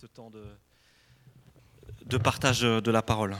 ce 0.00 0.06
temps 0.06 0.30
de, 2.06 2.16
partage 2.16 2.62
de 2.62 2.90
la 2.90 3.02
parole. 3.02 3.36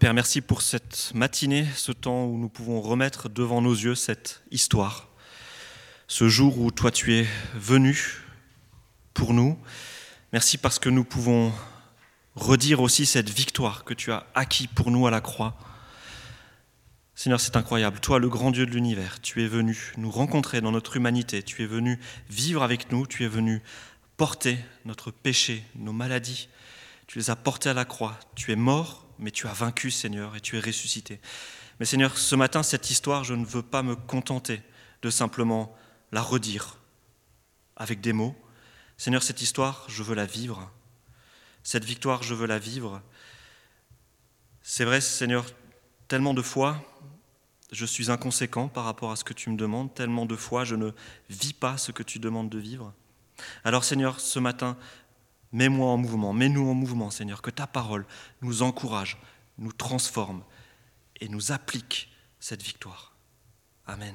Père, 0.00 0.14
merci 0.14 0.40
pour 0.40 0.62
cette 0.62 1.12
matinée, 1.14 1.66
ce 1.76 1.92
temps 1.92 2.24
où 2.24 2.38
nous 2.38 2.48
pouvons 2.48 2.80
remettre 2.80 3.28
devant 3.28 3.60
nos 3.60 3.74
yeux 3.74 3.94
cette 3.94 4.42
histoire, 4.50 5.08
ce 6.06 6.30
jour 6.30 6.58
où 6.58 6.70
toi 6.70 6.90
tu 6.90 7.12
es 7.12 7.26
venu 7.52 8.22
pour 9.12 9.34
nous. 9.34 9.58
Merci 10.32 10.56
parce 10.56 10.78
que 10.78 10.88
nous 10.88 11.04
pouvons 11.04 11.52
redire 12.36 12.80
aussi 12.80 13.04
cette 13.04 13.28
victoire 13.28 13.84
que 13.84 13.92
tu 13.92 14.12
as 14.12 14.26
acquis 14.34 14.66
pour 14.66 14.90
nous 14.90 15.06
à 15.06 15.10
la 15.10 15.20
croix. 15.20 15.58
Seigneur, 17.18 17.40
c'est 17.40 17.56
incroyable. 17.56 17.98
Toi, 17.98 18.20
le 18.20 18.28
grand 18.28 18.52
Dieu 18.52 18.64
de 18.64 18.70
l'univers, 18.70 19.20
tu 19.20 19.42
es 19.42 19.48
venu 19.48 19.92
nous 19.96 20.08
rencontrer 20.08 20.60
dans 20.60 20.70
notre 20.70 20.94
humanité. 20.94 21.42
Tu 21.42 21.64
es 21.64 21.66
venu 21.66 21.98
vivre 22.30 22.62
avec 22.62 22.92
nous. 22.92 23.08
Tu 23.08 23.24
es 23.24 23.28
venu 23.28 23.60
porter 24.16 24.56
notre 24.84 25.10
péché, 25.10 25.64
nos 25.74 25.92
maladies. 25.92 26.48
Tu 27.08 27.18
les 27.18 27.28
as 27.28 27.34
portés 27.34 27.70
à 27.70 27.74
la 27.74 27.84
croix. 27.84 28.16
Tu 28.36 28.52
es 28.52 28.56
mort, 28.56 29.04
mais 29.18 29.32
tu 29.32 29.48
as 29.48 29.52
vaincu, 29.52 29.90
Seigneur, 29.90 30.36
et 30.36 30.40
tu 30.40 30.56
es 30.56 30.60
ressuscité. 30.60 31.18
Mais 31.80 31.86
Seigneur, 31.86 32.16
ce 32.16 32.36
matin, 32.36 32.62
cette 32.62 32.88
histoire, 32.88 33.24
je 33.24 33.34
ne 33.34 33.44
veux 33.44 33.62
pas 33.62 33.82
me 33.82 33.96
contenter 33.96 34.62
de 35.02 35.10
simplement 35.10 35.76
la 36.12 36.22
redire 36.22 36.76
avec 37.74 38.00
des 38.00 38.12
mots. 38.12 38.36
Seigneur, 38.96 39.24
cette 39.24 39.42
histoire, 39.42 39.86
je 39.88 40.04
veux 40.04 40.14
la 40.14 40.26
vivre. 40.26 40.70
Cette 41.64 41.84
victoire, 41.84 42.22
je 42.22 42.34
veux 42.34 42.46
la 42.46 42.60
vivre. 42.60 43.02
C'est 44.62 44.84
vrai, 44.84 45.00
Seigneur, 45.00 45.46
tellement 46.06 46.32
de 46.32 46.42
fois, 46.42 46.80
je 47.72 47.84
suis 47.84 48.10
inconséquent 48.10 48.68
par 48.68 48.84
rapport 48.84 49.10
à 49.10 49.16
ce 49.16 49.24
que 49.24 49.32
tu 49.32 49.50
me 49.50 49.56
demandes, 49.56 49.92
tellement 49.94 50.26
de 50.26 50.36
fois, 50.36 50.64
je 50.64 50.74
ne 50.74 50.90
vis 51.28 51.52
pas 51.52 51.76
ce 51.76 51.92
que 51.92 52.02
tu 52.02 52.18
demandes 52.18 52.48
de 52.48 52.58
vivre. 52.58 52.92
Alors 53.64 53.84
Seigneur, 53.84 54.20
ce 54.20 54.38
matin, 54.38 54.76
mets-moi 55.52 55.88
en 55.88 55.96
mouvement, 55.96 56.32
mets-nous 56.32 56.68
en 56.68 56.74
mouvement, 56.74 57.10
Seigneur, 57.10 57.42
que 57.42 57.50
ta 57.50 57.66
parole 57.66 58.06
nous 58.42 58.62
encourage, 58.62 59.18
nous 59.58 59.72
transforme 59.72 60.42
et 61.20 61.28
nous 61.28 61.52
applique 61.52 62.10
cette 62.40 62.62
victoire. 62.62 63.12
Amen. 63.86 64.14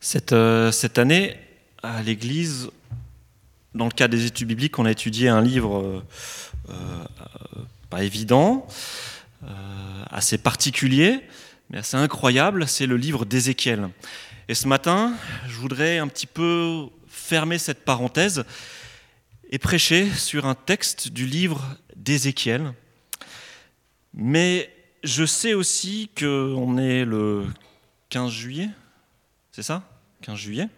Cette, 0.00 0.32
euh, 0.32 0.70
année, 0.96 1.36
à 1.82 2.02
l'Église, 2.02 2.70
dans 3.74 3.86
le 3.86 3.90
cadre 3.90 4.16
des 4.16 4.26
études 4.26 4.48
bibliques, 4.48 4.78
on 4.78 4.84
a 4.84 4.90
étudié 4.90 5.28
un 5.28 5.40
livre 5.40 5.78
euh, 5.78 6.02
euh, 6.70 7.04
pas 7.90 8.04
évident, 8.04 8.66
assez 10.10 10.38
particulier, 10.38 11.20
mais 11.70 11.78
assez 11.78 11.96
incroyable, 11.96 12.66
c'est 12.66 12.86
le 12.86 12.96
livre 12.96 13.24
d'Ézéchiel. 13.24 13.88
Et 14.48 14.54
ce 14.54 14.66
matin, 14.66 15.14
je 15.46 15.54
voudrais 15.54 15.98
un 15.98 16.08
petit 16.08 16.26
peu 16.26 16.86
fermer 17.08 17.58
cette 17.58 17.84
parenthèse 17.84 18.44
et 19.50 19.58
prêcher 19.58 20.10
sur 20.10 20.46
un 20.46 20.54
texte 20.54 21.08
du 21.08 21.26
livre 21.26 21.62
d'Ézéchiel. 21.96 22.72
Mais 24.14 24.74
je 25.04 25.24
sais 25.24 25.54
aussi 25.54 26.10
qu'on 26.18 26.78
est 26.78 27.04
le 27.04 27.44
15 28.08 28.30
juillet, 28.30 28.68
c'est 29.52 29.62
ça? 29.62 29.82
15 30.22 30.36
juillet 30.36 30.68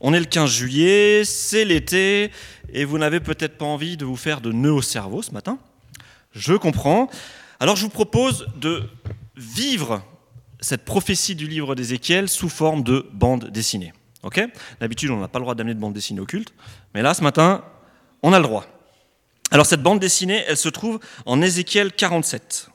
on 0.00 0.14
est 0.14 0.18
le 0.18 0.26
15 0.26 0.50
juillet, 0.50 1.24
c'est 1.24 1.64
l'été, 1.64 2.30
et 2.72 2.84
vous 2.84 2.96
n'avez 2.98 3.20
peut-être 3.20 3.58
pas 3.58 3.66
envie 3.66 3.98
de 3.98 4.06
vous 4.06 4.16
faire 4.16 4.40
de 4.40 4.50
nœuds 4.50 4.72
au 4.72 4.82
cerveau 4.82 5.20
ce 5.20 5.32
matin. 5.32 5.58
Je 6.32 6.54
comprends. 6.54 7.10
Alors 7.62 7.76
je 7.76 7.82
vous 7.82 7.90
propose 7.90 8.46
de 8.56 8.82
vivre 9.36 10.02
cette 10.60 10.86
prophétie 10.86 11.34
du 11.34 11.46
livre 11.46 11.74
d'Ézéchiel 11.74 12.30
sous 12.30 12.48
forme 12.48 12.82
de 12.82 13.06
bande 13.12 13.50
dessinée. 13.50 13.92
Ok? 14.22 14.40
D'habitude, 14.80 15.10
on 15.10 15.18
n'a 15.18 15.28
pas 15.28 15.38
le 15.38 15.44
droit 15.44 15.54
d'amener 15.54 15.74
de 15.74 15.80
bande 15.80 15.92
dessinée 15.92 16.20
occulte, 16.20 16.54
mais 16.94 17.02
là, 17.02 17.12
ce 17.12 17.22
matin, 17.22 17.62
on 18.22 18.32
a 18.32 18.38
le 18.38 18.44
droit. 18.44 18.66
Alors 19.50 19.66
cette 19.66 19.82
bande 19.82 20.00
dessinée, 20.00 20.42
elle 20.46 20.56
se 20.56 20.70
trouve 20.70 21.00
en 21.26 21.42
Ézéchiel 21.42 21.92
47. 21.92 22.70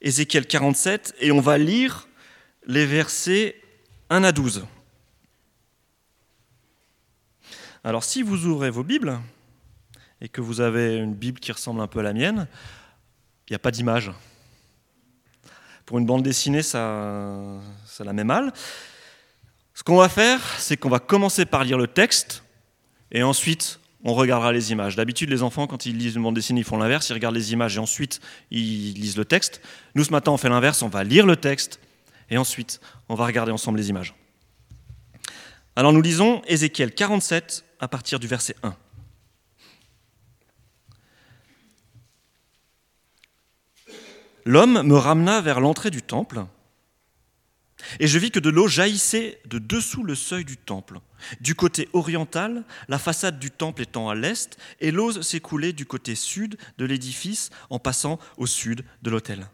Ézéchiel 0.00 0.44
47, 0.44 1.14
et 1.20 1.30
on 1.30 1.40
va 1.40 1.58
lire 1.58 2.08
les 2.66 2.86
versets 2.86 3.54
1 4.10 4.24
à 4.24 4.32
12. 4.32 4.66
Alors 7.84 8.02
si 8.02 8.22
vous 8.22 8.46
ouvrez 8.46 8.70
vos 8.70 8.82
Bibles 8.82 9.20
et 10.20 10.28
que 10.28 10.40
vous 10.40 10.60
avez 10.60 10.96
une 10.96 11.14
Bible 11.14 11.38
qui 11.38 11.52
ressemble 11.52 11.80
un 11.80 11.86
peu 11.86 12.00
à 12.00 12.02
la 12.02 12.12
mienne, 12.12 12.48
il 13.48 13.52
n'y 13.52 13.56
a 13.56 13.60
pas 13.60 13.70
d'image. 13.70 14.10
Pour 15.86 15.98
une 15.98 16.06
bande 16.06 16.22
dessinée, 16.22 16.62
ça, 16.62 17.34
ça 17.86 18.04
la 18.04 18.12
met 18.12 18.24
mal. 18.24 18.52
Ce 19.72 19.82
qu'on 19.82 19.96
va 19.96 20.08
faire, 20.08 20.40
c'est 20.58 20.76
qu'on 20.76 20.90
va 20.90 20.98
commencer 20.98 21.46
par 21.46 21.64
lire 21.64 21.78
le 21.78 21.86
texte 21.86 22.42
et 23.10 23.22
ensuite 23.22 23.80
on 24.04 24.12
regardera 24.12 24.52
les 24.52 24.70
images. 24.70 24.96
D'habitude, 24.96 25.30
les 25.30 25.42
enfants, 25.42 25.66
quand 25.66 25.86
ils 25.86 25.96
lisent 25.96 26.16
une 26.16 26.22
bande 26.22 26.34
dessinée, 26.34 26.60
ils 26.60 26.64
font 26.64 26.78
l'inverse, 26.78 27.08
ils 27.08 27.14
regardent 27.14 27.36
les 27.36 27.52
images 27.52 27.76
et 27.76 27.80
ensuite 27.80 28.20
ils 28.50 28.92
lisent 28.94 29.16
le 29.16 29.24
texte. 29.24 29.62
Nous, 29.94 30.04
ce 30.04 30.10
matin, 30.10 30.30
on 30.32 30.36
fait 30.36 30.48
l'inverse, 30.48 30.82
on 30.82 30.88
va 30.88 31.04
lire 31.04 31.26
le 31.26 31.36
texte 31.36 31.80
et 32.30 32.36
ensuite 32.36 32.80
on 33.08 33.14
va 33.14 33.24
regarder 33.24 33.52
ensemble 33.52 33.78
les 33.78 33.88
images. 33.88 34.14
Alors 35.74 35.92
nous 35.92 36.02
lisons 36.02 36.42
Ézéchiel 36.48 36.92
47 36.92 37.64
à 37.80 37.88
partir 37.88 38.18
du 38.18 38.26
verset 38.26 38.56
1. 38.62 38.74
L'homme 44.48 44.82
me 44.82 44.96
ramena 44.96 45.42
vers 45.42 45.60
l'entrée 45.60 45.90
du 45.90 46.00
temple, 46.00 46.46
et 48.00 48.06
je 48.06 48.18
vis 48.18 48.30
que 48.30 48.40
de 48.40 48.48
l'eau 48.48 48.66
jaillissait 48.66 49.42
de 49.44 49.58
dessous 49.58 50.02
le 50.02 50.14
seuil 50.14 50.46
du 50.46 50.56
temple. 50.56 51.00
Du 51.42 51.54
côté 51.54 51.86
oriental, 51.92 52.64
la 52.88 52.98
façade 52.98 53.38
du 53.38 53.50
temple 53.50 53.82
étant 53.82 54.08
à 54.08 54.14
l'est, 54.14 54.56
et 54.80 54.90
l'eau 54.90 55.20
s'écoulait 55.20 55.74
du 55.74 55.84
côté 55.84 56.14
sud 56.14 56.56
de 56.78 56.86
l'édifice 56.86 57.50
en 57.68 57.78
passant 57.78 58.18
au 58.38 58.46
sud 58.46 58.86
de 59.02 59.10
l'autel. 59.10 59.50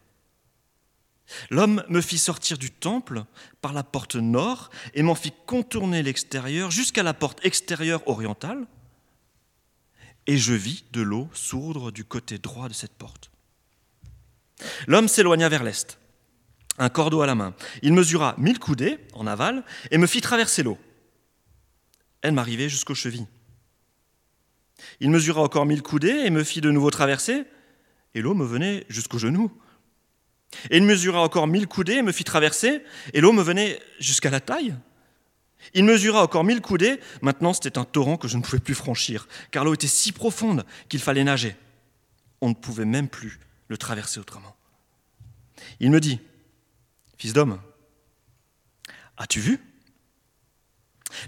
L'homme 1.50 1.82
me 1.88 2.00
fit 2.00 2.16
sortir 2.16 2.56
du 2.56 2.71
temple 2.71 3.25
par 3.62 3.72
la 3.72 3.82
porte 3.82 4.15
nord 4.15 4.71
et 4.94 5.03
m'en 5.03 5.16
fit 5.16 5.32
contourner 5.44 6.05
l'extérieur 6.05 6.71
jusqu'à 6.71 7.03
la 7.03 7.15
porte 7.15 7.44
extérieure 7.44 8.06
orientale, 8.06 8.65
et 10.28 10.38
je 10.38 10.55
vis 10.55 10.84
de 10.93 11.03
l'eau 11.03 11.28
sourdre 11.32 11.91
du 11.91 12.05
côté 12.05 12.38
droit 12.38 12.69
de 12.69 12.75
cette 12.75 12.94
porte. 12.94 13.32
L'homme 14.87 15.09
s'éloigna 15.09 15.48
vers 15.48 15.65
l'est, 15.65 15.98
un 16.78 16.88
cordeau 16.88 17.22
à 17.22 17.26
la 17.26 17.34
main. 17.34 17.54
Il 17.82 17.92
mesura 17.92 18.34
mille 18.38 18.59
coudées 18.59 18.98
en 19.12 19.26
aval 19.26 19.65
et 19.91 19.98
me 19.98 20.06
fit 20.06 20.20
traverser 20.20 20.62
l'eau. 20.62 20.78
Elle 22.22 22.32
m'arrivait 22.32 22.69
jusqu'aux 22.69 22.94
chevilles. 22.94 23.26
Il 25.00 25.10
mesura 25.10 25.43
encore 25.43 25.66
mille 25.66 25.82
coudées 25.82 26.22
et 26.25 26.31
me 26.31 26.44
fit 26.44 26.60
de 26.60 26.70
nouveau 26.70 26.91
traverser, 26.91 27.44
et 28.14 28.20
l'eau 28.20 28.34
me 28.34 28.44
venait 28.44 28.87
jusqu'aux 28.88 29.19
genoux. 29.19 29.53
Et 30.70 30.76
il 30.76 30.84
mesura 30.84 31.20
encore 31.20 31.47
mille 31.47 31.66
coudées 31.66 31.94
et 31.94 32.03
me 32.03 32.12
fit 32.12 32.25
traverser, 32.25 32.82
et 33.12 33.20
l'eau 33.20 33.32
me 33.32 33.43
venait 33.43 33.81
jusqu'à 33.98 34.31
la 34.31 34.41
taille. 34.41 34.75
Il 35.72 35.84
mesura 35.84 36.22
encore 36.22 36.44
mille 36.44 36.60
coudées, 36.60 37.00
maintenant 37.22 37.53
c'était 37.53 37.78
un 37.78 37.84
torrent 37.84 38.16
que 38.16 38.28
je 38.28 38.37
ne 38.37 38.43
pouvais 38.43 38.59
plus 38.59 38.75
franchir, 38.75 39.26
car 39.50 39.64
l'eau 39.64 39.75
était 39.75 39.87
si 39.87 40.12
profonde 40.12 40.64
qu'il 40.88 41.00
fallait 41.00 41.25
nager. 41.25 41.56
On 42.41 42.50
ne 42.50 42.54
pouvait 42.54 42.84
même 42.84 43.09
plus 43.09 43.41
traverser 43.76 44.20
autrement. 44.20 44.56
Il 45.80 45.90
me 45.90 46.00
dit, 46.00 46.20
Fils 47.16 47.32
d'homme, 47.32 47.60
as-tu 49.16 49.40
vu? 49.40 49.60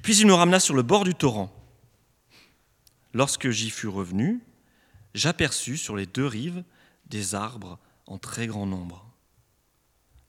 Puis 0.03 0.19
il 0.19 0.27
me 0.27 0.35
ramena 0.35 0.61
sur 0.61 0.75
le 0.75 0.83
bord 0.83 1.05
du 1.05 1.15
torrent. 1.15 1.53
Lorsque 3.15 3.51
j'y 3.51 3.71
fus 3.71 3.89
revenu, 3.89 4.41
j'aperçus 5.15 5.79
sur 5.79 5.97
les 5.97 6.07
deux 6.07 6.27
rives 6.27 6.65
des 7.07 7.35
arbres 7.35 7.79
en 8.07 8.19
très 8.19 8.47
grand 8.47 8.67
nombre. 8.67 9.07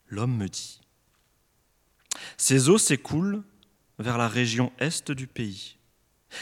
L'homme 0.08 0.38
me 0.38 0.48
dit, 0.48 0.80
Ces 2.38 2.70
eaux 2.70 2.78
s'écoulent 2.78 3.44
vers 4.00 4.18
la 4.18 4.28
région 4.28 4.72
est 4.80 5.12
du 5.12 5.28
pays. 5.28 5.78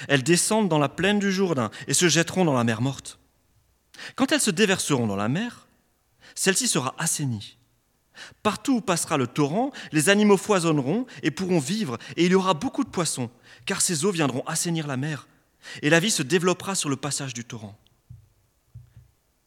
Elles 0.07 0.23
descendent 0.23 0.69
dans 0.69 0.79
la 0.79 0.89
plaine 0.89 1.19
du 1.19 1.31
Jourdain 1.31 1.71
et 1.88 1.94
se 1.94 2.09
jetteront 2.09 2.45
dans 2.45 2.53
la 2.53 2.63
mer 2.63 2.81
morte. 2.81 3.19
Quand 4.15 4.31
elles 4.31 4.41
se 4.41 4.51
déverseront 4.51 5.07
dans 5.07 5.15
la 5.15 5.29
mer, 5.29 5.64
celle-ci 6.35 6.67
sera 6.67 6.93
assainie. 6.97 7.57
Partout 8.43 8.75
où 8.75 8.81
passera 8.81 9.17
le 9.17 9.27
torrent, 9.27 9.71
les 9.91 10.09
animaux 10.09 10.37
foisonneront 10.37 11.05
et 11.23 11.31
pourront 11.31 11.59
vivre, 11.59 11.97
et 12.15 12.25
il 12.25 12.31
y 12.31 12.35
aura 12.35 12.53
beaucoup 12.53 12.83
de 12.83 12.89
poissons, 12.89 13.29
car 13.65 13.81
ces 13.81 14.05
eaux 14.05 14.11
viendront 14.11 14.45
assainir 14.45 14.87
la 14.87 14.97
mer, 14.97 15.27
et 15.81 15.89
la 15.89 15.99
vie 15.99 16.11
se 16.11 16.23
développera 16.23 16.75
sur 16.75 16.89
le 16.89 16.95
passage 16.95 17.33
du 17.33 17.43
torrent. 17.43 17.77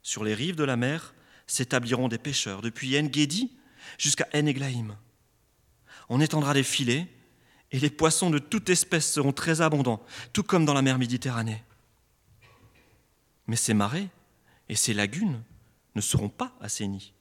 Sur 0.02 0.24
les 0.24 0.34
rives 0.34 0.56
de 0.56 0.64
la 0.64 0.76
mer 0.76 1.14
s'établiront 1.46 2.08
des 2.08 2.18
pêcheurs, 2.18 2.62
depuis 2.62 2.98
En-Gedi 2.98 3.52
jusqu'à 3.96 4.28
En-Eglaïm. 4.34 4.96
On 6.08 6.20
étendra 6.20 6.54
des 6.54 6.62
filets, 6.62 7.06
et 7.70 7.78
les 7.78 7.90
poissons 7.90 8.30
de 8.30 8.38
toute 8.38 8.70
espèce 8.70 9.12
seront 9.12 9.32
très 9.32 9.60
abondants, 9.60 10.02
tout 10.32 10.42
comme 10.42 10.64
dans 10.64 10.74
la 10.74 10.82
mer 10.82 10.98
Méditerranée. 10.98 11.62
Mais 13.46 13.56
ces 13.56 13.74
marais 13.74 14.08
et 14.68 14.74
ces 14.74 14.94
lagunes 14.94 15.42
ne 15.98 16.02
seront 16.02 16.28
pas 16.28 16.52
assainis, 16.60 17.12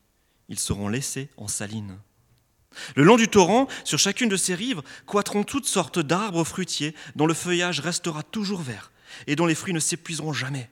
ils 0.49 0.59
seront 0.59 0.87
laissés 0.87 1.29
en 1.35 1.47
saline. 1.47 1.97
Le 2.95 3.03
long 3.03 3.17
du 3.17 3.27
torrent, 3.27 3.67
sur 3.83 3.97
chacune 3.97 4.29
de 4.29 4.37
ses 4.37 4.53
rives, 4.53 4.83
croîtront 5.07 5.43
toutes 5.43 5.65
sortes 5.65 5.97
d'arbres 5.97 6.43
fruitiers 6.43 6.93
dont 7.15 7.25
le 7.25 7.33
feuillage 7.33 7.79
restera 7.79 8.21
toujours 8.21 8.61
vert 8.61 8.91
et 9.25 9.35
dont 9.35 9.47
les 9.47 9.55
fruits 9.55 9.73
ne 9.73 9.79
s'épuiseront 9.79 10.31
jamais. 10.31 10.69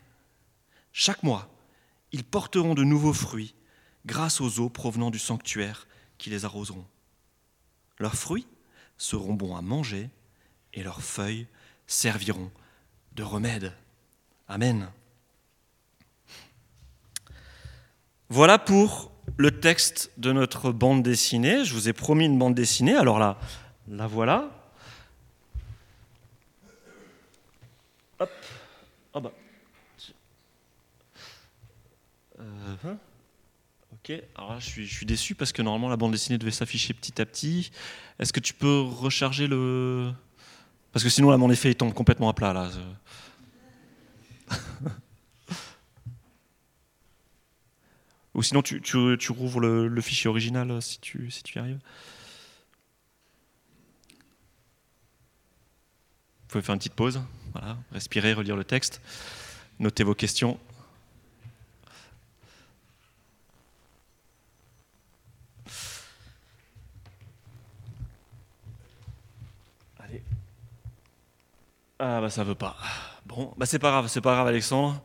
Chaque 0.93 1.23
mois, 1.23 1.49
ils 2.11 2.23
porteront 2.23 2.75
de 2.75 2.83
nouveaux 2.83 3.13
fruits 3.13 3.55
grâce 4.05 4.39
aux 4.39 4.59
eaux 4.59 4.69
provenant 4.69 5.09
du 5.09 5.17
sanctuaire 5.17 5.87
qui 6.19 6.29
les 6.29 6.45
arroseront. 6.45 6.85
Leurs 7.97 8.15
fruits 8.15 8.45
seront 8.99 9.33
bons 9.33 9.55
à 9.55 9.63
manger 9.63 10.11
et 10.73 10.83
leurs 10.83 11.01
feuilles 11.01 11.47
serviront 11.87 12.51
de 13.13 13.23
remède. 13.23 13.73
Amen. 14.47 14.91
Voilà 18.29 18.57
pour 18.57 19.11
le 19.37 19.59
texte 19.59 20.11
de 20.17 20.31
notre 20.31 20.71
bande 20.71 21.03
dessinée. 21.03 21.63
Je 21.63 21.73
vous 21.73 21.89
ai 21.89 21.93
promis 21.93 22.25
une 22.25 22.39
bande 22.39 22.55
dessinée, 22.55 22.95
alors 22.95 23.19
là, 23.19 23.37
la 23.87 24.07
voilà. 24.07 24.49
Hop. 28.19 28.29
Oh 29.13 29.21
bah. 29.21 29.31
Euh, 32.39 32.75
hein. 32.85 32.97
ok, 33.93 34.11
alors 34.35 34.53
là 34.53 34.59
je 34.59 34.83
suis, 34.83 35.05
déçu 35.05 35.35
parce 35.35 35.51
que 35.53 35.61
normalement 35.61 35.87
la 35.87 35.95
bande 35.95 36.11
dessinée 36.11 36.37
devait 36.37 36.51
s'afficher 36.51 36.93
petit 36.93 37.21
à 37.21 37.25
petit. 37.25 37.71
Est-ce 38.19 38.33
que 38.33 38.39
tu 38.39 38.53
peux 38.53 38.81
recharger 38.81 39.47
le. 39.47 40.11
Parce 40.91 41.03
que 41.03 41.09
sinon 41.09 41.29
là 41.29 41.37
mon 41.37 41.51
effet 41.51 41.69
il 41.71 41.75
tombe 41.75 41.93
complètement 41.93 42.29
à 42.29 42.33
plat 42.33 42.53
là. 42.53 42.69
Ou 48.35 48.43
sinon, 48.43 48.61
tu, 48.61 49.31
rouvres 49.31 49.61
le, 49.61 50.01
fichier 50.01 50.29
original 50.29 50.69
euh, 50.69 50.81
si 50.81 50.99
tu, 50.99 51.31
si 51.31 51.41
tu 51.41 51.55
y 51.55 51.59
arrives. 51.59 51.79
Vous 56.41 56.49
pouvez 56.49 56.61
faire 56.61 56.73
une 56.73 56.79
petite 56.79 56.95
pause, 56.95 57.21
voilà, 57.53 57.77
respirer, 57.93 58.33
relire 58.33 58.57
le 58.57 58.65
texte, 58.65 59.01
noter 59.79 60.03
vos 60.03 60.13
questions. 60.13 60.59
Allez. 69.99 70.21
Ah 71.99 72.19
bah 72.19 72.29
ça 72.29 72.43
veut 72.43 72.55
pas. 72.55 72.75
Bon, 73.25 73.53
bah 73.57 73.65
c'est 73.65 73.79
pas 73.79 73.91
grave, 73.91 74.07
c'est 74.07 74.21
pas 74.21 74.33
grave 74.33 74.47
Alexandre. 74.47 75.01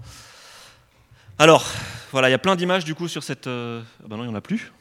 Alors, 1.38 1.64
voilà, 2.12 2.28
il 2.28 2.32
y 2.32 2.34
a 2.34 2.38
plein 2.38 2.56
d'images 2.56 2.84
du 2.84 2.94
coup 2.94 3.08
sur 3.08 3.22
cette. 3.22 3.46
Euh... 3.46 3.82
Ah 4.02 4.06
ben 4.08 4.16
non, 4.16 4.24
il 4.24 4.28
n'y 4.28 4.32
en 4.32 4.36
a 4.36 4.40
plus. 4.40 4.72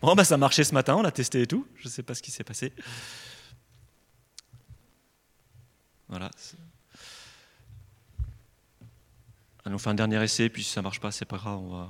bon, 0.00 0.14
bah 0.14 0.24
ça 0.24 0.36
marchait 0.36 0.64
ce 0.64 0.74
matin, 0.74 0.96
on 0.96 1.02
l'a 1.02 1.12
testé 1.12 1.42
et 1.42 1.46
tout. 1.46 1.66
Je 1.76 1.88
ne 1.88 1.90
sais 1.90 2.02
pas 2.02 2.14
ce 2.14 2.22
qui 2.22 2.30
s'est 2.30 2.44
passé. 2.44 2.72
Voilà. 6.08 6.30
Allez, 9.64 9.74
on 9.74 9.78
fait 9.78 9.90
un 9.90 9.94
dernier 9.94 10.22
essai, 10.22 10.48
puis 10.48 10.62
si 10.62 10.70
ça 10.70 10.82
marche 10.82 11.00
pas, 11.00 11.10
c'est 11.10 11.24
pas 11.24 11.38
grave, 11.38 11.58
on 11.58 11.70
va, 11.70 11.88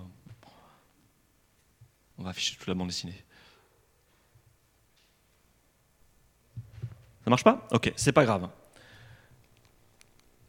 on 2.19 2.23
va 2.23 2.31
afficher 2.31 2.57
toute 2.57 2.67
la 2.67 2.75
bande 2.75 2.89
dessinée. 2.89 3.25
Ça 7.25 7.31
marche 7.31 7.45
pas? 7.45 7.67
Ok, 7.71 7.93
c'est 7.97 8.13
pas 8.13 8.25
grave. 8.25 8.49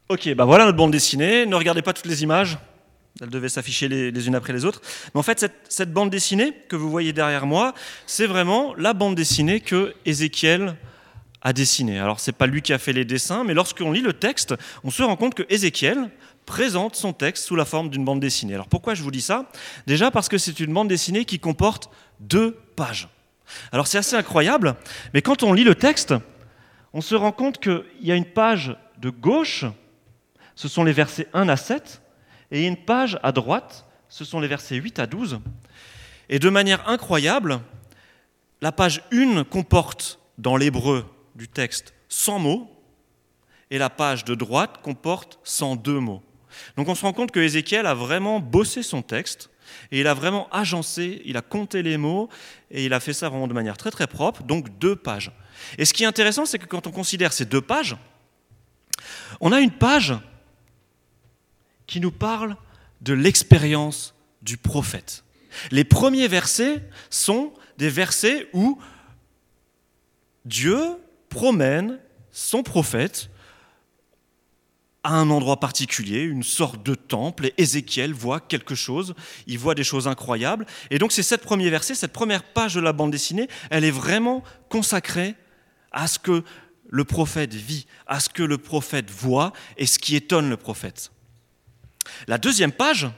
Ok, 0.08 0.32
bah 0.34 0.44
voilà 0.44 0.66
notre 0.66 0.76
bande 0.76 0.92
dessinée. 0.92 1.46
Ne 1.46 1.56
regardez 1.56 1.82
pas 1.82 1.92
toutes 1.92 2.06
les 2.06 2.22
images. 2.22 2.58
Elles 3.20 3.28
devaient 3.28 3.48
s'afficher 3.48 3.88
les, 3.88 4.26
unes 4.28 4.36
après 4.36 4.52
les 4.52 4.64
autres. 4.64 4.80
Mais 5.12 5.18
en 5.18 5.22
fait, 5.24 5.44
cette, 5.68 5.92
bande 5.92 6.10
dessinée 6.10 6.52
que 6.68 6.76
vous 6.76 6.88
voyez 6.88 7.12
derrière 7.12 7.44
moi, 7.44 7.74
c'est 8.06 8.26
vraiment 8.26 8.72
la 8.76 8.92
bande 8.92 9.16
dessinée 9.16 9.58
que 9.58 9.94
Ézéchiel 10.04 10.76
a 11.42 11.52
dessinée. 11.52 11.98
Alors, 11.98 12.20
c'est 12.20 12.30
pas 12.30 12.46
lui 12.46 12.62
qui 12.62 12.72
a 12.72 12.78
fait 12.78 12.92
les 12.92 13.04
dessins, 13.04 13.42
mais 13.42 13.52
lorsqu'on 13.52 13.90
lit 13.90 14.00
le 14.00 14.12
texte, 14.12 14.54
on 14.84 14.92
se 14.92 15.02
rend 15.02 15.16
compte 15.16 15.34
que 15.34 15.42
Ézéchiel 15.48 16.08
présente 16.44 16.94
son 16.94 17.12
texte 17.12 17.44
sous 17.44 17.56
la 17.56 17.64
forme 17.64 17.90
d'une 17.90 18.04
bande 18.04 18.20
dessinée. 18.20 18.54
Alors, 18.54 18.68
pourquoi 18.68 18.94
je 18.94 19.02
vous 19.02 19.10
dis 19.10 19.20
ça? 19.20 19.50
Déjà 19.88 20.12
parce 20.12 20.28
que 20.28 20.38
c'est 20.38 20.60
une 20.60 20.72
bande 20.72 20.88
dessinée 20.88 21.24
qui 21.24 21.40
comporte 21.40 21.90
deux 22.20 22.52
pages. 22.76 23.08
Alors, 23.72 23.88
c'est 23.88 23.98
assez 23.98 24.14
incroyable, 24.14 24.76
mais 25.14 25.22
quand 25.22 25.42
on 25.42 25.52
lit 25.52 25.64
le 25.64 25.74
texte, 25.74 26.14
on 26.92 27.00
se 27.00 27.16
rend 27.16 27.32
compte 27.32 27.58
qu'il 27.58 27.82
y 28.02 28.12
a 28.12 28.14
une 28.14 28.24
page 28.24 28.76
de 28.98 29.10
gauche 29.10 29.64
ce 30.56 30.66
sont 30.66 30.82
les 30.82 30.92
versets 30.92 31.28
1 31.32 31.48
à 31.48 31.56
7, 31.56 32.02
et 32.50 32.66
une 32.66 32.76
page 32.76 33.18
à 33.22 33.30
droite, 33.30 33.86
ce 34.08 34.24
sont 34.24 34.40
les 34.40 34.48
versets 34.48 34.76
8 34.76 34.98
à 34.98 35.06
12. 35.06 35.38
Et 36.28 36.38
de 36.38 36.48
manière 36.48 36.88
incroyable, 36.88 37.60
la 38.60 38.72
page 38.72 39.02
1 39.12 39.44
comporte 39.44 40.18
dans 40.38 40.56
l'hébreu 40.56 41.06
du 41.34 41.46
texte 41.46 41.94
100 42.08 42.38
mots, 42.40 42.72
et 43.70 43.78
la 43.78 43.90
page 43.90 44.24
de 44.24 44.34
droite 44.34 44.80
comporte 44.82 45.38
102 45.44 45.98
mots. 45.98 46.22
Donc 46.76 46.88
on 46.88 46.94
se 46.94 47.02
rend 47.02 47.12
compte 47.12 47.32
que 47.32 47.40
Ézéchiel 47.40 47.86
a 47.86 47.94
vraiment 47.94 48.40
bossé 48.40 48.82
son 48.82 49.02
texte, 49.02 49.50
et 49.90 50.00
il 50.00 50.06
a 50.06 50.14
vraiment 50.14 50.48
agencé, 50.50 51.20
il 51.24 51.36
a 51.36 51.42
compté 51.42 51.82
les 51.82 51.96
mots, 51.96 52.28
et 52.70 52.86
il 52.86 52.94
a 52.94 53.00
fait 53.00 53.12
ça 53.12 53.28
vraiment 53.28 53.48
de 53.48 53.52
manière 53.52 53.76
très 53.76 53.90
très 53.90 54.06
propre, 54.06 54.42
donc 54.42 54.78
deux 54.78 54.96
pages. 54.96 55.32
Et 55.76 55.84
ce 55.84 55.92
qui 55.92 56.04
est 56.04 56.06
intéressant, 56.06 56.46
c'est 56.46 56.58
que 56.58 56.66
quand 56.66 56.86
on 56.86 56.92
considère 56.92 57.32
ces 57.32 57.44
deux 57.44 57.60
pages, 57.60 57.96
on 59.40 59.52
a 59.52 59.60
une 59.60 59.72
page 59.72 60.14
qui 61.86 62.00
nous 62.00 62.10
parle 62.10 62.56
de 63.00 63.12
l'expérience 63.12 64.14
du 64.42 64.56
prophète. 64.56 65.24
Les 65.70 65.84
premiers 65.84 66.28
versets 66.28 66.82
sont 67.10 67.52
des 67.78 67.88
versets 67.88 68.48
où 68.52 68.78
Dieu 70.44 70.80
promène 71.28 71.98
son 72.30 72.62
prophète 72.62 73.30
à 75.02 75.10
un 75.10 75.30
endroit 75.30 75.60
particulier, 75.60 76.22
une 76.22 76.42
sorte 76.42 76.84
de 76.84 76.96
temple, 76.96 77.46
et 77.46 77.54
Ézéchiel 77.58 78.12
voit 78.12 78.40
quelque 78.40 78.74
chose, 78.74 79.14
il 79.46 79.56
voit 79.56 79.76
des 79.76 79.84
choses 79.84 80.08
incroyables. 80.08 80.66
Et 80.90 80.98
donc 80.98 81.12
c'est 81.12 81.22
cette 81.22 81.42
premiers 81.42 81.70
versets, 81.70 81.94
cette 81.94 82.12
première 82.12 82.42
page 82.42 82.74
de 82.74 82.80
la 82.80 82.92
bande 82.92 83.12
dessinée, 83.12 83.48
elle 83.70 83.84
est 83.84 83.92
vraiment 83.92 84.42
consacrée 84.68 85.36
à 85.92 86.08
ce 86.08 86.18
que 86.18 86.42
le 86.88 87.04
prophète 87.04 87.54
vit, 87.54 87.86
à 88.06 88.18
ce 88.18 88.28
que 88.28 88.42
le 88.42 88.58
prophète 88.58 89.10
voit 89.10 89.52
et 89.76 89.86
ce 89.86 89.98
qui 90.00 90.16
étonne 90.16 90.50
le 90.50 90.56
prophète. 90.56 91.12
La 92.26 92.38
deuxième 92.38 92.72
page, 92.72 93.08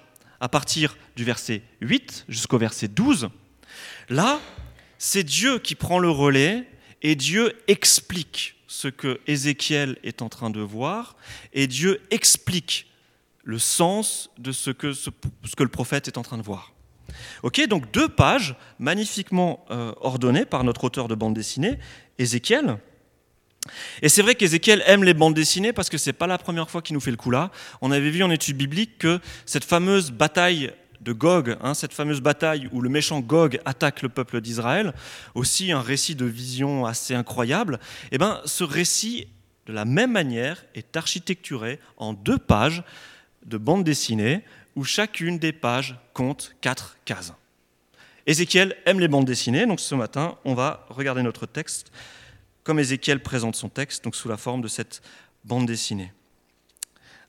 à 0.41 0.49
partir 0.49 0.97
du 1.17 1.25
verset 1.25 1.63
8 1.81 2.27
jusqu'au 2.29 2.59
verset 2.59 2.89
12, 2.89 3.29
là, 4.09 4.41
c'est 4.99 5.25
Dieu 5.25 5.59
qui 5.59 5.75
prend 5.75 5.99
le 5.99 6.11
relais 6.11 6.69
et 7.03 7.15
Dieu 7.15 7.53
explique 7.69 8.57
ce 8.67 8.89
que 8.89 9.21
Ézéchiel 9.27 9.99
est 10.03 10.23
en 10.23 10.29
train 10.29 10.51
de 10.51 10.61
voir 10.61 11.17
et 11.53 11.67
Dieu 11.67 12.01
explique 12.11 12.87
le 13.45 13.59
sens 13.59 14.31
de 14.39 14.53
ce 14.53 14.71
que, 14.71 14.93
le 15.59 15.69
prophète 15.69 16.07
est 16.07 16.19
en 16.19 16.23
train 16.23 16.37
de 16.37 16.43
voir. 16.43 16.75
Ok, 17.43 17.67
donc 17.67 17.91
deux 17.93 18.09
pages 18.09 18.55
magnifiquement 18.79 19.65
euh, 19.71 19.93
ordonnées 20.01 20.45
par 20.45 20.65
notre 20.65 20.85
auteur 20.85 21.09
de 21.09 21.15
bande 21.15 21.35
dessinée, 21.35 21.79
Ézéchiel, 22.19 22.79
et 24.03 24.09
c'est 24.09 24.23
vrai 24.23 24.35
qu'Ézéchiel 24.35 24.83
aime 24.87 25.05
les 25.05 25.15
bandes 25.15 25.35
dessinées 25.35 25.73
parce 25.73 25.89
que 25.89 25.99
ce 25.99 26.11
n'est 26.11 26.15
pas 26.15 26.27
la 26.27 26.39
première 26.39 26.71
fois 26.71 26.83
qu'il 26.83 26.95
nous 26.95 27.01
fait 27.01 27.11
le 27.11 27.17
coup 27.17 27.31
là. 27.31 27.51
On 27.81 27.91
avait 27.91 28.11
vu 28.11 28.23
en 28.23 28.31
étude 28.31 28.57
biblique 28.57 28.99
que 28.99 29.21
cette 29.47 29.65
fameuse 29.65 30.11
bataille 30.11 30.73
de 31.01 31.13
Gog, 31.13 31.57
hein, 31.63 31.75
cette 31.75 31.93
fameuse 31.93 32.21
bataille 32.21 32.69
où 32.73 32.81
le 32.81 32.89
méchant 32.89 33.21
Gog 33.21 33.61
attaque 33.65 34.03
le 34.03 34.09
peuple 34.09 34.41
d'Israël, 34.41 34.93
aussi 35.35 35.73
un 35.73 35.81
récit 35.81 36.15
de 36.15 36.25
vision 36.25 36.87
assez 36.87 37.15
incroyable, 37.15 37.79
eh 38.11 38.19
ben, 38.19 38.41
ce 38.45 38.65
récit, 38.65 39.29
de 39.67 39.73
la 39.73 39.85
même 39.85 40.13
manière, 40.13 40.65
est 40.75 40.97
architecturé 40.97 41.79
en 41.97 42.13
deux 42.13 42.39
pages 42.39 42.83
de 43.47 43.59
bande 43.59 43.85
dessinée 43.85 44.43
où 44.77 44.85
chacune 44.85 45.39
des 45.39 45.53
pages 45.53 45.97
compte 46.13 46.55
quatre 46.61 46.97
cases. 47.05 47.33
Ézéchiel 48.27 48.77
aime 48.85 49.01
les 49.01 49.09
bandes 49.09 49.25
dessinées, 49.25 49.67
donc 49.67 49.81
ce 49.81 49.95
matin, 49.95 50.37
on 50.45 50.55
va 50.55 50.87
regarder 50.91 51.23
notre 51.23 51.47
texte 51.47 51.91
comme 52.69 52.81
Ézéchiel 52.81 53.23
présente 53.23 53.57
son 53.57 53.71
texte, 53.71 54.05
donc 54.05 54.15
sous 54.15 54.29
la 54.29 54.37
forme 54.37 54.61
de 54.61 54.69
cette 54.69 55.01
bande 55.43 55.65
dessinée. 55.65 56.13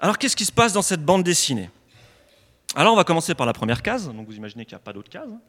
Alors 0.01 0.17
qu'est-ce 0.17 0.35
qui 0.35 0.43
se 0.43 0.51
passe 0.51 0.73
dans 0.73 0.81
cette 0.81 1.05
bande 1.05 1.23
dessinée? 1.23 1.69
Alors 2.75 2.91
on 2.91 2.97
va 2.97 3.05
commencer 3.05 3.33
par 3.35 3.45
la 3.45 3.53
première 3.53 3.81
case, 3.81 4.09
donc 4.09 4.27
vous 4.27 4.35
imaginez 4.35 4.65
qu'il 4.65 4.73
n'y 4.73 4.81
a 4.81 4.83
pas 4.83 4.91
d'autre 4.91 5.09
case. 5.09 5.29
Hein. 5.31 5.39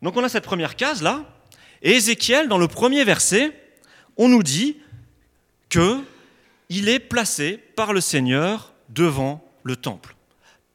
Donc 0.00 0.16
on 0.16 0.24
a 0.24 0.30
cette 0.30 0.44
première 0.44 0.74
case 0.74 1.02
là, 1.02 1.22
et 1.82 1.96
Ézéchiel, 1.96 2.48
dans 2.48 2.56
le 2.56 2.66
premier 2.66 3.04
verset, 3.04 3.52
on 4.16 4.28
nous 4.28 4.42
dit 4.42 4.78
que 5.68 6.00
il 6.70 6.88
est 6.88 6.98
placé 6.98 7.58
par 7.76 7.92
le 7.92 8.00
Seigneur 8.00 8.72
devant 8.88 9.44
le 9.64 9.76
temple. 9.76 10.16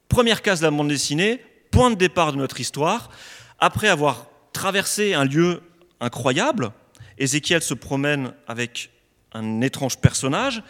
Première 0.07 0.43
case 0.43 0.59
de 0.59 0.65
la 0.65 0.71
bande 0.71 0.89
dessinée, 0.89 1.43
point 1.71 1.89
de 1.89 1.95
départ 1.95 2.31
de 2.31 2.37
notre 2.37 2.59
histoire. 2.59 3.09
Après 3.57 3.87
avoir 3.87 4.27
traversé 4.53 5.15
un 5.15 5.25
lieu 5.25 5.63
incroyable, 5.99 6.71
Ézéchiel 7.17 7.61
se 7.61 7.73
promène 7.73 8.33
avec 8.47 8.91
un 9.33 9.61
étrange 9.61 9.97
personnage. 9.97 10.63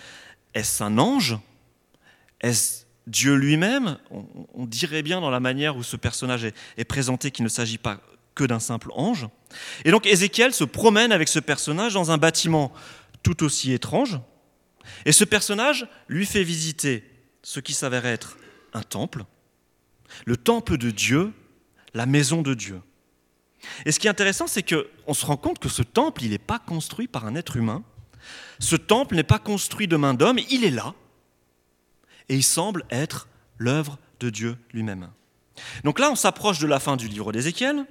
Est-ce 0.54 0.84
un 0.84 0.98
ange? 0.98 1.38
Est-ce 2.42 2.88
Dieu 3.08 3.36
lui-même, 3.36 3.98
on, 4.54 4.66
dirait 4.66 5.02
bien 5.02 5.22
dans 5.22 5.30
la 5.30 5.40
manière 5.40 5.78
où 5.78 5.84
ce 5.84 5.96
personnage 5.96 6.44
est, 6.44 6.84
présenté 6.84 7.32
qu'il 7.32 7.46
ne 7.46 7.50
s'agit 7.50 7.78
pas 7.78 8.02
que 8.36 8.44
d'un 8.44 8.60
simple 8.60 8.90
ange. 8.94 9.28
Et 9.86 9.92
donc 9.92 10.06
Ézéchiel 10.06 10.54
se 10.54 10.66
promène 10.66 11.14
avec 11.14 11.30
ce 11.30 11.40
personnage 11.40 11.94
dans 11.94 12.12
un 12.12 12.18
bâtiment 12.18 12.74
tout 13.24 13.44
aussi 13.44 13.72
étrange, 13.72 14.20
et 15.06 15.12
ce 15.12 15.24
personnage 15.24 15.88
lui 16.08 16.26
fait 16.26 16.44
visiter 16.44 17.04
ce 17.44 17.60
qui 17.60 17.74
s'avère 17.74 18.06
être 18.06 18.38
un 18.74 18.84
temple, 18.84 19.24
le 20.26 20.36
temple 20.36 20.78
de 20.78 20.92
Dieu, 20.92 21.34
la 21.94 22.06
maison 22.06 22.42
de 22.42 22.54
Dieu. 22.54 22.82
Et 23.86 23.92
ce 23.92 24.00
qui 24.00 24.08
est 24.08 24.10
intéressant, 24.10 24.48
c'est 24.48 24.64
qu'on 24.64 25.14
se 25.14 25.26
rend 25.26 25.38
compte 25.38 25.60
que 25.60 25.70
ce 25.70 25.82
temple, 25.82 26.24
il 26.24 26.32
n'est 26.32 26.38
pas 26.38 26.60
construit 26.60 27.08
par 27.08 27.26
un 27.26 27.36
être 27.36 27.56
humain. 27.56 27.84
Ce 28.60 28.76
temple 28.76 29.16
n'est 29.16 29.24
pas 29.24 29.40
construit 29.40 29.88
de 29.88 29.96
main 29.96 30.14
d'homme, 30.14 30.40
il 30.50 30.64
est 30.64 30.72
là. 30.72 30.94
Et 32.30 32.36
il 32.36 32.44
semble 32.44 32.86
être 32.92 33.28
l'œuvre 33.58 33.98
de 34.20 34.30
Dieu 34.30 34.58
lui-même. 34.74 35.10
Donc 35.84 36.00
là, 36.00 36.12
on 36.12 36.16
s'approche 36.16 36.60
de 36.60 36.68
la 36.68 36.80
fin 36.80 36.98
du 36.98 37.08
livre 37.08 37.32
d'Ézéchiel. 37.32 37.86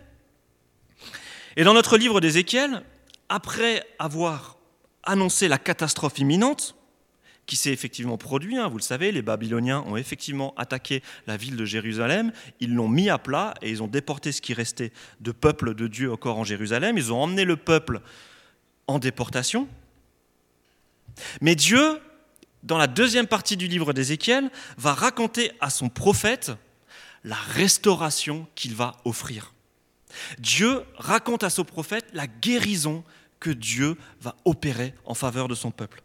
Et 1.56 1.64
dans 1.64 1.74
notre 1.74 1.96
livre 1.96 2.20
d'Ézéchiel, 2.20 2.82
après 3.28 3.84
avoir 3.98 4.56
annoncé 5.02 5.48
la 5.48 5.58
catastrophe 5.58 6.18
imminente, 6.18 6.75
qui 7.46 7.56
s'est 7.56 7.70
effectivement 7.70 8.18
produite, 8.18 8.58
hein, 8.58 8.68
vous 8.68 8.76
le 8.76 8.82
savez, 8.82 9.12
les 9.12 9.22
Babyloniens 9.22 9.84
ont 9.86 9.96
effectivement 9.96 10.52
attaqué 10.56 11.02
la 11.26 11.36
ville 11.36 11.56
de 11.56 11.64
Jérusalem, 11.64 12.32
ils 12.60 12.74
l'ont 12.74 12.88
mis 12.88 13.08
à 13.08 13.18
plat 13.18 13.54
et 13.62 13.70
ils 13.70 13.82
ont 13.82 13.86
déporté 13.86 14.32
ce 14.32 14.40
qui 14.40 14.52
restait 14.52 14.92
de 15.20 15.32
peuple 15.32 15.74
de 15.74 15.86
Dieu 15.86 16.12
encore 16.12 16.38
en 16.38 16.44
Jérusalem, 16.44 16.98
ils 16.98 17.12
ont 17.12 17.22
emmené 17.22 17.44
le 17.44 17.56
peuple 17.56 18.00
en 18.88 18.98
déportation. 18.98 19.68
Mais 21.40 21.54
Dieu, 21.54 22.00
dans 22.62 22.78
la 22.78 22.88
deuxième 22.88 23.26
partie 23.26 23.56
du 23.56 23.68
livre 23.68 23.92
d'Ézéchiel, 23.92 24.50
va 24.76 24.92
raconter 24.92 25.52
à 25.60 25.70
son 25.70 25.88
prophète 25.88 26.52
la 27.24 27.36
restauration 27.36 28.46
qu'il 28.54 28.74
va 28.74 28.96
offrir. 29.04 29.52
Dieu 30.38 30.82
raconte 30.96 31.42
à 31.42 31.50
son 31.50 31.64
prophète 31.64 32.06
la 32.12 32.26
guérison 32.26 33.04
que 33.40 33.50
Dieu 33.50 33.96
va 34.20 34.34
opérer 34.44 34.94
en 35.04 35.14
faveur 35.14 35.48
de 35.48 35.54
son 35.54 35.70
peuple. 35.70 36.02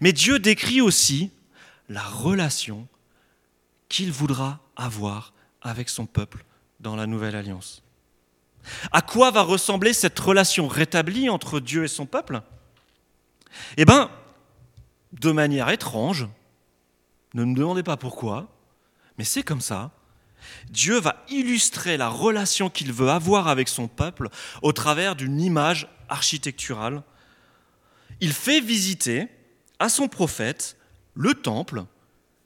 Mais 0.00 0.12
Dieu 0.12 0.38
décrit 0.38 0.80
aussi 0.80 1.30
la 1.88 2.02
relation 2.02 2.86
qu'il 3.88 4.12
voudra 4.12 4.60
avoir 4.76 5.32
avec 5.62 5.88
son 5.88 6.06
peuple 6.06 6.44
dans 6.80 6.96
la 6.96 7.06
nouvelle 7.06 7.34
alliance. 7.34 7.82
À 8.92 9.02
quoi 9.02 9.30
va 9.30 9.42
ressembler 9.42 9.92
cette 9.92 10.18
relation 10.18 10.68
rétablie 10.68 11.28
entre 11.28 11.60
Dieu 11.60 11.84
et 11.84 11.88
son 11.88 12.06
peuple? 12.06 12.42
Eh 13.76 13.84
bien, 13.84 14.10
de 15.12 15.32
manière 15.32 15.70
étrange, 15.70 16.28
ne 17.34 17.44
me 17.44 17.54
demandez 17.54 17.82
pas 17.82 17.96
pourquoi, 17.96 18.48
mais 19.16 19.24
c'est 19.24 19.42
comme 19.42 19.60
ça, 19.60 19.90
Dieu 20.70 21.00
va 21.00 21.24
illustrer 21.28 21.96
la 21.96 22.08
relation 22.08 22.70
qu'il 22.70 22.92
veut 22.92 23.10
avoir 23.10 23.48
avec 23.48 23.68
son 23.68 23.88
peuple 23.88 24.28
au 24.62 24.72
travers 24.72 25.16
d'une 25.16 25.40
image 25.40 25.88
architecturale. 26.08 27.02
Il 28.20 28.32
fait 28.32 28.60
visiter 28.60 29.28
à 29.78 29.88
son 29.88 30.08
prophète 30.08 30.76
le 31.14 31.34
temple, 31.34 31.84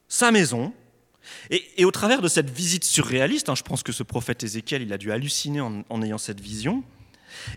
sa 0.09 0.31
maison, 0.31 0.73
et, 1.51 1.85
au 1.85 1.91
travers 1.91 2.21
de 2.21 2.29
cette 2.29 2.51
visite 2.51 2.85
surréaliste, 2.85 3.49
hein, 3.49 3.55
je 3.55 3.63
pense 3.63 3.83
que 3.83 3.93
ce 3.93 4.03
prophète 4.03 4.43
Ézéchiel, 4.43 4.83
il 4.83 4.93
a 4.93 4.99
dû 4.99 5.13
halluciner 5.13 5.61
en, 5.61 6.03
ayant 6.03 6.19
cette 6.19 6.41
vision, 6.41 6.83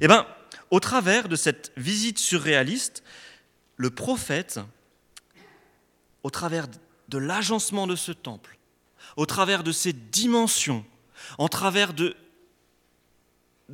eh 0.02 0.08
ben, 0.08 0.26
au 0.72 0.80
travers 0.80 1.28
de 1.28 1.36
cette 1.36 1.72
visite 1.76 2.20
surréaliste, 2.20 3.04
le 3.78 3.90
prophète, 3.90 4.60
au 6.24 6.30
travers 6.30 6.68
de 7.10 7.18
l'agencement 7.18 7.88
de 7.88 7.96
ce 7.96 8.12
temple, 8.12 8.58
au 9.18 9.26
travers 9.26 9.64
de 9.64 9.72
ses 9.72 9.94
dimensions, 9.94 10.86
en 11.38 11.48
travers 11.48 11.94
de 11.94 12.16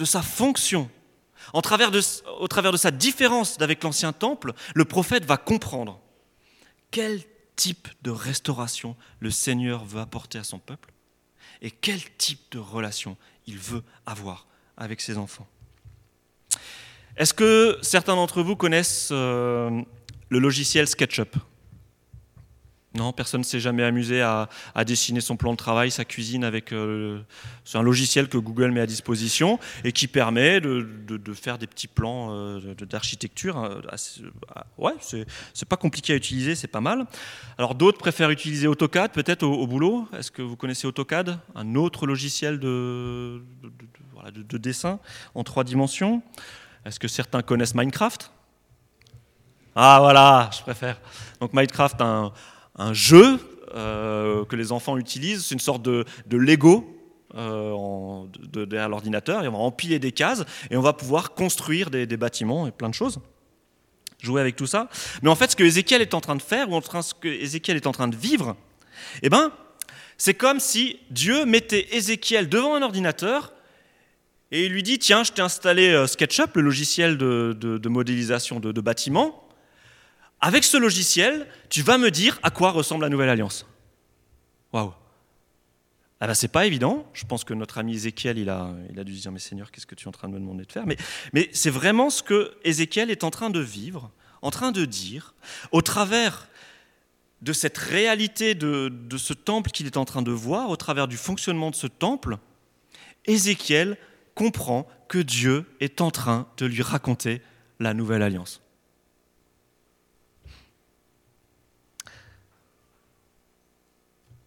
sa 0.06 0.22
fonction, 0.22 0.90
au 1.54 1.62
travers 1.62 1.92
de 1.92 2.78
sa 2.78 2.92
différence 2.92 3.60
avec 3.62 3.84
l'ancien 3.84 4.14
temple, 4.14 4.54
le 4.74 4.86
prophète 4.86 5.26
va 5.26 5.38
comprendre 5.38 6.00
quel 6.92 7.22
type 7.56 7.88
de 8.02 8.12
restauration 8.12 8.96
le 9.20 9.32
Seigneur 9.32 9.86
veut 9.86 10.02
apporter 10.02 10.38
à 10.38 10.44
son 10.44 10.60
peuple 10.60 10.92
et 11.62 11.72
quel 11.72 12.00
type 12.18 12.40
de 12.52 12.60
relation 12.60 13.18
il 13.46 13.58
veut 13.58 13.84
avoir 14.06 14.48
avec 14.78 15.02
ses 15.02 15.18
enfants. 15.18 15.48
Est-ce 17.18 17.34
que 17.34 17.78
certains 17.82 18.16
d'entre 18.16 18.42
vous 18.42 18.56
connaissent 18.56 19.10
euh, 19.12 19.82
le 20.30 20.40
logiciel 20.40 20.88
SketchUp? 20.88 21.36
Non, 22.94 23.14
personne 23.14 23.42
ne 23.42 23.46
s'est 23.46 23.62
jamais 23.62 23.84
amusé 23.84 24.22
à, 24.22 24.50
dessiner 24.86 25.22
son 25.22 25.38
plan 25.38 25.52
de 25.52 25.58
travail, 25.58 25.92
sa 25.92 26.04
cuisine 26.04 26.44
avec. 26.44 26.74
Euh, 26.74 27.22
un 27.74 27.82
logiciel 27.82 28.28
que 28.28 28.38
Google 28.38 28.72
met 28.72 28.82
à 28.82 28.86
disposition 28.86 29.58
et 29.86 29.94
qui 29.94 30.08
permet 30.08 30.60
de, 30.60 30.86
faire 31.34 31.58
des 31.58 31.68
petits 31.68 31.88
plans 31.88 32.28
euh, 32.32 32.76
d'architecture. 32.82 33.58
Hein, 33.58 33.82
ouais, 34.78 34.94
c'est 35.00 35.70
pas 35.70 35.78
compliqué 35.78 36.12
à 36.12 36.16
utiliser, 36.18 36.54
c'est 36.56 36.68
pas 36.68 36.82
mal. 36.82 37.06
Alors 37.58 37.76
d'autres 37.76 37.98
préfèrent 37.98 38.30
utiliser 38.30 38.68
AutoCAD, 38.68 39.14
peut-être 39.14 39.44
au, 39.44 39.66
boulot. 39.68 40.06
Est-ce 40.18 40.32
que 40.32 40.42
vous 40.42 40.58
connaissez 40.58 40.86
AutoCAD 40.86 41.40
Un 41.56 41.76
autre 41.76 42.06
logiciel 42.06 42.60
de, 42.60 43.42
de 44.34 44.58
dessin 44.58 45.00
en 45.34 45.46
trois 45.46 45.64
dimensions? 45.64 46.22
Est-ce 46.86 47.00
que 47.00 47.08
certains 47.08 47.42
connaissent 47.42 47.76
Minecraft? 47.76 48.32
Ah 49.76 50.00
voilà, 50.02 50.50
je 50.52 50.62
préfère. 50.62 51.00
Donc 51.40 51.54
Minecraft, 51.54 52.02
un 52.02 52.34
un 52.76 52.94
jeu 52.94 53.40
euh, 53.76 54.46
que 54.46 54.56
les 54.56 54.72
enfants 54.72 54.98
utilisent. 54.98 55.46
C'est 55.46 55.54
une 55.54 55.60
sorte 55.60 55.82
de, 55.82 56.06
Lego 56.30 56.98
euh, 57.36 58.26
derrière 58.54 58.90
l'ordinateur. 58.90 59.44
Et 59.44 59.48
on 59.48 59.54
va 59.54 59.60
empiler 59.60 60.00
des 60.00 60.12
cases 60.12 60.44
et 60.70 60.78
on 60.78 60.82
va 60.82 60.94
pouvoir 60.94 61.34
construire 61.34 61.90
des, 61.90 62.06
bâtiments 62.18 62.68
et 62.68 62.72
plein 62.72 62.90
de 62.90 62.94
choses. 62.94 63.20
Jouer 64.20 64.42
avec 64.42 64.56
tout 64.56 64.68
ça. 64.68 64.90
Mais 65.22 65.30
en 65.30 65.36
fait, 65.36 65.52
ce 65.52 65.56
que 65.56 65.64
Ézéchiel 65.64 66.02
est 66.02 66.14
en 66.14 66.22
train 66.22 66.36
de 66.36 66.42
faire, 66.42 66.70
ou 66.70 66.80
ce 66.82 67.14
que 67.14 67.28
Ézéchiel 67.28 67.78
est 67.78 67.88
en 67.88 67.92
train 67.92 68.08
de 68.08 68.16
vivre, 68.16 68.56
eh 69.24 69.30
ben, 69.30 69.52
c'est 70.18 70.36
comme 70.36 70.60
si 70.60 71.00
Dieu 71.10 71.46
mettait 71.46 71.88
Ézéchiel 71.96 72.48
devant 72.48 72.76
un 72.76 72.84
ordinateur 72.84 73.52
et 74.52 74.66
il 74.66 74.72
lui 74.74 74.84
dit 74.84 75.00
Tiens, 75.00 75.24
je 75.24 75.32
t'ai 75.32 75.42
installé 75.42 75.90
euh, 75.90 76.08
SketchUp, 76.08 76.56
le 76.56 76.62
logiciel 76.62 77.18
de, 77.18 77.88
modélisation 77.88 78.60
de, 78.60 78.72
de 78.72 78.82
bâtiments. 78.82 79.48
Avec 80.42 80.64
ce 80.64 80.78
logiciel, 80.78 81.48
tu 81.70 81.84
vas 81.84 81.98
me 81.98 82.10
dire 82.10 82.40
à 82.44 82.50
quoi 82.50 82.72
ressemble 82.72 83.04
la 83.04 83.10
nouvelle 83.10 83.30
alliance. 83.30 83.66
Waouh. 84.74 84.94
Ah 86.20 86.28
ben, 86.28 86.34
c'est 86.34 86.48
pas 86.48 86.66
évident. 86.66 87.08
Je 87.14 87.26
pense 87.26 87.44
que 87.44 87.54
notre 87.54 87.78
ami 87.78 87.96
Ézéchiel, 87.96 88.38
il 88.38 88.50
a, 88.50 88.76
dû 89.04 89.16
se 89.16 89.22
dire, 89.22 89.32
mais 89.32 89.40
Seigneur, 89.40 89.72
qu'est-ce 89.72 89.88
que 89.88 89.96
tu 89.96 90.06
es 90.06 90.08
en 90.08 90.12
train 90.12 90.28
de 90.28 90.34
me 90.34 90.40
demander 90.40 90.66
de 90.66 90.72
faire? 90.72 90.86
Mais, 90.86 91.50
c'est 91.52 91.70
vraiment 91.70 92.10
ce 92.10 92.22
que 92.22 92.54
Ézéchiel 92.64 93.10
est 93.10 93.24
en 93.24 93.32
train 93.32 93.50
de 93.50 93.60
vivre, 93.60 94.12
en 94.42 94.52
train 94.52 94.72
de 94.72 94.86
dire, 94.86 95.34
au 95.72 95.82
travers 95.82 96.48
de 97.42 97.54
cette 97.54 97.78
réalité 97.78 98.54
de 98.54 99.18
ce 99.18 99.34
temple 99.34 99.72
qu'il 99.72 99.88
est 99.88 99.98
en 99.98 100.06
train 100.06 100.22
de 100.22 100.32
voir, 100.32 100.70
au 100.70 100.76
travers 100.76 101.08
du 101.08 101.18
fonctionnement 101.18 101.72
de 101.72 101.76
ce 101.76 101.88
temple, 101.88 102.38
Ézéchiel 103.26 103.98
comprend 104.36 104.88
que 105.08 105.18
Dieu 105.18 105.66
est 105.80 106.02
en 106.02 106.12
train 106.12 106.48
de 106.58 106.66
lui 106.66 106.82
raconter 106.84 107.42
la 107.80 107.96
nouvelle 107.96 108.22
alliance. 108.22 108.61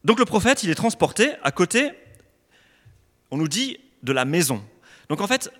Donc 0.04 0.18
le 0.18 0.24
prophète, 0.24 0.62
il 0.62 0.70
est 0.70 0.74
transporté 0.74 1.32
à 1.42 1.50
côté, 1.50 1.92
on 3.30 3.38
nous 3.38 3.48
dit, 3.48 3.78
de 4.02 4.12
la 4.12 4.24
maison. 4.24 4.62
Donc 5.08 5.20
en 5.20 5.26
fait, 5.26 5.50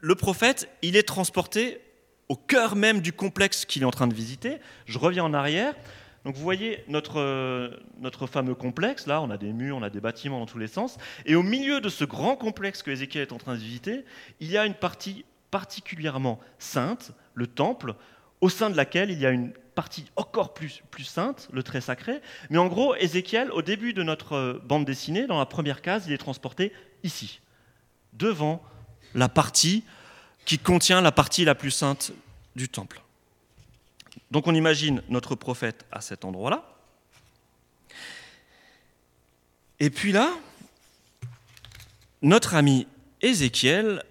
le 0.00 0.14
prophète, 0.14 0.68
il 0.82 0.96
est 0.96 1.02
transporté 1.02 1.80
au 2.28 2.36
cœur 2.36 2.76
même 2.76 3.00
du 3.00 3.12
complexe 3.12 3.64
qu'il 3.64 3.82
est 3.82 3.86
en 3.86 3.90
train 3.90 4.06
de 4.06 4.14
visiter. 4.14 4.58
Je 4.86 4.98
reviens 4.98 5.24
en 5.24 5.34
arrière. 5.34 5.74
Donc 6.24 6.34
vous 6.34 6.42
voyez 6.42 6.84
notre, 6.88 7.70
notre 7.98 8.26
fameux 8.26 8.54
complexe, 8.54 9.06
là 9.06 9.22
on 9.22 9.30
a 9.30 9.38
des 9.38 9.52
murs, 9.54 9.76
on 9.76 9.82
a 9.82 9.88
des 9.88 10.00
bâtiments 10.00 10.38
dans 10.38 10.46
tous 10.46 10.58
les 10.58 10.66
sens, 10.66 10.98
et 11.24 11.34
au 11.34 11.42
milieu 11.42 11.80
de 11.80 11.88
ce 11.88 12.04
grand 12.04 12.36
complexe 12.36 12.82
que 12.82 12.90
Ézéchiel 12.90 13.22
est 13.22 13.32
en 13.32 13.38
train 13.38 13.54
de 13.54 13.58
visiter, 13.58 14.04
il 14.38 14.50
y 14.50 14.58
a 14.58 14.66
une 14.66 14.74
partie 14.74 15.24
particulièrement 15.50 16.38
sainte, 16.58 17.12
le 17.32 17.46
temple, 17.46 17.94
au 18.40 18.48
sein 18.48 18.70
de 18.70 18.76
laquelle 18.76 19.10
il 19.10 19.18
y 19.18 19.26
a 19.26 19.30
une 19.30 19.52
partie 19.74 20.04
encore 20.16 20.52
plus, 20.54 20.82
sainte, 21.04 21.48
le 21.52 21.62
très 21.62 21.80
sacré. 21.80 22.20
Mais 22.50 22.58
en 22.58 22.66
gros, 22.66 22.94
Ézéchiel, 22.96 23.50
au 23.52 23.62
début 23.62 23.92
de 23.92 24.02
notre 24.02 24.34
euh, 24.34 24.62
bande 24.64 24.84
dessinée, 24.84 25.26
dans 25.26 25.38
la 25.38 25.46
première 25.46 25.82
case, 25.82 26.04
il 26.06 26.12
est 26.12 26.18
transporté 26.18 26.72
ici, 27.02 27.40
devant 28.12 28.62
la 29.14 29.28
partie 29.28 29.84
qui 30.44 30.58
contient 30.58 31.00
la 31.00 31.12
partie 31.12 31.44
la 31.44 31.54
plus 31.54 31.70
sainte 31.70 32.12
du 32.56 32.68
temple. 32.68 33.00
Donc 34.30 34.46
on 34.46 34.54
imagine 34.54 35.02
notre 35.08 35.34
prophète 35.34 35.86
à 35.90 36.00
cet 36.00 36.24
endroit-là. 36.24 36.64
Et 39.78 39.90
puis 39.90 40.12
là, 40.12 40.30
notre 42.22 42.54
ami 42.54 42.86
Ézéchiel 43.22 44.04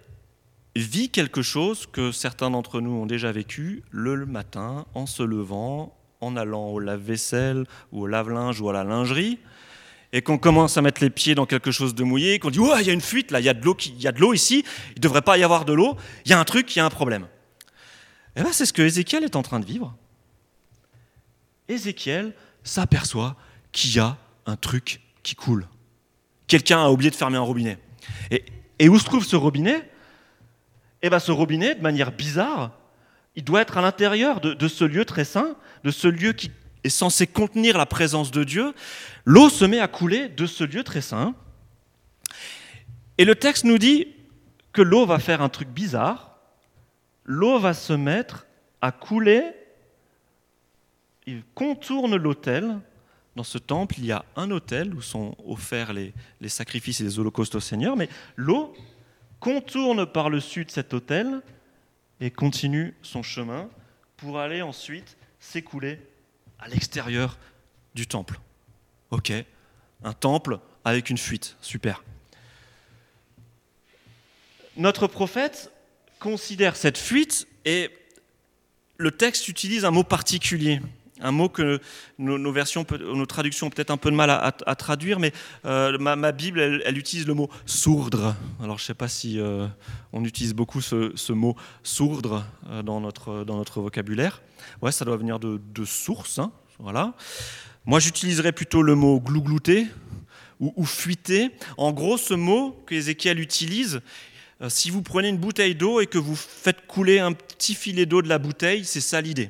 vit 0.76 1.10
quelque 1.10 1.42
chose 1.42 1.86
que 1.86 2.12
certains 2.12 2.50
d'entre 2.50 2.80
nous 2.80 2.92
ont 2.92 3.06
déjà 3.06 3.32
vécu 3.32 3.82
le 3.90 4.24
matin 4.26 4.86
en 4.94 5.06
se 5.06 5.22
levant, 5.22 5.96
en 6.20 6.36
allant 6.36 6.68
au 6.68 6.78
lave-vaisselle 6.78 7.64
ou 7.92 8.02
au 8.02 8.06
lave-linge 8.06 8.60
ou 8.60 8.68
à 8.68 8.72
la 8.72 8.84
lingerie. 8.84 9.38
et 10.12 10.22
qu'on 10.22 10.38
commence 10.38 10.76
à 10.76 10.82
mettre 10.82 11.02
les 11.02 11.10
pieds 11.10 11.36
dans 11.36 11.46
quelque 11.46 11.70
chose 11.70 11.94
de 11.94 12.02
mouillé, 12.02 12.40
qu'on 12.40 12.50
dit 12.50 12.58
oh 12.58 12.74
il 12.80 12.86
y 12.86 12.90
a 12.90 12.92
une 12.92 13.00
fuite 13.00 13.30
là, 13.30 13.38
il 13.38 13.46
y 13.46 13.48
a 13.48 13.54
de 13.54 13.64
l'eau, 13.64 13.76
il 13.78 14.02
y 14.02 14.08
a 14.08 14.12
de 14.12 14.20
l'eau 14.20 14.34
ici, 14.34 14.64
il 14.88 14.96
ne 14.96 15.00
devrait 15.00 15.22
pas 15.22 15.38
y 15.38 15.44
avoir 15.44 15.64
de 15.64 15.72
l'eau, 15.72 15.96
il 16.24 16.32
y 16.32 16.34
a 16.34 16.40
un 16.40 16.44
truc, 16.44 16.74
il 16.74 16.80
y 16.80 16.82
a 16.82 16.84
un 16.84 16.90
problème. 16.90 17.28
Et 18.34 18.40
eh 18.40 18.42
bien 18.42 18.52
c'est 18.52 18.66
ce 18.66 18.72
que 18.72 18.82
Ézéchiel 18.82 19.22
est 19.22 19.36
en 19.36 19.42
train 19.42 19.60
de 19.60 19.64
vivre. 19.64 19.94
Ézéchiel 21.68 22.34
s'aperçoit 22.64 23.36
qu'il 23.72 23.94
y 23.94 24.00
a 24.00 24.16
un 24.46 24.56
truc 24.56 25.00
qui 25.22 25.34
coule. 25.34 25.66
Quelqu'un 26.46 26.82
a 26.82 26.90
oublié 26.90 27.10
de 27.10 27.16
fermer 27.16 27.36
un 27.36 27.42
robinet. 27.42 27.78
Et, 28.78 28.88
où 28.88 28.98
se 28.98 29.04
trouve 29.04 29.24
ce 29.24 29.36
robinet? 29.36 29.89
Eh 31.02 31.10
bien 31.10 31.18
ce 31.18 31.32
robinet, 31.32 31.74
de 31.74 31.82
manière 31.82 32.12
bizarre, 32.12 32.72
il 33.36 33.44
doit 33.44 33.62
être 33.62 33.78
à 33.78 33.80
l'intérieur 33.80 34.40
de, 34.40 34.54
de 34.54 34.68
ce 34.68 34.84
lieu 34.84 35.04
très 35.04 35.24
saint, 35.24 35.56
de 35.84 35.90
ce 35.90 36.08
lieu 36.08 36.32
qui 36.32 36.50
est 36.84 36.88
censé 36.88 37.26
contenir 37.26 37.78
la 37.78 37.86
présence 37.86 38.30
de 38.30 38.44
Dieu. 38.44 38.74
L'eau 39.24 39.48
se 39.48 39.64
met 39.64 39.80
à 39.80 39.88
couler 39.88 40.28
de 40.28 40.46
ce 40.46 40.64
lieu 40.64 40.82
très 40.82 41.00
saint. 41.00 41.34
Et 43.18 43.24
le 43.24 43.34
texte 43.34 43.64
nous 43.64 43.78
dit 43.78 44.08
que 44.72 44.82
l'eau 44.82 45.06
va 45.06 45.18
faire 45.18 45.42
un 45.42 45.48
truc 45.48 45.68
bizarre. 45.68 46.38
L'eau 47.24 47.58
va 47.58 47.74
se 47.74 47.92
mettre 47.92 48.46
à 48.80 48.92
couler. 48.92 49.42
Il 51.26 51.42
contourne 51.54 52.16
l'autel. 52.16 52.78
Dans 53.36 53.44
ce 53.44 53.58
temple, 53.58 53.96
il 53.98 54.06
y 54.06 54.12
a 54.12 54.24
un 54.36 54.50
autel 54.50 54.94
où 54.94 55.02
sont 55.02 55.36
offerts 55.46 55.92
les, 55.92 56.12
les 56.40 56.48
sacrifices 56.48 57.00
et 57.00 57.04
les 57.04 57.18
holocaustes 57.18 57.54
au 57.54 57.60
Seigneur, 57.60 57.96
mais 57.96 58.08
l'eau 58.36 58.74
contourne 59.40 60.06
par 60.06 60.30
le 60.30 60.38
sud 60.38 60.70
cet 60.70 60.94
autel 60.94 61.40
et 62.20 62.30
continue 62.30 62.94
son 63.02 63.22
chemin 63.22 63.68
pour 64.18 64.38
aller 64.38 64.62
ensuite 64.62 65.16
s'écouler 65.40 65.98
à 66.58 66.68
l'extérieur 66.68 67.38
du 67.94 68.06
temple. 68.06 68.38
Ok, 69.10 69.32
un 70.04 70.12
temple 70.12 70.60
avec 70.84 71.10
une 71.10 71.18
fuite, 71.18 71.56
super. 71.60 72.04
Notre 74.76 75.06
prophète 75.06 75.72
considère 76.20 76.76
cette 76.76 76.98
fuite 76.98 77.48
et 77.64 77.90
le 78.98 79.10
texte 79.10 79.48
utilise 79.48 79.84
un 79.84 79.90
mot 79.90 80.04
particulier, 80.04 80.80
un 81.20 81.32
mot 81.32 81.48
que 81.48 81.80
nos, 82.18 82.52
versions, 82.52 82.86
nos 83.00 83.26
traductions 83.26 83.66
ont 83.66 83.70
peut-être 83.70 83.90
un 83.90 83.96
peu 83.96 84.10
de 84.10 84.16
mal 84.16 84.30
à, 84.30 84.74
traduire, 84.74 85.18
mais 85.18 85.32
euh, 85.64 85.98
ma, 85.98 86.32
Bible, 86.32 86.60
elle, 86.60 86.98
utilise 86.98 87.26
le 87.26 87.34
mot 87.34 87.50
sourdre. 87.66 88.34
Alors 88.62 88.78
je 88.78 88.84
ne 88.84 88.86
sais 88.86 88.94
pas 88.94 89.08
si 89.08 89.38
euh, 89.38 89.66
on 90.12 90.24
utilise 90.24 90.54
beaucoup 90.54 90.80
ce, 90.80 91.32
mot 91.32 91.56
sourdre 91.82 92.44
euh, 92.68 92.82
dans, 92.82 93.00
notre, 93.00 93.80
vocabulaire. 93.80 94.42
Ouais, 94.82 94.92
ça 94.92 95.04
doit 95.04 95.16
venir 95.16 95.38
de, 95.38 95.84
source, 95.84 96.38
hein, 96.38 96.52
voilà. 96.78 97.14
Moi, 97.86 97.98
j'utiliserais 97.98 98.52
plutôt 98.52 98.82
le 98.82 98.94
mot 98.94 99.20
glouglouter 99.20 99.86
ou, 100.60 100.72
ou 100.76 100.84
fuiter. 100.84 101.50
En 101.78 101.92
gros, 101.92 102.18
ce 102.18 102.34
mot 102.34 102.84
qu'Ézéchiel 102.86 103.40
utilise, 103.40 104.00
si 104.68 104.90
vous 104.90 105.00
prenez 105.00 105.28
une 105.28 105.38
bouteille 105.38 105.74
d'eau 105.74 106.00
et 106.00 106.06
que 106.06 106.18
vous 106.18 106.36
faites 106.36 106.86
couler 106.86 107.18
un 107.18 107.32
petit 107.32 107.74
filet 107.74 108.04
d'eau 108.04 108.20
de 108.20 108.28
la 108.28 108.38
bouteille, 108.38 108.84
c'est 108.84 109.00
ça 109.00 109.22
l'idée. 109.22 109.48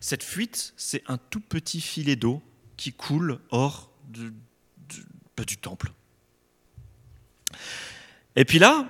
Cette 0.00 0.22
fuite, 0.22 0.72
c'est 0.76 1.02
un 1.08 1.18
tout 1.18 1.40
petit 1.40 1.80
filet 1.80 2.16
d'eau 2.16 2.42
qui 2.76 2.92
coule 2.92 3.40
hors 3.50 3.90
bah, 5.36 5.44
du 5.44 5.56
temple. 5.56 5.90
Et 8.36 8.44
puis 8.44 8.58
là, 8.58 8.88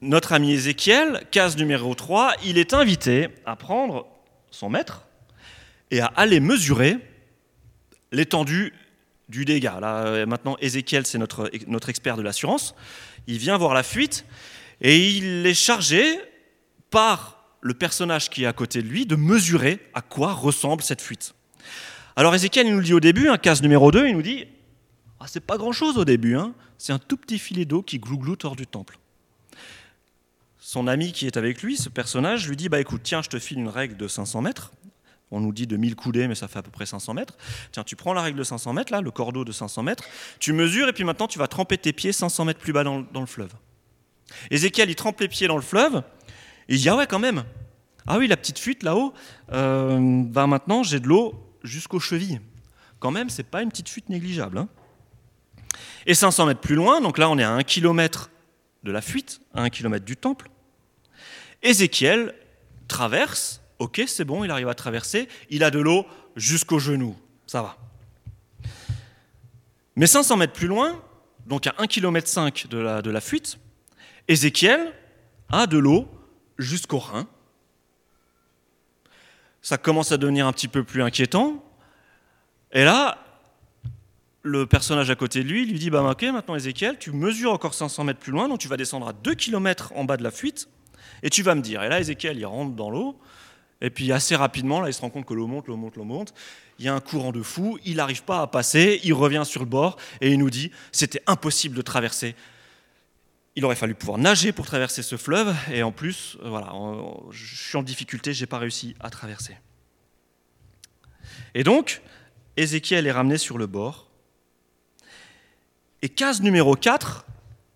notre 0.00 0.32
ami 0.32 0.52
Ézéchiel, 0.52 1.26
case 1.30 1.56
numéro 1.56 1.94
3, 1.94 2.34
il 2.44 2.56
est 2.56 2.72
invité 2.72 3.28
à 3.44 3.56
prendre 3.56 4.06
son 4.50 4.70
maître 4.70 5.06
et 5.90 6.00
à 6.00 6.06
aller 6.06 6.40
mesurer 6.40 6.96
l'étendue 8.12 8.72
du 9.28 9.44
dégât. 9.44 9.80
Là, 9.80 10.24
maintenant, 10.24 10.56
Ézéchiel, 10.60 11.04
c'est 11.04 11.18
notre 11.18 11.88
expert 11.88 12.16
de 12.16 12.22
l'assurance. 12.22 12.74
Il 13.26 13.38
vient 13.38 13.58
voir 13.58 13.74
la 13.74 13.82
fuite 13.82 14.24
et 14.80 15.08
il 15.08 15.44
est 15.46 15.54
chargé 15.54 16.18
par 16.90 17.37
le 17.60 17.74
personnage 17.74 18.30
qui 18.30 18.44
est 18.44 18.46
à 18.46 18.52
côté 18.52 18.82
de 18.82 18.88
lui 18.88 19.06
de 19.06 19.16
mesurer 19.16 19.80
à 19.94 20.00
quoi 20.00 20.32
ressemble 20.32 20.82
cette 20.82 21.00
fuite. 21.00 21.34
Alors 22.16 22.34
Ézéchiel 22.34 22.66
il 22.66 22.72
nous 22.72 22.78
le 22.78 22.84
dit 22.84 22.94
au 22.94 23.00
début, 23.00 23.28
un 23.28 23.38
case 23.38 23.62
numéro 23.62 23.90
2, 23.90 24.08
il 24.08 24.14
nous 24.14 24.22
dit 24.22 24.46
ah, 25.20 25.26
c'est 25.26 25.40
pas 25.40 25.56
grand 25.56 25.72
chose 25.72 25.98
au 25.98 26.04
début, 26.04 26.36
hein. 26.36 26.54
c'est 26.78 26.92
un 26.92 26.98
tout 26.98 27.16
petit 27.16 27.38
filet 27.38 27.64
d'eau 27.64 27.82
qui 27.82 27.98
glougloute 27.98 28.44
hors 28.44 28.56
du 28.56 28.66
temple. 28.66 28.98
Son 30.60 30.86
ami 30.86 31.12
qui 31.12 31.26
est 31.26 31.36
avec 31.36 31.62
lui, 31.62 31.76
ce 31.76 31.88
personnage, 31.88 32.48
lui 32.48 32.56
dit 32.56 32.68
bah 32.68 32.80
écoute, 32.80 33.00
tiens, 33.02 33.22
je 33.22 33.28
te 33.28 33.38
file 33.38 33.58
une 33.58 33.68
règle 33.68 33.96
de 33.96 34.06
500 34.06 34.42
mètres. 34.42 34.72
On 35.30 35.40
nous 35.40 35.52
dit 35.52 35.66
de 35.66 35.76
1000 35.76 35.94
coudées, 35.94 36.26
mais 36.26 36.34
ça 36.34 36.48
fait 36.48 36.58
à 36.58 36.62
peu 36.62 36.70
près 36.70 36.86
500 36.86 37.14
mètres. 37.14 37.36
Tiens, 37.72 37.84
tu 37.84 37.96
prends 37.96 38.14
la 38.14 38.22
règle 38.22 38.38
de 38.38 38.44
500 38.44 38.72
mètres, 38.72 38.92
là, 38.92 39.00
le 39.00 39.10
cordeau 39.10 39.44
de 39.44 39.52
500 39.52 39.82
mètres, 39.82 40.04
tu 40.38 40.52
mesures, 40.52 40.88
et 40.88 40.92
puis 40.92 41.04
maintenant 41.04 41.26
tu 41.26 41.38
vas 41.38 41.48
tremper 41.48 41.78
tes 41.78 41.92
pieds 41.92 42.12
500 42.12 42.44
mètres 42.46 42.60
plus 42.60 42.72
bas 42.72 42.84
dans, 42.84 43.00
dans 43.00 43.20
le 43.20 43.26
fleuve. 43.26 43.52
Ézéchiel, 44.50 44.88
il 44.88 44.94
trempe 44.94 45.20
les 45.20 45.28
pieds 45.28 45.48
dans 45.48 45.56
le 45.56 45.62
fleuve, 45.62 46.02
il 46.68 46.78
dit, 46.78 46.88
ah 46.88 46.96
ouais, 46.96 47.06
quand 47.06 47.18
même. 47.18 47.44
Ah 48.10 48.16
oui, 48.16 48.26
la 48.26 48.38
petite 48.38 48.58
fuite 48.58 48.82
là-haut, 48.82 49.12
euh, 49.52 50.22
bah 50.24 50.46
maintenant 50.46 50.82
j'ai 50.82 50.98
de 50.98 51.06
l'eau 51.06 51.34
jusqu'aux 51.62 52.00
chevilles. 52.00 52.40
Quand 53.00 53.10
même, 53.10 53.28
c'est 53.28 53.42
pas 53.42 53.62
une 53.62 53.68
petite 53.68 53.90
fuite 53.90 54.08
négligeable. 54.08 54.56
Hein. 54.56 54.68
Et 56.06 56.14
500 56.14 56.46
mètres 56.46 56.60
plus 56.60 56.74
loin, 56.74 57.02
donc 57.02 57.18
là 57.18 57.28
on 57.28 57.36
est 57.36 57.44
à 57.44 57.50
un 57.50 57.62
kilomètre 57.62 58.30
de 58.82 58.92
la 58.92 59.02
fuite, 59.02 59.42
à 59.52 59.60
un 59.60 59.68
kilomètre 59.68 60.06
du 60.06 60.16
temple. 60.16 60.48
Ézéchiel 61.62 62.34
traverse, 62.88 63.60
ok, 63.78 64.02
c'est 64.06 64.24
bon, 64.24 64.42
il 64.42 64.50
arrive 64.50 64.68
à 64.68 64.74
traverser, 64.74 65.28
il 65.50 65.62
a 65.62 65.70
de 65.70 65.78
l'eau 65.78 66.06
jusqu'aux 66.34 66.78
genoux, 66.78 67.14
ça 67.46 67.60
va. 67.60 67.76
Mais 69.96 70.06
500 70.06 70.38
mètres 70.38 70.54
plus 70.54 70.66
loin, 70.66 70.98
donc 71.46 71.66
à 71.66 71.72
1,5 71.72 71.88
km 71.88 72.68
de 72.68 72.78
la, 72.78 73.02
de 73.02 73.10
la 73.10 73.20
fuite, 73.20 73.58
Ézéchiel 74.28 74.94
a 75.50 75.66
de 75.66 75.76
l'eau 75.76 76.08
jusqu'au 76.58 76.98
rein. 76.98 77.26
Ça 79.62 79.76
commence 79.76 80.12
à 80.12 80.16
devenir 80.16 80.46
un 80.46 80.52
petit 80.52 80.68
peu 80.68 80.84
plus 80.84 81.02
inquiétant. 81.02 81.64
Et 82.72 82.84
là, 82.84 83.18
le 84.42 84.66
personnage 84.66 85.10
à 85.10 85.14
côté 85.14 85.42
de 85.42 85.48
lui 85.48 85.66
lui 85.66 85.78
dit 85.78 85.90
bah, 85.90 86.02
Ok, 86.02 86.22
maintenant 86.22 86.54
Ézéchiel, 86.54 86.98
tu 86.98 87.12
mesures 87.12 87.52
encore 87.52 87.74
500 87.74 88.04
mètres 88.04 88.20
plus 88.20 88.32
loin, 88.32 88.48
donc 88.48 88.58
tu 88.58 88.68
vas 88.68 88.76
descendre 88.76 89.08
à 89.08 89.12
2 89.12 89.34
km 89.34 89.92
en 89.96 90.04
bas 90.04 90.16
de 90.16 90.22
la 90.22 90.30
fuite, 90.30 90.68
et 91.22 91.30
tu 91.30 91.42
vas 91.42 91.54
me 91.54 91.60
dire. 91.60 91.82
Et 91.82 91.88
là, 91.88 92.00
Ézéchiel, 92.00 92.38
il 92.38 92.46
rentre 92.46 92.74
dans 92.74 92.90
l'eau, 92.90 93.18
et 93.80 93.90
puis 93.90 94.10
assez 94.12 94.36
rapidement, 94.36 94.80
là, 94.80 94.88
il 94.88 94.94
se 94.94 95.00
rend 95.00 95.10
compte 95.10 95.24
que 95.24 95.34
l'eau 95.34 95.46
monte, 95.46 95.66
l'eau 95.68 95.76
monte, 95.76 95.96
l'eau 95.96 96.04
monte. 96.04 96.34
Il 96.78 96.84
y 96.84 96.88
a 96.88 96.94
un 96.94 97.00
courant 97.00 97.32
de 97.32 97.42
fou, 97.42 97.78
il 97.84 97.96
n'arrive 97.96 98.22
pas 98.22 98.40
à 98.40 98.46
passer, 98.46 99.00
il 99.04 99.12
revient 99.12 99.42
sur 99.44 99.60
le 99.60 99.68
bord, 99.68 99.96
et 100.20 100.30
il 100.30 100.38
nous 100.38 100.50
dit 100.50 100.70
C'était 100.92 101.22
impossible 101.26 101.76
de 101.76 101.82
traverser 101.82 102.34
il 103.58 103.64
aurait 103.64 103.74
fallu 103.74 103.96
pouvoir 103.96 104.18
nager 104.18 104.52
pour 104.52 104.66
traverser 104.66 105.02
ce 105.02 105.16
fleuve, 105.16 105.52
et 105.72 105.82
en 105.82 105.90
plus, 105.90 106.38
euh, 106.44 106.48
voilà, 106.48 106.72
je 107.32 107.56
suis 107.56 107.76
en 107.76 107.82
difficulté, 107.82 108.32
je 108.32 108.40
n'ai 108.40 108.46
pas 108.46 108.58
réussi 108.58 108.94
à 109.00 109.10
traverser. 109.10 109.56
Et 111.56 111.64
donc, 111.64 112.00
Ézéchiel 112.56 113.08
est 113.08 113.10
ramené 113.10 113.36
sur 113.36 113.58
le 113.58 113.66
bord. 113.66 114.12
Et 116.02 116.08
case 116.08 116.40
numéro 116.40 116.76
4, 116.76 117.26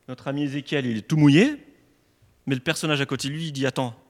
notre 0.07 0.29
ami 0.29 0.45
Ézéchiel, 0.45 0.87
il 0.87 0.99
est 0.99 1.03
tout 1.09 1.17
mouillé, 1.17 1.57
mais 2.47 2.55
le 2.55 2.61
personnage 2.61 3.01
à 3.01 3.07
côté 3.07 3.27
de 3.27 3.33
lui, 3.33 3.51
dit 3.51 3.67
Attends, 3.67 4.01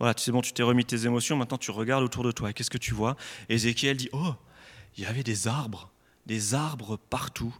voilà, 0.00 0.14
c'est 0.16 0.32
bon, 0.32 0.42
tu 0.42 0.52
t'es 0.52 0.64
remis 0.64 0.84
tes 0.84 1.06
émotions, 1.06 1.36
maintenant 1.36 1.58
tu 1.58 1.70
regardes 1.70 2.02
autour 2.02 2.24
de 2.24 2.32
toi, 2.32 2.52
qu'est-ce 2.52 2.70
que 2.70 2.76
tu 2.76 2.92
vois? 2.92 3.14
Ézéchiel 3.48 3.96
dit 3.96 4.08
Oh, 4.12 4.34
il 4.96 5.04
y 5.04 5.06
avait 5.06 5.22
des 5.22 5.46
arbres, 5.46 5.92
des 6.26 6.54
arbres 6.54 6.96
partout 7.08 7.54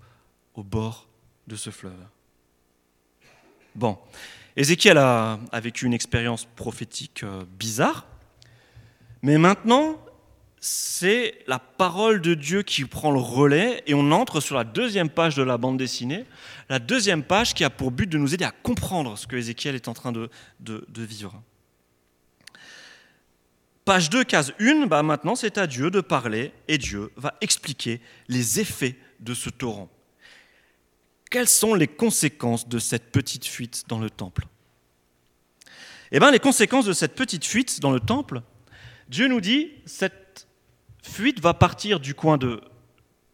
au 0.54 0.64
bord 0.64 1.06
de 1.46 1.54
ce 1.54 1.70
fleuve. 1.70 2.04
Bon, 3.74 3.98
Ézéchiel 4.56 4.98
a, 4.98 5.38
vécu 5.62 5.86
une 5.86 5.94
expérience 5.94 6.44
prophétique 6.56 7.22
euh, 7.22 7.44
bizarre, 7.58 8.06
mais 9.22 9.38
maintenant, 9.38 9.96
c'est 10.60 11.38
la 11.46 11.58
parole 11.58 12.20
de 12.20 12.34
Dieu 12.34 12.62
qui 12.62 12.84
prend 12.84 13.10
le 13.10 13.18
relais 13.18 13.82
et 13.86 13.94
on 13.94 14.12
entre 14.12 14.40
sur 14.40 14.56
la 14.56 14.64
deuxième 14.64 15.08
page 15.08 15.34
de 15.34 15.42
la 15.42 15.56
bande 15.56 15.78
dessinée, 15.78 16.26
la 16.68 16.78
deuxième 16.78 17.22
page 17.22 17.54
qui 17.54 17.64
a 17.64 17.70
pour 17.70 17.90
but 17.90 18.06
de 18.06 18.18
nous 18.18 18.34
aider 18.34 18.44
à 18.44 18.50
comprendre 18.50 19.16
ce 19.16 19.26
que 19.26 19.36
Ézéchiel 19.36 19.74
est 19.74 19.88
en 19.88 19.94
train 19.94 20.12
de, 20.12 20.30
vivre. 20.98 21.40
Page 23.86 24.10
2, 24.10 24.24
case 24.24 24.52
1, 24.60 24.86
bah 24.86 25.02
maintenant 25.02 25.34
c'est 25.34 25.56
à 25.56 25.66
Dieu 25.66 25.90
de 25.90 26.02
parler 26.02 26.52
et 26.68 26.76
Dieu 26.76 27.10
va 27.16 27.34
expliquer 27.40 28.00
les 28.28 28.60
effets 28.60 28.96
de 29.20 29.32
ce 29.32 29.48
torrent. 29.48 29.88
Quelles 31.30 31.48
sont 31.48 31.74
les 31.74 31.86
conséquences 31.86 32.68
de 32.68 32.80
cette 32.80 33.12
petite 33.12 33.46
fuite 33.46 33.84
dans 33.86 34.00
le 34.00 34.10
temple 34.10 34.46
Eh 36.10 36.18
bien, 36.18 36.32
les 36.32 36.40
conséquences 36.40 36.86
de 36.86 36.92
cette 36.92 37.14
petite 37.14 37.44
fuite 37.44 37.80
dans 37.80 37.92
le 37.92 38.00
temple, 38.00 38.42
Dieu 39.08 39.28
nous 39.28 39.40
dit, 39.40 39.70
cette 39.86 40.48
fuite 41.04 41.40
va 41.40 41.54
partir 41.54 42.00
du 42.00 42.14
coin 42.14 42.36
de, 42.36 42.60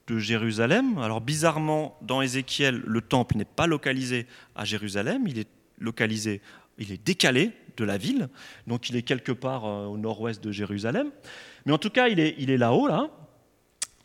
Jérusalem. 0.08 0.98
Alors 0.98 1.20
bizarrement, 1.20 1.98
dans 2.00 2.22
Ézéchiel, 2.22 2.80
le 2.86 3.00
temple 3.00 3.36
n'est 3.38 3.44
pas 3.44 3.66
localisé 3.66 4.28
à 4.54 4.64
Jérusalem, 4.64 5.26
il 5.26 5.40
est 5.40 5.48
localisé, 5.80 6.42
il 6.78 6.92
est 6.92 7.04
décalé 7.04 7.50
de 7.76 7.84
la 7.84 7.98
ville, 7.98 8.28
donc 8.68 8.88
il 8.88 8.94
est 8.94 9.02
quelque 9.02 9.32
part 9.32 9.64
euh, 9.64 9.86
au 9.86 9.98
nord-ouest 9.98 10.44
de 10.44 10.52
Jérusalem. 10.52 11.10
Mais 11.64 11.72
en 11.72 11.78
tout 11.78 11.90
cas, 11.90 12.06
il 12.06 12.20
est, 12.20 12.36
il 12.38 12.50
est 12.50 12.56
là-haut, 12.56 12.86
là. 12.86 13.10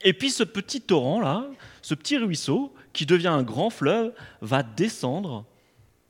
Et 0.04 0.14
puis 0.14 0.32
ce 0.32 0.44
petit 0.44 0.82
torrent, 0.82 1.22
là, 1.22 1.46
ce 1.84 1.94
petit 1.94 2.18
ruisseau, 2.18 2.74
qui 2.94 3.06
devient 3.06 3.28
un 3.28 3.44
grand 3.44 3.70
fleuve, 3.70 4.14
va 4.42 4.64
descendre. 4.64 5.46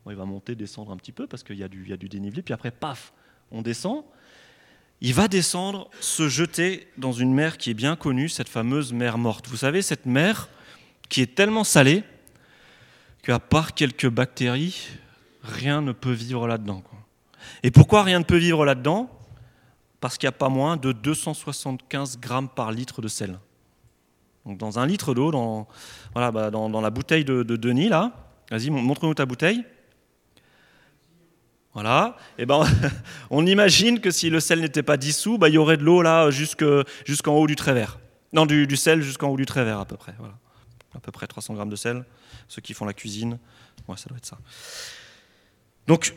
il 0.09 0.15
va 0.15 0.25
monter, 0.25 0.55
descendre 0.55 0.91
un 0.91 0.97
petit 0.97 1.11
peu 1.11 1.27
parce 1.27 1.43
qu'il 1.43 1.57
y, 1.57 1.63
a 1.63 1.67
du, 1.67 1.87
y 1.87 1.93
a 1.93 1.97
du 1.97 2.09
dénivelé, 2.09 2.41
puis 2.41 2.53
après, 2.53 2.71
paf, 2.71 3.13
on 3.51 3.61
descend. 3.61 4.03
Il 5.01 5.13
va 5.13 5.27
descendre, 5.27 5.89
se 5.99 6.29
jeter 6.29 6.87
dans 6.97 7.11
une 7.11 7.33
mer 7.33 7.57
qui 7.57 7.71
est 7.71 7.75
bien 7.75 7.95
connue, 7.95 8.29
cette 8.29 8.49
fameuse 8.49 8.93
mer 8.93 9.17
morte. 9.17 9.47
Vous 9.47 9.57
savez, 9.57 9.81
cette 9.81 10.05
mer 10.05 10.47
qui 11.09 11.21
est 11.21 11.35
tellement 11.35 11.63
salée 11.63 12.03
qu'à 13.23 13.39
part 13.39 13.73
quelques 13.73 14.09
bactéries, 14.09 14.87
rien 15.43 15.81
ne 15.81 15.91
peut 15.91 16.11
vivre 16.11 16.47
là-dedans. 16.47 16.83
Et 17.63 17.71
pourquoi 17.71 18.03
rien 18.03 18.19
ne 18.19 18.23
peut 18.23 18.37
vivre 18.37 18.63
là-dedans? 18.63 19.09
Parce 19.99 20.17
qu'il 20.17 20.27
n'y 20.27 20.35
a 20.35 20.37
pas 20.37 20.49
moins 20.49 20.77
de 20.77 20.91
275 20.91 22.19
grammes 22.19 22.49
par 22.49 22.71
litre 22.71 23.01
de 23.01 23.07
sel. 23.07 23.39
Donc 24.45 24.57
dans 24.57 24.79
un 24.79 24.87
litre 24.87 25.13
d'eau, 25.13 25.31
dans, 25.31 25.67
voilà, 26.13 26.31
bah, 26.31 26.49
dans, 26.49 26.81
la 26.81 26.89
bouteille 26.89 27.25
de, 27.25 27.43
Denis, 27.43 27.89
là, 27.89 28.11
vas-y, 28.49 28.69
montre-nous 28.69 29.13
ta 29.13 29.25
bouteille. 29.25 29.63
Voilà. 31.73 32.17
Et 32.37 32.43
eh 32.43 32.45
ben, 32.45 32.63
on 33.29 33.45
imagine 33.45 33.99
que 34.01 34.11
si 34.11 34.29
le 34.29 34.39
sel 34.39 34.61
n'était 34.61 34.83
pas 34.83 34.97
dissous, 34.97 35.37
bah, 35.37 35.49
il 35.49 35.55
y 35.55 35.57
aurait 35.57 35.77
de 35.77 35.83
l'eau 35.83 36.01
là 36.01 36.29
jusqu'en 36.31 37.33
haut 37.33 37.47
du 37.47 37.55
trévers. 37.55 37.99
Non, 38.33 38.45
du, 38.45 38.75
sel 38.75 39.01
jusqu'en 39.01 39.29
haut 39.29 39.37
du 39.37 39.45
trévers 39.45 39.79
à 39.79 39.85
peu 39.85 39.97
près. 39.97 40.13
Voilà. 40.17 40.35
À 40.95 40.99
peu 40.99 41.11
près 41.11 41.27
300 41.27 41.53
grammes 41.53 41.69
de 41.69 41.75
sel. 41.75 42.05
Ceux 42.47 42.61
qui 42.61 42.73
font 42.73 42.85
la 42.85 42.93
cuisine, 42.93 43.39
ouais, 43.87 43.97
ça 43.97 44.09
doit 44.09 44.17
être 44.17 44.25
ça. 44.25 44.37
Donc, 45.87 46.13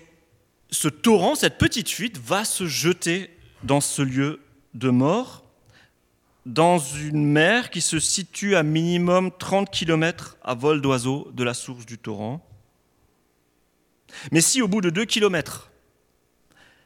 ce 0.71 0.89
torrent, 0.89 1.35
cette 1.35 1.59
petite 1.59 1.89
fuite, 1.89 2.19
va 2.19 2.45
se 2.45 2.67
jeter 2.67 3.31
dans 3.63 3.81
ce 3.81 4.03
lieu 4.03 4.41
de 4.75 4.91
mort, 4.91 5.44
dans 6.47 6.79
une 6.79 7.25
mer 7.25 7.71
qui 7.71 7.81
se 7.81 7.99
situe 7.99 8.57
à 8.57 8.63
minimum 8.63 9.31
30 9.39 9.71
km 9.71 10.37
à 10.43 10.55
vol 10.55 10.81
d'oiseau 10.81 11.31
de 11.33 11.43
la 11.43 11.55
source 11.55 11.87
du 11.87 11.99
torrent. 11.99 12.47
Mais 14.31 14.41
si 14.41 14.61
au 14.63 14.69
bout 14.69 14.81
de 14.81 14.91
2 14.91 15.05
km, 15.07 15.71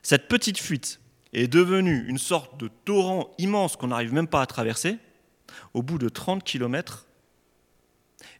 cette 0.03 0.29
petite 0.29 0.59
fuite 0.59 1.01
est 1.33 1.49
devenue 1.49 2.07
une 2.09 2.19
sorte 2.19 2.59
de 2.59 2.69
torrent 2.85 3.35
immense 3.39 3.77
qu'on 3.77 3.89
n'arrive 3.89 4.15
même 4.15 4.29
pas 4.29 4.43
à 4.43 4.47
traverser, 4.47 4.99
au 5.75 5.83
bout 5.83 5.99
de 5.99 6.09
30 6.09 6.45
km, 6.45 7.07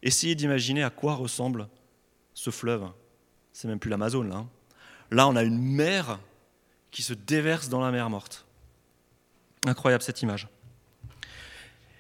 essayez 0.03 0.35
d'imaginer 0.35 0.83
à 0.83 0.91
quoi 0.91 1.15
ressemble 1.15 1.69
ce 2.35 2.51
fleuve. 2.51 2.89
C'est 3.53 3.69
même 3.69 3.81
plus 3.81 3.91
l'Amazone 3.91 4.29
là. 4.29 4.37
Hein. 4.37 4.49
Là, 5.11 5.27
on 5.27 5.37
a 5.37 5.43
une 5.43 5.59
mer 5.59 6.21
qui 6.91 7.03
se 7.03 7.15
déverse 7.15 7.69
dans 7.69 7.81
la 7.81 7.91
mer 7.91 8.09
morte. 8.11 8.47
Incroyable 9.67 10.03
cette 10.03 10.23
image. 10.23 10.49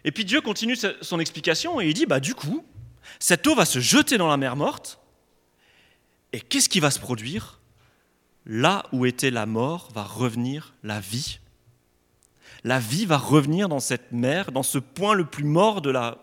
Et 0.05 0.13
puis 0.13 0.25
Dieu 0.25 0.41
continue 0.41 0.77
son 1.01 1.21
explication 1.21 1.81
et 1.81 1.89
il 1.89 1.95
dit, 1.95 2.07
bah 2.07 2.21
du 2.21 2.35
coup, 2.35 2.65
cette 3.19 3.47
eau 3.47 3.55
va 3.55 3.65
se 3.65 3.81
jeter 3.81 4.19
dans 4.19 4.29
la 4.29 4.37
mer 4.37 4.57
morte. 4.57 5.01
Et 6.33 6.41
qu'est-ce 6.41 6.69
qui 6.69 6.81
va 6.81 6.91
se 6.91 7.01
produire? 7.01 7.61
Là 8.47 8.85
où 8.93 9.07
était 9.07 9.31
la 9.31 9.47
mort 9.47 9.91
va 9.95 10.03
revenir 10.03 10.75
la 10.83 11.01
vie. 11.01 11.41
La 12.65 12.79
vie 12.79 13.07
va 13.07 13.19
revenir 13.19 13.69
dans 13.69 13.81
cette 13.81 14.13
mer, 14.13 14.53
dans 14.53 14.63
ce 14.63 14.79
point 14.79 15.15
le 15.15 15.25
plus 15.25 15.45
mort 15.45 15.81
de 15.81 15.91
la, 15.91 16.19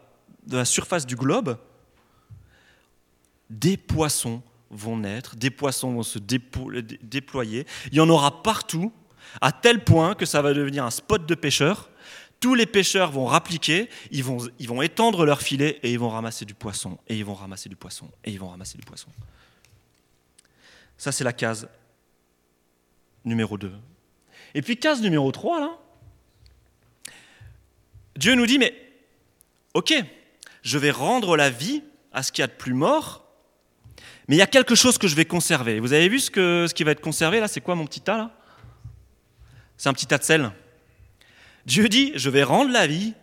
de 0.47 0.57
la 0.57 0.65
surface 0.65 1.05
du 1.05 1.15
globe. 1.15 1.57
Des 3.49 3.77
poissons 3.77 4.41
vont 4.71 4.97
naître, 4.97 5.35
des 5.35 5.49
poissons 5.49 5.93
vont 5.93 6.03
se 6.03 6.19
déployer, 6.19 7.65
il 7.91 7.97
y 7.97 8.01
en 8.01 8.09
aura 8.09 8.43
partout, 8.43 8.91
à 9.41 9.51
tel 9.51 9.83
point 9.83 10.15
que 10.15 10.25
ça 10.25 10.41
va 10.41 10.53
devenir 10.53 10.83
un 10.83 10.91
spot 10.91 11.25
de 11.25 11.35
pêcheurs. 11.35 11.89
Tous 12.39 12.53
les 12.53 12.65
pêcheurs 12.65 13.11
vont 13.11 13.25
rappliquer, 13.25 13.89
ils 14.11 14.23
vont, 14.23 14.37
ils 14.59 14.67
vont 14.67 14.81
étendre 14.81 15.25
leur 15.25 15.41
filet 15.41 15.79
et 15.83 15.91
ils 15.91 15.99
vont 15.99 16.09
ramasser 16.09 16.45
du 16.45 16.53
poisson, 16.53 16.97
et 17.07 17.15
ils 17.15 17.25
vont 17.25 17.33
ramasser 17.33 17.69
du 17.69 17.75
poisson, 17.75 18.09
et 18.23 18.31
ils 18.31 18.39
vont 18.39 18.49
ramasser 18.49 18.77
du 18.77 18.83
poisson. 18.83 19.09
Ça, 20.97 21.11
c'est 21.11 21.23
la 21.23 21.33
case 21.33 21.67
numéro 23.23 23.57
2. 23.57 23.71
Et 24.53 24.61
puis, 24.61 24.77
case 24.77 25.01
numéro 25.01 25.31
3, 25.31 25.59
là, 25.59 25.77
Dieu 28.15 28.35
nous 28.35 28.45
dit, 28.45 28.59
mais 28.59 28.73
ok, 29.73 29.93
je 30.61 30.77
vais 30.77 30.91
rendre 30.91 31.35
la 31.35 31.49
vie 31.49 31.83
à 32.13 32.23
ce 32.23 32.31
qu'il 32.31 32.41
y 32.41 32.43
a 32.43 32.47
de 32.47 32.53
plus 32.53 32.73
mort, 32.73 33.25
mais 34.27 34.35
il 34.35 34.39
y 34.39 34.43
a 34.43 34.47
quelque 34.47 34.75
chose 34.75 34.97
que 34.97 35.07
je 35.07 35.15
vais 35.15 35.25
conserver. 35.25 35.79
Vous 35.79 35.93
avez 35.93 36.09
vu 36.09 36.19
ce, 36.19 36.31
que, 36.31 36.65
ce 36.67 36.73
qui 36.73 36.83
va 36.83 36.91
être 36.91 37.01
conservé 37.01 37.39
là 37.39 37.47
C'est 37.47 37.61
quoi 37.61 37.75
mon 37.75 37.85
petit 37.85 38.01
tas 38.01 38.17
là? 38.17 38.31
C'est 39.77 39.89
un 39.89 39.93
petit 39.93 40.07
tas 40.07 40.17
de 40.17 40.23
sel. 40.23 40.51
Dieu 41.65 41.89
dit, 41.89 42.11
je 42.15 42.29
vais 42.29 42.43
rendre 42.43 42.71
la 42.71 42.87
vie, 42.87 43.13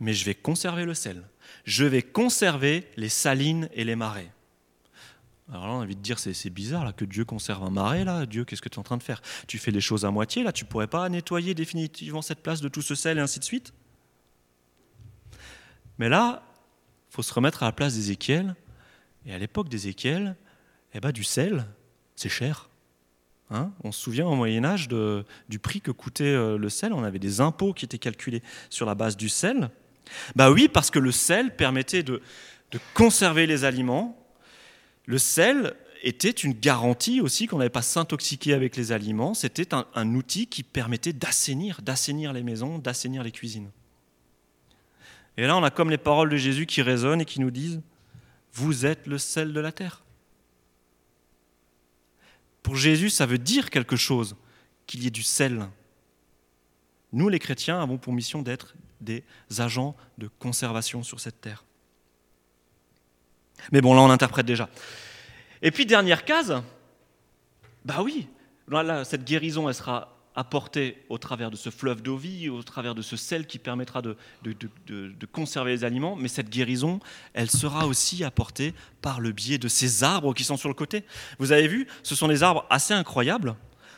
mais 0.00 0.14
je 0.14 0.24
vais 0.24 0.34
conserver 0.34 0.84
le 0.84 0.94
sel. 0.94 1.22
Je 1.64 1.84
vais 1.84 2.02
conserver 2.02 2.88
les 2.96 3.08
salines 3.08 3.68
et 3.72 3.84
les 3.84 3.96
marais. 3.96 4.30
Alors 5.50 5.66
là, 5.66 5.72
on 5.74 5.80
a 5.80 5.82
envie 5.82 5.96
de 5.96 6.00
dire, 6.00 6.18
c'est 6.18 6.50
bizarre 6.50 6.84
là, 6.84 6.92
que 6.92 7.04
Dieu 7.04 7.24
conserve 7.26 7.62
un 7.64 7.70
marais, 7.70 8.04
là. 8.04 8.24
Dieu, 8.24 8.44
qu'est-ce 8.44 8.62
que 8.62 8.68
tu 8.70 8.76
es 8.76 8.78
en 8.78 8.82
train 8.82 8.96
de 8.96 9.02
faire? 9.02 9.20
Tu 9.46 9.58
fais 9.58 9.70
les 9.70 9.82
choses 9.82 10.06
à 10.06 10.10
moitié, 10.10 10.42
là, 10.42 10.52
tu 10.52 10.64
pourrais 10.64 10.86
pas 10.86 11.06
nettoyer 11.08 11.54
définitivement 11.54 12.22
cette 12.22 12.42
place 12.42 12.62
de 12.62 12.68
tout 12.68 12.80
ce 12.80 12.94
sel 12.94 13.18
et 13.18 13.20
ainsi 13.20 13.38
de 13.38 13.44
suite? 13.44 13.74
Mais 15.98 16.08
là, 16.08 16.42
il 17.10 17.14
faut 17.14 17.22
se 17.22 17.32
remettre 17.32 17.62
à 17.62 17.66
la 17.66 17.72
place 17.72 17.94
d'Ézéchiel 17.94 18.56
et 19.26 19.34
à 19.34 19.38
l'époque 19.38 19.68
d'Ézéchiel, 19.68 20.36
eh 20.94 21.00
ben, 21.00 21.12
du 21.12 21.24
sel, 21.24 21.66
c'est 22.16 22.30
cher. 22.30 22.70
Hein 23.54 23.70
on 23.84 23.92
se 23.92 24.00
souvient 24.00 24.26
au 24.26 24.34
Moyen 24.34 24.64
Âge 24.64 24.88
du 24.88 25.58
prix 25.60 25.80
que 25.80 25.92
coûtait 25.92 26.24
euh, 26.24 26.58
le 26.58 26.68
sel. 26.68 26.92
On 26.92 27.04
avait 27.04 27.20
des 27.20 27.40
impôts 27.40 27.72
qui 27.72 27.84
étaient 27.84 27.98
calculés 27.98 28.42
sur 28.68 28.84
la 28.84 28.96
base 28.96 29.16
du 29.16 29.28
sel. 29.28 29.70
Bah 30.34 30.50
oui, 30.50 30.68
parce 30.68 30.90
que 30.90 30.98
le 30.98 31.12
sel 31.12 31.54
permettait 31.54 32.02
de, 32.02 32.20
conserver 32.92 33.46
les 33.46 33.64
aliments. 33.64 34.18
Le 35.06 35.18
sel 35.18 35.74
était 36.02 36.30
une 36.30 36.52
garantie 36.52 37.20
aussi 37.20 37.46
qu'on 37.46 37.58
n'avait 37.58 37.70
pas 37.70 37.82
s'intoxiquer 37.82 38.52
avec 38.52 38.76
les 38.76 38.90
aliments. 38.90 39.34
C'était 39.34 39.72
un, 39.72 39.86
un, 39.94 40.14
outil 40.14 40.48
qui 40.48 40.64
permettait 40.64 41.12
d'assainir, 41.12 41.80
d'assainir 41.80 42.32
les 42.32 42.42
maisons, 42.42 42.78
d'assainir 42.78 43.22
les 43.22 43.30
cuisines. 43.30 43.70
Et 45.36 45.46
là, 45.46 45.56
on 45.56 45.62
a 45.62 45.70
comme 45.70 45.90
les 45.90 45.98
paroles 45.98 46.30
de 46.30 46.36
Jésus 46.36 46.66
qui 46.66 46.82
résonnent 46.82 47.20
et 47.20 47.24
qui 47.24 47.40
nous 47.40 47.52
disent 47.52 47.80
vous 48.52 48.86
êtes 48.86 49.06
le 49.06 49.18
sel 49.18 49.52
de 49.52 49.60
la 49.60 49.72
terre. 49.72 50.03
Pour 52.64 52.76
Jésus, 52.76 53.10
ça 53.10 53.26
veut 53.26 53.38
dire 53.38 53.68
quelque 53.68 53.94
chose 53.94 54.36
qu'il 54.86 55.04
y 55.04 55.06
ait 55.06 55.10
du 55.10 55.22
sel. 55.22 55.68
Nous, 57.12 57.28
les 57.28 57.38
chrétiens, 57.38 57.80
avons 57.80 57.98
pour 57.98 58.14
mission 58.14 58.40
d'être 58.40 58.74
des 59.02 59.22
agents 59.58 59.94
de 60.16 60.28
conservation 60.38 61.02
sur 61.02 61.20
cette 61.20 61.42
terre. 61.42 61.62
Mais 63.70 63.82
bon, 63.82 63.94
là, 63.94 64.00
on 64.00 64.10
interprète 64.10 64.46
déjà. 64.46 64.70
Et 65.60 65.70
puis, 65.70 65.84
dernière 65.84 66.24
case, 66.24 66.62
bah 67.84 68.02
oui, 68.02 68.28
là, 68.66 69.04
cette 69.04 69.24
guérison, 69.24 69.68
elle 69.68 69.74
sera 69.74 70.13
apporté 70.34 71.04
au 71.08 71.18
travers 71.18 71.50
de 71.50 71.56
ce 71.56 71.70
fleuve 71.70 72.02
d'eau 72.02 72.16
vie, 72.16 72.48
au 72.48 72.62
travers 72.62 72.94
de 72.94 73.02
ce 73.02 73.16
sel 73.16 73.46
qui 73.46 73.58
permettra 73.58 74.02
de, 74.02 74.16
de, 74.42 75.26
conserver 75.26 75.72
les 75.72 75.84
aliments, 75.84 76.16
mais 76.16 76.28
cette 76.28 76.50
guérison, 76.50 77.00
elle 77.34 77.50
sera 77.50 77.86
aussi 77.86 78.24
apportée 78.24 78.74
par 79.00 79.20
le 79.20 79.32
biais 79.32 79.58
de 79.58 79.68
ces 79.68 80.02
arbres 80.02 80.34
qui 80.34 80.44
sont 80.44 80.56
sur 80.56 80.68
le 80.68 80.74
côté. 80.74 81.04
Vous 81.38 81.52
avez 81.52 81.68
vu, 81.68 81.86
ce 82.02 82.14
sont 82.14 82.28
des 82.28 82.42
arbres 82.42 82.66
assez 82.68 82.94
incroyables. 82.94 83.54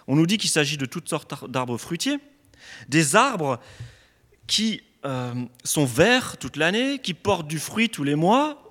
On 0.07 0.17
nous 0.17 0.27
dit 0.27 0.37
qu'il 0.39 0.51
s'agit 0.51 0.77
de 0.77 0.87
toutes 0.87 1.09
sortes 1.09 1.51
d'arbres 1.51 1.79
fruitiers, 1.79 2.19
des 2.89 3.17
arbres 3.17 3.59
qui 4.47 4.83
euh, 5.05 5.35
sont 5.65 5.85
verts 5.85 6.37
toute 6.37 6.57
l'année, 6.57 6.99
qui 6.99 7.15
portent 7.15 7.49
du 7.49 7.59
fruit 7.59 7.89
tous 7.89 8.05
les 8.05 8.15
mois, 8.15 8.63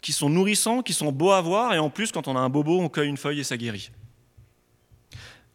qui 0.00 0.12
sont 0.12 0.30
nourrissants, 0.30 0.82
qui 0.82 0.94
sont 0.94 1.12
beaux 1.12 1.30
à 1.30 1.40
voir, 1.40 1.74
et 1.74 1.78
en 1.78 1.90
plus, 1.90 2.10
quand 2.10 2.26
on 2.26 2.36
a 2.36 2.40
un 2.40 2.48
bobo, 2.48 2.80
on 2.80 2.88
cueille 2.88 3.08
une 3.08 3.16
feuille 3.16 3.40
et 3.40 3.44
ça 3.44 3.56
guérit. 3.56 3.90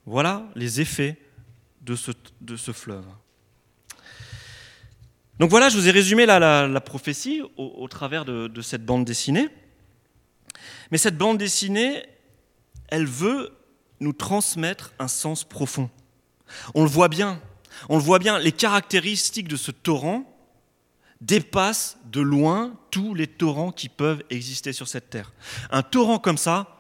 Voilà 0.06 0.48
les 0.56 0.80
effets 0.80 1.18
de 1.88 2.56
ce, 2.58 2.72
fleuve. 2.72 3.06
Donc 5.40 5.50
voilà, 5.50 5.70
je 5.70 5.78
vous 5.78 5.88
ai 5.88 5.92
résumé 5.92 6.26
la, 6.26 6.68
la, 6.68 6.82
prophétie 6.82 7.42
au, 7.56 7.88
travers 7.88 8.26
de, 8.26 8.48
de, 8.48 8.62
cette 8.62 8.86
bande 8.86 9.06
dessinée. 9.06 9.48
Mais 10.92 10.98
cette 10.98 11.18
bande 11.18 11.38
dessinée, 11.38 12.04
elle 12.90 13.06
veut 13.06 13.54
nous 14.00 14.14
transmettre 14.14 14.94
un 15.00 15.08
sens 15.08 15.44
profond. 15.44 15.90
On 16.74 16.84
le 16.84 16.90
voit 16.90 17.08
bien, 17.08 17.42
on 17.90 17.98
le 17.98 18.04
voit 18.04 18.20
bien, 18.20 18.40
les 18.40 18.52
caractéristiques 18.52 19.48
de 19.48 19.56
ce 19.56 19.72
torrent 19.72 20.24
dépassent 21.22 21.98
de 22.06 22.22
loin 22.22 22.74
tous 22.92 23.14
les 23.14 23.28
torrents 23.28 23.72
qui 23.72 23.90
peuvent 23.90 24.24
exister 24.30 24.74
sur 24.74 24.88
cette 24.88 25.10
terre. 25.10 25.34
Un 25.72 25.84
torrent 25.84 26.20
comme 26.20 26.38
ça, 26.38 26.78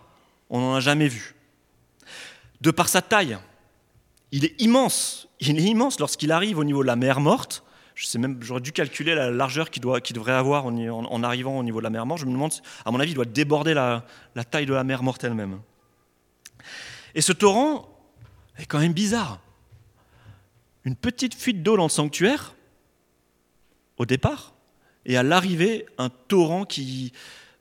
on 0.50 0.60
n'en 0.60 0.76
a 0.76 0.80
jamais 0.80 1.08
vu. 1.08 1.36
De 2.62 2.72
par 2.72 2.89
sa 2.89 3.02
taille, 3.02 3.38
il 4.32 4.46
est 4.46 4.62
immense. 4.62 5.28
Il 5.40 5.60
est 5.60 5.63
immense 5.63 6.00
lorsqu'il 6.00 6.32
arrive 6.32 6.58
au 6.58 6.63
niveau 6.63 6.82
de 6.82 6.88
la 6.88 6.96
mer 6.96 7.20
morte. 7.20 7.63
Je 7.96 8.06
sais 8.06 8.20
même, 8.20 8.38
j'aurais 8.42 8.62
dû 8.62 8.72
calculer 8.72 9.16
la 9.16 9.32
largeur 9.32 9.72
qu'il, 9.72 9.82
devrait 9.82 10.34
avoir 10.34 10.68
en, 10.68 11.24
arrivant 11.24 11.58
au 11.58 11.63
niveau 11.63 11.80
de 11.80 11.84
la 11.84 11.90
mer 11.90 12.06
morte. 12.06 12.22
Je 12.22 12.26
me 12.26 12.32
demande, 12.32 12.54
à 12.86 12.92
mon 12.92 13.00
avis, 13.00 13.12
il 13.12 13.16
doit 13.16 13.26
déborder 13.26 13.74
la, 13.74 14.04
taille 14.52 14.68
de 14.68 14.74
la 14.74 14.84
mer 14.84 15.02
morte 15.02 15.24
elle-même. 15.24 15.60
Et 17.16 17.22
ce 17.22 17.34
torrent 17.34 17.90
est 18.58 18.66
quand 18.66 18.80
même 18.80 18.94
bizarre. 18.94 19.40
Une 20.84 20.96
petite 20.96 21.34
fuite 21.34 21.63
d'eau 21.63 21.76
dans 21.76 21.84
le 21.84 21.90
sanctuaire, 21.90 22.56
au 23.98 24.06
départ, 24.06 24.54
et 25.06 25.18
à 25.18 25.24
l'arrivée, 25.24 25.88
un 25.98 26.10
torrent 26.10 26.66
qui, 26.66 27.13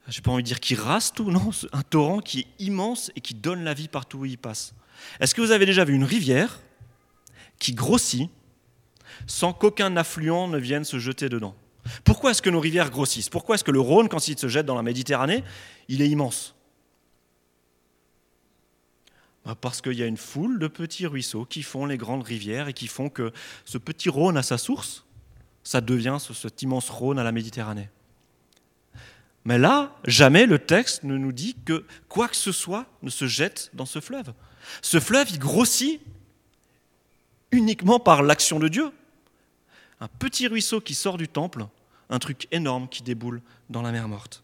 j'ai 0.08 0.20
pas 0.20 0.32
envie 0.32 0.42
de 0.42 0.48
dire 0.48 0.60
qui 0.60 0.74
rase 0.74 1.12
tout, 1.12 1.30
non, 1.30 1.50
un 1.72 1.82
torrent 1.82 2.18
qui 2.18 2.40
est 2.40 2.64
immense 2.64 3.10
et 3.16 3.22
qui 3.22 3.34
donne 3.34 3.64
la 3.64 3.72
vie 3.72 3.88
partout 3.88 4.18
où 4.18 4.24
il 4.26 4.36
passe. 4.36 4.74
Est-ce 5.20 5.34
que 5.34 5.40
vous 5.40 5.50
avez 5.50 5.66
déjà 5.66 5.84
vu 5.84 5.94
une 5.94 6.04
rivière 6.04 6.60
qui 7.58 7.72
grossit 7.72 8.30
sans 9.26 9.52
qu'aucun 9.52 9.96
affluent 9.96 10.48
ne 10.48 10.58
vienne 10.58 10.84
se 10.84 10.98
jeter 10.98 11.28
dedans? 11.28 11.54
Pourquoi 12.04 12.32
est-ce 12.32 12.42
que 12.42 12.50
nos 12.50 12.60
rivières 12.60 12.90
grossissent? 12.90 13.28
Pourquoi 13.28 13.54
est-ce 13.54 13.64
que 13.64 13.70
le 13.70 13.80
Rhône, 13.80 14.08
quand 14.08 14.28
il 14.28 14.38
se 14.38 14.48
jette 14.48 14.66
dans 14.66 14.74
la 14.74 14.82
Méditerranée, 14.82 15.44
il 15.88 16.02
est 16.02 16.08
immense? 16.08 16.54
Bah, 19.44 19.54
Parce 19.60 19.80
qu'il 19.80 19.94
y 19.94 20.02
a 20.02 20.06
une 20.06 20.16
foule 20.16 20.58
de 20.58 20.66
petits 20.66 21.06
ruisseaux 21.06 21.44
qui 21.44 21.62
font 21.62 21.86
les 21.86 21.96
grandes 21.96 22.24
rivières 22.24 22.68
et 22.68 22.72
qui 22.72 22.88
font 22.88 23.08
que 23.08 23.32
ce 23.64 23.78
petit 23.78 24.08
Rhône 24.08 24.36
à 24.36 24.42
sa 24.42 24.58
source, 24.58 25.04
ça 25.62 25.80
devient 25.80 26.18
cet 26.20 26.62
immense 26.62 26.90
Rhône 26.90 27.18
à 27.18 27.24
la 27.24 27.32
Méditerranée. 27.32 27.88
Mais 29.44 29.58
là, 29.58 29.96
jamais 30.04 30.46
le 30.46 30.58
texte 30.58 31.04
ne 31.04 31.16
nous 31.16 31.30
dit 31.30 31.56
que 31.64 31.84
quoi 32.08 32.26
que 32.26 32.34
ce 32.34 32.50
soit 32.50 32.86
ne 33.02 33.10
se 33.10 33.26
jette 33.28 33.70
dans 33.74 33.86
ce 33.86 34.00
fleuve. 34.00 34.32
Ce 34.82 35.00
fleuve, 35.00 35.30
il 35.30 35.38
grossit 35.38 36.00
uniquement 37.50 37.98
par 37.98 38.22
l'action 38.22 38.58
de 38.58 38.68
Dieu. 38.68 38.90
Un 40.00 40.08
petit 40.08 40.46
ruisseau 40.46 40.80
qui 40.80 40.94
sort 40.94 41.16
du 41.16 41.28
temple, 41.28 41.66
un 42.10 42.18
truc 42.18 42.46
énorme 42.52 42.88
qui 42.88 43.02
déboule 43.02 43.40
dans 43.70 43.82
la 43.82 43.92
mer 43.92 44.08
morte. 44.08 44.42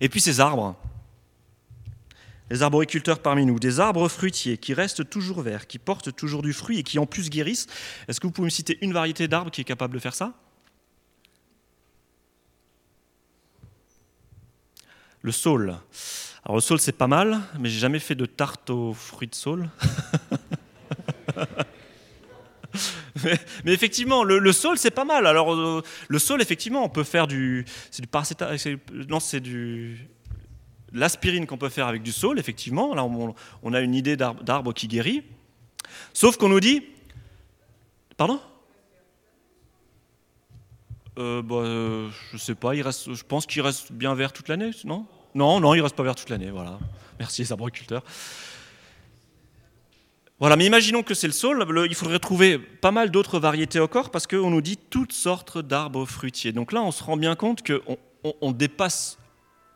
Et 0.00 0.08
puis 0.08 0.20
ces 0.20 0.40
arbres, 0.40 0.76
les 2.50 2.62
arboriculteurs 2.62 3.20
parmi 3.20 3.44
nous, 3.44 3.58
des 3.58 3.78
arbres 3.78 4.08
fruitiers 4.08 4.58
qui 4.58 4.74
restent 4.74 5.08
toujours 5.08 5.42
verts, 5.42 5.66
qui 5.66 5.78
portent 5.78 6.14
toujours 6.14 6.42
du 6.42 6.52
fruit 6.52 6.78
et 6.78 6.82
qui 6.82 6.98
en 6.98 7.06
plus 7.06 7.30
guérissent. 7.30 7.66
Est-ce 8.08 8.20
que 8.20 8.26
vous 8.26 8.32
pouvez 8.32 8.46
me 8.46 8.50
citer 8.50 8.78
une 8.80 8.92
variété 8.92 9.28
d'arbres 9.28 9.50
qui 9.50 9.60
est 9.60 9.64
capable 9.64 9.94
de 9.94 9.98
faire 9.98 10.14
ça? 10.14 10.34
Le 15.22 15.32
saule. 15.32 15.76
Alors 16.44 16.56
le 16.56 16.60
saule 16.60 16.80
c'est 16.80 16.92
pas 16.92 17.08
mal, 17.08 17.40
mais 17.58 17.68
j'ai 17.68 17.78
jamais 17.78 17.98
fait 17.98 18.14
de 18.14 18.26
tarte 18.26 18.70
aux 18.70 18.92
fruits 18.92 19.28
de 19.28 19.34
saule. 19.34 19.68
mais, 23.64 23.72
effectivement, 23.72 24.22
le, 24.24 24.52
saule 24.52 24.78
c'est 24.78 24.90
pas 24.90 25.04
mal. 25.04 25.26
Alors 25.26 25.52
euh, 25.52 25.82
le 26.08 26.18
saule 26.18 26.40
effectivement, 26.40 26.84
on 26.84 26.88
peut 26.88 27.04
faire 27.04 27.26
du, 27.26 27.64
c'est 27.90 28.02
du 28.02 28.08
paracétamol, 28.08 28.56
non 29.08 29.20
c'est 29.20 29.40
du 29.40 30.08
l'aspirine 30.92 31.46
qu'on 31.46 31.58
peut 31.58 31.68
faire 31.68 31.86
avec 31.86 32.02
du 32.02 32.12
saule. 32.12 32.38
Effectivement, 32.38 32.94
là 32.94 33.04
on, 33.04 33.72
a 33.72 33.80
une 33.80 33.94
idée 33.94 34.16
d'arbre 34.16 34.72
qui 34.72 34.88
guérit. 34.88 35.22
Sauf 36.12 36.36
qu'on 36.36 36.48
nous 36.48 36.60
dit, 36.60 36.82
pardon? 38.16 38.40
Euh, 41.18 41.42
bah, 41.42 41.56
euh, 41.56 42.08
je 42.32 42.36
sais 42.36 42.54
pas, 42.54 42.76
il 42.76 42.82
reste, 42.82 43.12
je 43.12 43.24
pense 43.24 43.44
qu'il 43.44 43.60
reste 43.62 43.90
bien 43.90 44.14
vert 44.14 44.32
toute 44.32 44.48
l'année, 44.48 44.70
non? 44.84 45.04
Non, 45.34 45.58
non, 45.58 45.74
il 45.74 45.80
reste 45.80 45.96
pas 45.96 46.04
vert 46.04 46.14
toute 46.14 46.30
l'année, 46.30 46.50
voilà. 46.50 46.78
Merci 47.18 47.42
les 47.42 47.50
arboriculteurs. 47.50 48.04
Voilà, 50.38 50.54
mais 50.54 50.64
imaginons 50.64 51.02
que 51.02 51.14
c'est 51.14 51.26
le 51.26 51.32
saule, 51.32 51.66
il 51.88 51.94
faudrait 51.96 52.20
trouver 52.20 52.58
pas 52.58 52.92
mal 52.92 53.10
d'autres 53.10 53.40
variétés 53.40 53.80
encore 53.80 54.10
parce 54.12 54.28
qu'on 54.28 54.50
nous 54.50 54.60
dit 54.60 54.76
toutes 54.76 55.12
sortes 55.12 55.58
d'arbres 55.58 56.06
fruitiers. 56.06 56.52
Donc 56.52 56.70
là, 56.70 56.80
on 56.82 56.92
se 56.92 57.02
rend 57.02 57.16
bien 57.16 57.34
compte 57.34 57.66
qu'on 57.66 57.98
on, 58.40 58.52
dépasse, 58.52 59.18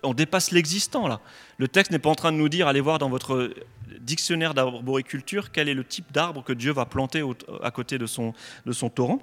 on 0.05 0.15
dépasse 0.15 0.53
l'existant 0.53 1.09
là. 1.09 1.21
Le 1.59 1.67
texte 1.67 1.91
n'est 1.91 1.99
pas 1.99 2.11
en 2.11 2.15
train 2.15 2.31
de 2.31 2.37
nous 2.37 2.49
dire 2.49 2.69
allez 2.69 2.81
voir 2.81 3.01
dans 3.01 3.09
votre 3.09 3.53
dictionnaire 3.99 4.55
d'arboriculture 4.55 5.51
quel 5.51 5.69
est 5.69 5.75
le 5.75 5.85
type 5.85 6.13
d'arbre 6.13 6.45
que 6.45 6.53
Dieu 6.53 6.73
va 6.73 6.87
planter 6.87 7.25
à 7.61 7.73
côté 7.73 7.99
de 7.99 8.07
son, 8.07 8.33
de 8.65 8.71
son 8.73 8.89
torrent 8.89 9.19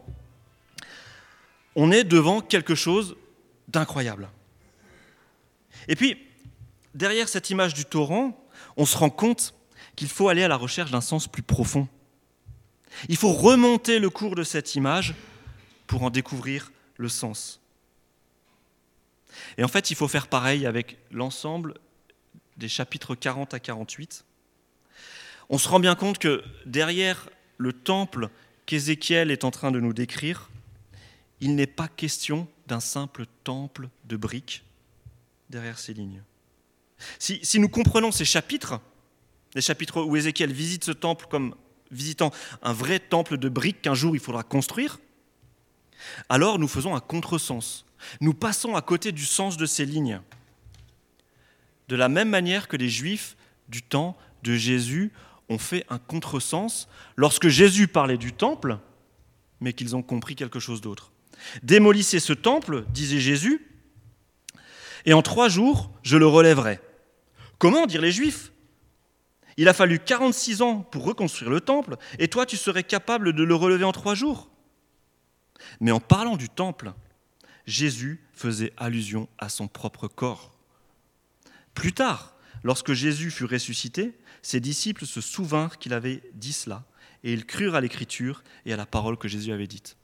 on 1.81 1.93
est 1.93 2.03
devant 2.03 2.41
quelque 2.41 2.75
chose 2.75 3.15
d'incroyable. 3.69 4.27
Et 5.87 5.95
puis, 5.95 6.17
derrière 6.93 7.29
cette 7.29 7.49
image 7.51 7.73
du 7.73 7.85
torrent, 7.85 8.37
on 8.75 8.85
se 8.85 8.97
rend 8.97 9.09
compte 9.09 9.53
qu'il 9.95 10.09
faut 10.09 10.27
aller 10.27 10.43
à 10.43 10.49
la 10.49 10.57
recherche 10.57 10.91
d'un 10.91 10.99
sens 10.99 11.29
plus 11.29 11.41
profond. 11.41 11.87
Il 13.07 13.15
faut 13.15 13.31
remonter 13.31 13.99
le 13.99 14.09
cours 14.09 14.35
de 14.35 14.43
cette 14.43 14.75
image 14.75 15.15
pour 15.87 16.03
en 16.03 16.09
découvrir 16.09 16.69
le 16.97 17.07
sens. 17.07 17.61
Et 19.57 19.63
en 19.63 19.69
fait, 19.69 19.89
il 19.89 19.95
faut 19.95 20.09
faire 20.09 20.27
pareil 20.27 20.65
avec 20.65 20.97
l'ensemble 21.11 21.75
des 22.57 22.67
chapitres 22.67 23.15
40 23.15 23.53
à 23.53 23.59
48. 23.61 24.25
On 25.47 25.57
se 25.57 25.69
rend 25.69 25.79
bien 25.79 25.95
compte 25.95 26.17
que 26.17 26.43
derrière 26.65 27.29
le 27.57 27.71
temple 27.71 28.27
qu'Ézéchiel 28.65 29.31
est 29.31 29.45
en 29.45 29.51
train 29.51 29.71
de 29.71 29.79
nous 29.79 29.93
décrire, 29.93 30.49
il 31.41 31.55
n'est 31.55 31.67
pas 31.67 31.87
question 31.87 32.47
d'un 32.67 32.79
simple 32.79 33.25
temple 33.43 33.89
de 34.05 34.17
briques 34.17 34.63
derrière 35.49 35.79
ces 35.79 35.93
lignes. 35.93 36.21
Si, 37.17 37.59
nous 37.59 37.69
comprenons 37.69 38.11
ces 38.11 38.25
chapitres, 38.25 38.79
les 39.55 39.61
chapitres 39.61 40.01
où 40.01 40.15
Ézéchiel 40.15 40.51
visite 40.51 40.83
ce 40.83 40.91
temple 40.91 41.27
comme 41.29 41.55
visitant 41.91 42.31
un 42.61 42.73
vrai 42.73 42.99
temple 42.99 43.37
de 43.37 43.49
briques 43.49 43.81
qu'un 43.81 43.95
jour 43.95 44.15
il 44.15 44.19
faudra 44.19 44.43
construire, 44.43 44.99
alors 46.27 46.59
nous 46.59 46.67
faisons 46.67 46.95
un 46.95 46.99
contresens. 46.99 47.85
Nous 48.21 48.33
passons 48.33 48.75
à 48.75 48.81
côté 48.81 49.11
du 49.11 49.25
sens 49.25 49.57
de 49.57 49.65
ces 49.65 49.85
lignes. 49.85 50.21
De 51.87 51.95
la 51.95 52.09
même 52.09 52.29
manière 52.29 52.67
que 52.67 52.77
les 52.77 52.89
Juifs 52.89 53.35
du 53.67 53.81
temps 53.81 54.15
de 54.43 54.55
Jésus 54.55 55.11
ont 55.49 55.57
fait 55.57 55.85
un 55.89 55.97
contresens 55.97 56.87
lorsque 57.15 57.47
Jésus 57.47 57.87
parlait 57.87 58.17
du 58.17 58.31
temple, 58.31 58.77
mais 59.59 59.73
qu'ils 59.73 59.95
ont 59.95 60.03
compris 60.03 60.35
quelque 60.35 60.59
chose 60.59 60.81
d'autre. 60.81 61.11
Démolissez 61.63 62.19
ce 62.19 62.33
temple, 62.33 62.85
disait 62.89 63.19
Jésus, 63.19 63.65
et 65.05 65.13
en 65.13 65.21
trois 65.21 65.49
jours, 65.49 65.91
je 66.03 66.17
le 66.17 66.27
relèverai. 66.27 66.79
Comment 67.57 67.85
dire 67.85 68.01
les 68.01 68.11
Juifs? 68.11 68.51
Il 69.57 69.67
a 69.67 69.73
fallu 69.73 69.99
46 69.99 70.61
ans 70.61 70.79
pour 70.79 71.03
reconstruire 71.03 71.49
le 71.49 71.59
temple, 71.59 71.97
et 72.17 72.29
toi 72.29 72.45
tu 72.45 72.55
serais 72.57 72.83
capable 72.83 73.33
de 73.33 73.43
le 73.43 73.55
relever 73.55 73.83
en 73.83 73.91
trois 73.91 74.15
jours 74.15 74.49
Mais 75.81 75.91
en 75.91 75.99
parlant 75.99 76.37
du 76.37 76.47
temple, 76.47 76.93
Jésus 77.65 78.23
faisait 78.33 78.73
allusion 78.77 79.27
à 79.37 79.49
son 79.49 79.67
propre 79.67 80.07
corps. 80.07 80.57
Plus 81.73 81.93
tard, 81.93 82.35
lorsque 82.63 82.93
Jésus 82.93 83.31
fut 83.31 83.45
ressuscité, 83.45 84.17
ses 84.41 84.59
disciples 84.59 85.05
se 85.05 85.21
souvinrent 85.21 85.77
qu'il 85.77 85.93
avait 85.93 86.23
dit 86.33 86.53
cela, 86.53 86.85
et 87.23 87.33
ils 87.33 87.45
crurent 87.45 87.75
à 87.75 87.81
l'écriture 87.81 88.43
et 88.65 88.73
à 88.73 88.77
la 88.77 88.85
parole 88.85 89.17
que 89.17 89.27
Jésus 89.27 89.51
avait 89.51 89.67
dite. 89.67 89.97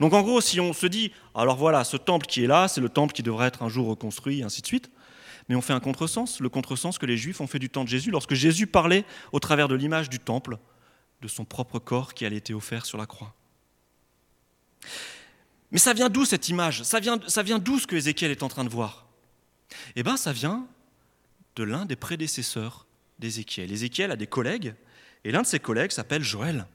Donc 0.00 0.12
en 0.12 0.22
gros, 0.22 0.40
si 0.40 0.60
on 0.60 0.72
se 0.72 0.86
dit, 0.86 1.12
alors 1.34 1.56
voilà, 1.56 1.84
ce 1.84 1.96
temple 1.96 2.26
qui 2.26 2.44
est 2.44 2.46
là, 2.46 2.68
c'est 2.68 2.80
le 2.80 2.88
temple 2.88 3.12
qui 3.12 3.22
devrait 3.22 3.48
être 3.48 3.62
un 3.62 3.68
jour 3.68 3.86
reconstruit, 3.86 4.40
et 4.40 4.42
ainsi 4.42 4.62
de 4.62 4.66
suite, 4.66 4.90
mais 5.48 5.54
on 5.54 5.60
fait 5.60 5.72
un 5.72 5.80
contresens, 5.80 6.40
le 6.40 6.48
contresens 6.48 6.98
que 6.98 7.06
les 7.06 7.16
Juifs 7.16 7.40
ont 7.40 7.46
fait 7.46 7.58
du 7.58 7.68
temps 7.68 7.84
de 7.84 7.88
Jésus, 7.88 8.10
lorsque 8.10 8.34
Jésus 8.34 8.66
parlait 8.66 9.04
au 9.32 9.40
travers 9.40 9.68
de 9.68 9.74
l'image 9.74 10.08
du 10.08 10.18
temple, 10.18 10.58
de 11.20 11.28
son 11.28 11.44
propre 11.44 11.78
corps 11.78 12.14
qui 12.14 12.26
allait 12.26 12.36
été 12.36 12.54
offert 12.54 12.86
sur 12.86 12.98
la 12.98 13.06
croix. 13.06 13.34
Mais 15.70 15.78
ça 15.78 15.94
vient 15.94 16.10
d'où 16.10 16.24
cette 16.24 16.48
image? 16.48 16.82
Ça 16.82 17.00
vient, 17.00 17.18
ça 17.28 17.42
vient 17.42 17.58
d'où 17.58 17.78
ce 17.78 17.86
que 17.86 17.96
Ézéchiel 17.96 18.30
est 18.30 18.42
en 18.42 18.48
train 18.48 18.64
de 18.64 18.68
voir? 18.68 19.06
Eh 19.96 20.02
bien, 20.02 20.16
ça 20.16 20.32
vient 20.32 20.66
de 21.56 21.62
l'un 21.64 21.86
des 21.86 21.96
prédécesseurs 21.96 22.86
d'Ézéchiel. 23.18 23.72
Ézéchiel 23.72 24.10
a 24.10 24.16
des 24.16 24.26
collègues, 24.26 24.74
et 25.24 25.32
l'un 25.32 25.42
de 25.42 25.46
ses 25.46 25.60
collègues 25.60 25.92
s'appelle 25.92 26.22
Joël. 26.22 26.66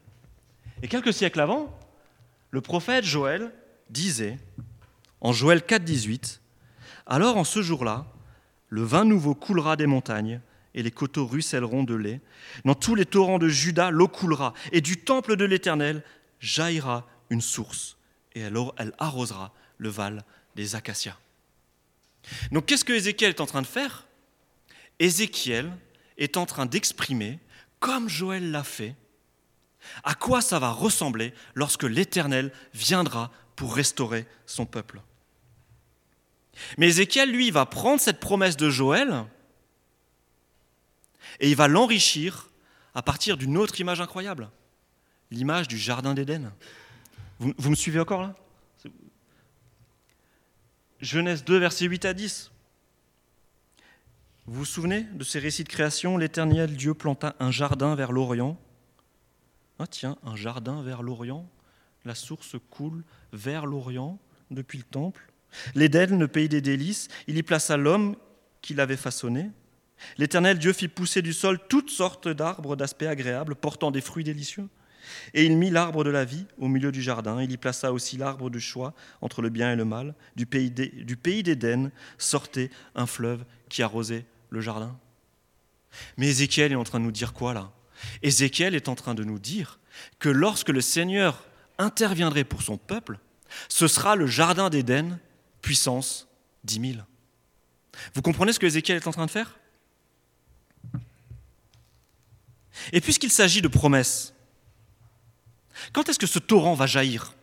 Et 0.82 0.88
quelques 0.88 1.13
siècles 1.13 1.39
avant, 1.39 1.78
le 2.51 2.62
prophète 2.62 3.03
Joël 3.03 3.51
disait, 3.89 4.38
en 5.21 5.33
Joël 5.33 5.65
4, 5.65 5.83
18, 5.83 6.41
Alors 7.05 7.38
en 7.38 7.43
ce 7.43 7.62
jour-là, 7.62 8.05
le 8.69 8.83
vin 8.83 9.05
nouveau 9.05 9.36
coulera 9.36 9.75
des 9.75 9.88
montagnes, 9.88 10.41
et 10.73 10.83
les 10.83 10.91
coteaux 10.91 11.25
ruisselleront 11.25 11.83
de 11.83 11.95
lait. 11.95 12.21
Dans 12.63 12.75
tous 12.75 12.93
les 12.93 13.05
torrents 13.05 13.39
de 13.39 13.47
Juda, 13.47 13.89
l'eau 13.89 14.07
coulera, 14.07 14.53
et 14.71 14.79
du 14.79 14.97
temple 14.97 15.36
de 15.36 15.43
l'Éternel 15.43 16.03
jaillira 16.39 17.07
une 17.31 17.41
source, 17.41 17.97
et 18.36 18.41
elle, 18.41 18.57
elle 18.77 18.93
arrosera 18.99 19.53
le 19.79 19.89
val 19.89 20.23
des 20.55 20.75
acacias. 20.75 21.17
Donc 22.51 22.67
qu'est-ce 22.67 22.86
que 22.86 22.93
Ézéchiel 22.93 23.31
est 23.31 23.41
en 23.41 23.45
train 23.47 23.62
de 23.62 23.67
faire? 23.67 24.07
Ézéchiel 24.99 25.71
est 26.17 26.38
en 26.38 26.45
train 26.45 26.65
d'exprimer, 26.65 27.39
comme 27.79 28.07
Joël 28.07 28.51
l'a 28.51 28.63
fait, 28.63 28.95
à 30.04 30.15
quoi 30.15 30.41
ça 30.41 30.60
va 30.60 30.71
ressembler 30.71 31.34
lorsque 31.56 31.84
l'Éternel 31.84 32.52
viendra 32.73 33.32
pour 33.56 33.76
restaurer 33.76 34.26
son 34.45 34.65
peuple? 34.65 35.02
Mais 36.78 36.88
Ézéchiel, 36.88 37.32
lui, 37.32 37.52
va 37.52 37.65
prendre 37.65 38.02
cette 38.02 38.19
promesse 38.19 38.58
de 38.58 38.69
Joël 38.69 39.26
et 41.39 41.50
il 41.50 41.56
va 41.56 41.67
l'enrichir 41.67 42.50
à 42.95 43.02
partir 43.02 43.38
d'une 43.38 43.58
autre 43.58 43.80
image 43.80 44.02
incroyable, 44.02 44.50
l'image 45.30 45.67
du 45.67 45.78
Jardin 45.78 46.13
d'Éden. 46.13 46.52
Vous, 47.39 47.69
me 47.69 47.76
suivez 47.76 48.00
encore 48.00 48.21
là? 48.21 48.36
Genèse 51.00 51.43
2, 51.43 51.58
versets 51.58 51.86
8 51.86 52.06
à 52.06 52.13
10. 52.15 52.52
Vous 54.47 54.60
vous 54.60 54.65
souvenez 54.65 55.02
de 55.04 55.23
ces 55.23 55.38
récits 55.38 55.63
de 55.63 55.69
création? 55.69 56.17
L'Éternel 56.17 56.76
Dieu 56.76 56.95
planta 56.95 57.36
un 57.39 57.52
jardin 57.52 57.93
vers 57.93 58.12
l'Orient 58.12 58.58
ah 59.79 59.87
tiens, 59.87 60.17
un 60.23 60.35
jardin 60.35 60.81
vers 60.81 61.03
l'Orient, 61.03 61.49
la 62.05 62.15
source 62.15 62.55
coule 62.69 63.03
vers 63.33 63.65
l'Orient 63.65 64.19
depuis 64.51 64.77
le 64.77 64.83
temple. 64.83 65.31
L'Éden, 65.75 66.17
le 66.19 66.27
pays 66.27 66.49
des 66.49 66.61
délices, 66.61 67.07
il 67.27 67.37
y 67.37 67.43
plaça 67.43 67.77
l'homme 67.77 68.15
qu'il 68.61 68.79
avait 68.79 68.97
façonné. 68.97 69.51
L'Éternel 70.17 70.59
Dieu 70.59 70.73
fit 70.73 70.87
pousser 70.87 71.21
du 71.21 71.33
sol 71.33 71.59
toutes 71.69 71.89
sortes 71.89 72.27
d'arbres 72.27 72.75
d'aspect 72.75 73.07
agréable, 73.07 73.55
portant 73.55 73.91
des 73.91 74.01
fruits 74.01 74.23
délicieux. 74.23 74.67
Et 75.33 75.45
il 75.45 75.57
mit 75.57 75.69
l'arbre 75.69 76.03
de 76.03 76.09
la 76.09 76.25
vie 76.25 76.45
au 76.57 76.67
milieu 76.67 76.91
du 76.91 77.01
jardin. 77.01 77.41
Il 77.41 77.51
y 77.51 77.57
plaça 77.57 77.93
aussi 77.93 78.17
l'arbre 78.17 78.49
du 78.49 78.59
choix 78.59 78.93
entre 79.21 79.41
le 79.41 79.49
bien 79.49 79.71
et 79.71 79.75
le 79.75 79.85
mal. 79.85 80.15
Du 80.35 80.45
pays 80.45 81.43
d'Éden 81.43 81.91
sortait 82.17 82.69
un 82.93 83.05
fleuve 83.05 83.45
qui 83.69 83.83
arrosait 83.83 84.25
le 84.49 84.59
jardin. 84.59 84.97
Mais 86.17 86.27
Ézéchiel 86.27 86.73
est 86.73 86.75
en 86.75 86.83
train 86.83 86.99
de 86.99 87.05
nous 87.05 87.11
dire 87.11 87.33
quoi 87.33 87.53
là? 87.53 87.71
Ézéchiel 88.21 88.75
est 88.75 88.89
en 88.89 88.95
train 88.95 89.15
de 89.15 89.23
nous 89.23 89.39
dire 89.39 89.79
que 90.19 90.29
lorsque 90.29 90.69
le 90.69 90.81
Seigneur 90.81 91.43
interviendrait 91.77 92.43
pour 92.43 92.62
son 92.62 92.77
peuple, 92.77 93.19
ce 93.69 93.88
sera 93.88 94.15
le 94.15 94.27
jardin 94.27 94.69
d'Éden, 94.69 95.19
puissance 95.62 96.27
10 96.63 96.91
000. 96.93 97.05
Vous 98.13 98.21
comprenez 98.21 98.53
ce 98.53 98.60
que 98.60 98.65
Ézéchiel 98.65 98.97
est 98.97 99.07
en 99.07 99.12
train 99.12 99.25
de 99.25 99.31
faire? 99.31 99.57
Et 102.91 103.01
puisqu'il 103.01 103.31
s'agit 103.31 103.62
de 103.62 103.67
promesses, 103.67 104.33
quand 105.93 106.10
est-ce 106.10 106.19
que 106.19 106.27
ce 106.27 106.39
torrent 106.39 106.73
va 106.73 106.86
jaillir? 106.86 107.33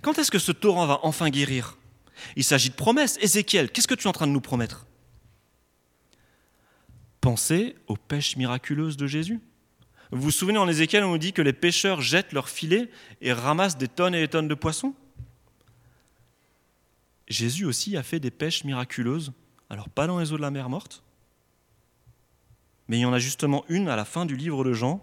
Quand 0.00 0.18
est-ce 0.18 0.30
que 0.30 0.38
ce 0.38 0.52
torrent 0.52 0.86
va 0.86 1.00
enfin 1.02 1.30
guérir? 1.30 1.76
Il 2.36 2.44
s'agit 2.44 2.70
de 2.70 2.74
promesses. 2.74 3.18
Ézéchiel, 3.20 3.70
qu'est-ce 3.70 3.88
que 3.88 3.94
tu 3.94 4.04
es 4.04 4.08
en 4.08 4.12
train 4.12 4.26
de 4.26 4.32
nous 4.32 4.40
promettre? 4.40 4.86
Pensez 7.20 7.76
aux 7.86 7.96
pêches 7.96 8.36
miraculeuses 8.36 8.96
de 8.96 9.06
Jésus. 9.06 9.40
Vous 10.12 10.20
vous 10.20 10.30
souvenez 10.30 10.58
en 10.58 10.68
Ézéchiel, 10.68 11.04
on 11.04 11.12
nous 11.12 11.18
dit 11.18 11.32
que 11.32 11.40
les 11.40 11.54
pêcheurs 11.54 12.02
jettent 12.02 12.34
leurs 12.34 12.50
filets 12.50 12.90
et 13.22 13.32
ramassent 13.32 13.78
des 13.78 13.88
tonnes 13.88 14.14
et 14.14 14.20
des 14.20 14.28
tonnes 14.28 14.46
de 14.46 14.54
poissons? 14.54 14.94
Jésus 17.28 17.64
aussi 17.64 17.96
a 17.96 18.02
fait 18.02 18.20
des 18.20 18.30
pêches 18.30 18.64
miraculeuses, 18.64 19.32
alors 19.70 19.88
pas 19.88 20.06
dans 20.06 20.18
les 20.18 20.30
eaux 20.30 20.36
de 20.36 20.42
la 20.42 20.50
mer 20.50 20.68
morte, 20.68 21.02
mais 22.88 22.98
il 22.98 23.00
y 23.00 23.04
en 23.06 23.12
a 23.14 23.18
justement 23.18 23.64
une 23.70 23.88
à 23.88 23.96
la 23.96 24.04
fin 24.04 24.26
du 24.26 24.36
livre 24.36 24.64
de 24.64 24.74
Jean, 24.74 25.02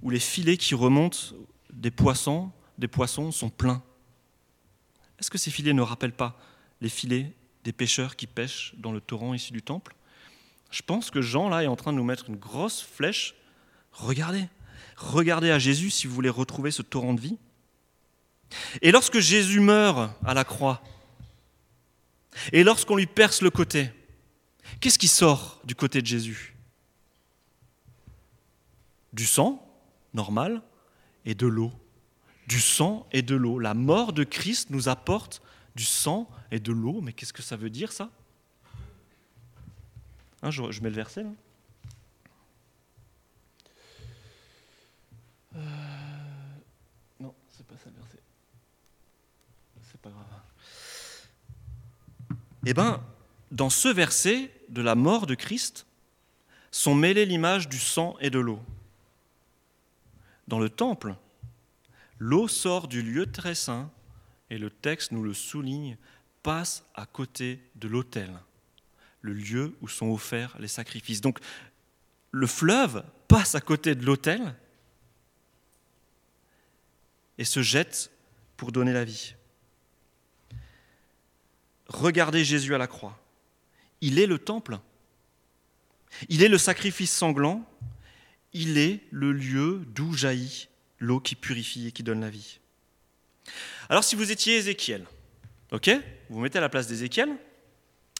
où 0.00 0.08
les 0.08 0.20
filets 0.20 0.56
qui 0.56 0.74
remontent 0.74 1.36
des 1.70 1.90
poissons, 1.90 2.50
des 2.78 2.88
poissons 2.88 3.30
sont 3.30 3.50
pleins. 3.50 3.82
Est-ce 5.18 5.30
que 5.30 5.36
ces 5.36 5.50
filets 5.50 5.74
ne 5.74 5.82
rappellent 5.82 6.16
pas 6.16 6.40
les 6.80 6.88
filets 6.88 7.30
des 7.64 7.72
pêcheurs 7.72 8.16
qui 8.16 8.26
pêchent 8.26 8.72
dans 8.78 8.92
le 8.92 9.02
torrent 9.02 9.34
issu 9.34 9.52
du 9.52 9.60
temple? 9.60 9.94
Je 10.70 10.80
pense 10.80 11.10
que 11.10 11.20
Jean 11.20 11.50
là 11.50 11.62
est 11.62 11.66
en 11.66 11.76
train 11.76 11.92
de 11.92 11.98
nous 11.98 12.04
mettre 12.04 12.30
une 12.30 12.36
grosse 12.36 12.80
flèche 12.80 13.34
Regardez, 13.92 14.48
regardez 14.96 15.50
à 15.50 15.58
Jésus 15.58 15.90
si 15.90 16.06
vous 16.06 16.14
voulez 16.14 16.28
retrouver 16.28 16.70
ce 16.70 16.82
torrent 16.82 17.14
de 17.14 17.20
vie. 17.20 17.38
Et 18.82 18.90
lorsque 18.92 19.18
Jésus 19.18 19.60
meurt 19.60 20.12
à 20.24 20.34
la 20.34 20.44
croix, 20.44 20.82
et 22.52 22.64
lorsqu'on 22.64 22.96
lui 22.96 23.06
perce 23.06 23.42
le 23.42 23.50
côté, 23.50 23.90
qu'est-ce 24.80 24.98
qui 24.98 25.08
sort 25.08 25.60
du 25.64 25.74
côté 25.74 26.00
de 26.00 26.06
Jésus? 26.06 26.56
Du 29.12 29.26
sang, 29.26 29.66
normal, 30.14 30.62
et 31.24 31.34
de 31.34 31.46
l'eau. 31.46 31.72
Du 32.46 32.60
sang 32.60 33.06
et 33.12 33.22
de 33.22 33.34
l'eau. 33.34 33.58
La 33.58 33.74
mort 33.74 34.12
de 34.12 34.24
Christ 34.24 34.70
nous 34.70 34.88
apporte 34.88 35.42
du 35.74 35.84
sang 35.84 36.28
et 36.50 36.60
de 36.60 36.72
l'eau. 36.72 37.00
Mais 37.02 37.12
qu'est-ce 37.12 37.32
que 37.32 37.42
ça 37.42 37.56
veut 37.56 37.70
dire 37.70 37.92
ça? 37.92 38.10
Hein, 40.42 40.50
je, 40.50 40.62
mets 40.80 40.90
le 40.90 40.96
verset 40.96 41.22
là. 41.22 41.30
Euh, 45.56 45.60
non, 47.20 47.34
c'est 47.48 47.66
pas 47.66 47.76
ça 47.76 47.90
le 47.90 47.96
verset. 48.00 48.18
C'est 49.82 50.00
pas 50.00 50.10
grave. 50.10 50.26
Eh 52.64 52.74
bien, 52.74 53.02
dans 53.50 53.70
ce 53.70 53.88
verset 53.88 54.50
de 54.68 54.82
la 54.82 54.94
mort 54.94 55.26
de 55.26 55.34
Christ, 55.34 55.86
sont 56.70 56.94
mêlées 56.94 57.26
l'image 57.26 57.68
du 57.68 57.78
sang 57.78 58.16
et 58.20 58.30
de 58.30 58.38
l'eau. 58.38 58.60
Dans 60.48 60.58
le 60.58 60.70
temple, 60.70 61.14
l'eau 62.18 62.48
sort 62.48 62.88
du 62.88 63.02
lieu 63.02 63.30
très 63.30 63.54
saint, 63.54 63.90
et 64.50 64.58
le 64.58 64.70
texte 64.70 65.12
nous 65.12 65.22
le 65.22 65.34
souligne, 65.34 65.96
passe 66.42 66.84
à 66.94 67.06
côté 67.06 67.60
de 67.76 67.88
l'autel, 67.88 68.30
le 69.20 69.32
lieu 69.32 69.76
où 69.80 69.88
sont 69.88 70.10
offerts 70.10 70.56
les 70.58 70.68
sacrifices. 70.68 71.20
Donc, 71.20 71.38
le 72.32 72.46
fleuve 72.46 73.04
passe 73.28 73.54
à 73.54 73.60
côté 73.60 73.94
de 73.94 74.04
l'autel, 74.04 74.54
et 77.38 77.44
se 77.44 77.62
jette 77.62 78.10
pour 78.56 78.72
donner 78.72 78.92
la 78.92 79.04
vie. 79.04 79.34
Regardez 81.88 82.44
Jésus 82.44 82.74
à 82.74 82.78
la 82.78 82.86
croix. 82.86 83.18
Il 84.00 84.18
est 84.18 84.26
le 84.26 84.38
temple. 84.38 84.78
Il 86.28 86.42
est 86.42 86.48
le 86.48 86.58
sacrifice 86.58 87.12
sanglant. 87.12 87.64
Il 88.52 88.78
est 88.78 89.00
le 89.10 89.32
lieu 89.32 89.82
d'où 89.86 90.14
jaillit 90.14 90.68
l'eau 90.98 91.20
qui 91.20 91.34
purifie 91.34 91.88
et 91.88 91.92
qui 91.92 92.02
donne 92.02 92.20
la 92.20 92.30
vie. 92.30 92.60
Alors 93.88 94.04
si 94.04 94.14
vous 94.14 94.30
étiez 94.30 94.56
Ézéchiel, 94.56 95.04
ok 95.72 95.90
Vous 96.28 96.36
vous 96.36 96.40
mettez 96.40 96.58
à 96.58 96.60
la 96.60 96.68
place 96.68 96.86
d'Ézéchiel, 96.86 97.30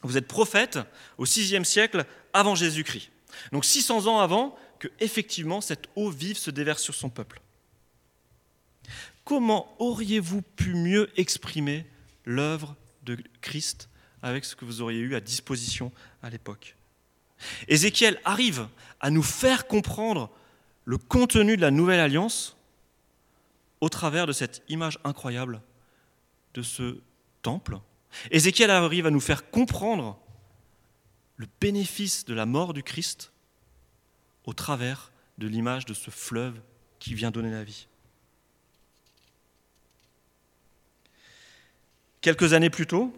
vous 0.03 0.16
êtes 0.16 0.27
prophète 0.27 0.81
au 1.18 1.25
VIe 1.25 1.64
siècle 1.64 2.05
avant 2.33 2.55
Jésus-Christ. 2.55 3.11
Donc 3.53 3.64
600 3.64 4.07
ans 4.07 4.18
avant 4.18 4.59
que 4.79 4.88
effectivement 4.98 5.61
cette 5.61 5.87
eau 5.94 6.11
vive 6.11 6.37
se 6.37 6.51
déverse 6.51 6.83
sur 6.83 6.94
son 6.94 7.09
peuple 7.09 7.40
comment 9.24 9.74
auriez-vous 9.78 10.42
pu 10.42 10.74
mieux 10.74 11.11
exprimer 11.16 11.87
l'œuvre 12.24 12.76
de 13.04 13.16
Christ 13.40 13.88
avec 14.22 14.44
ce 14.44 14.56
que 14.56 14.64
vous 14.64 14.82
auriez 14.82 15.00
eu 15.00 15.14
à 15.14 15.20
disposition 15.20 15.92
à 16.22 16.30
l'époque? 16.30 16.76
Ézéchiel 17.68 18.20
arrive 18.24 18.68
à 19.00 19.11
nous 19.11 19.22
faire 19.22 19.66
comprendre 19.66 20.30
le 20.85 20.98
contenu 20.98 21.56
de 21.56 21.62
la 21.62 21.70
nouvelle 21.70 22.00
alliance 22.00 22.56
au 23.80 23.88
travers 23.88 24.26
de 24.26 24.32
cette 24.32 24.62
image 24.68 24.98
incroyable 25.04 25.61
de 26.54 26.62
ce 26.62 26.98
temple. 27.42 27.78
Ézéchiel 28.30 28.70
arrive 28.70 29.06
à 29.06 29.11
nous 29.11 29.20
faire 29.20 29.50
comprendre 29.50 30.18
le 31.37 31.46
bénéfice 31.61 32.24
de 32.24 32.35
la 32.35 32.46
mort 32.46 32.72
du 32.72 32.82
Christ 32.82 33.32
au 34.44 34.52
travers 34.52 35.12
de 35.38 35.46
l'image 35.46 35.87
de 35.87 35.94
ce 35.94 36.11
fleuve 36.11 36.61
qui 36.98 37.14
vient 37.14 37.30
donner 37.30 37.50
la 37.50 37.64
vie. 37.64 37.88
Quelques 42.22 42.52
années 42.52 42.70
plus 42.70 42.87
tôt, 42.87 43.12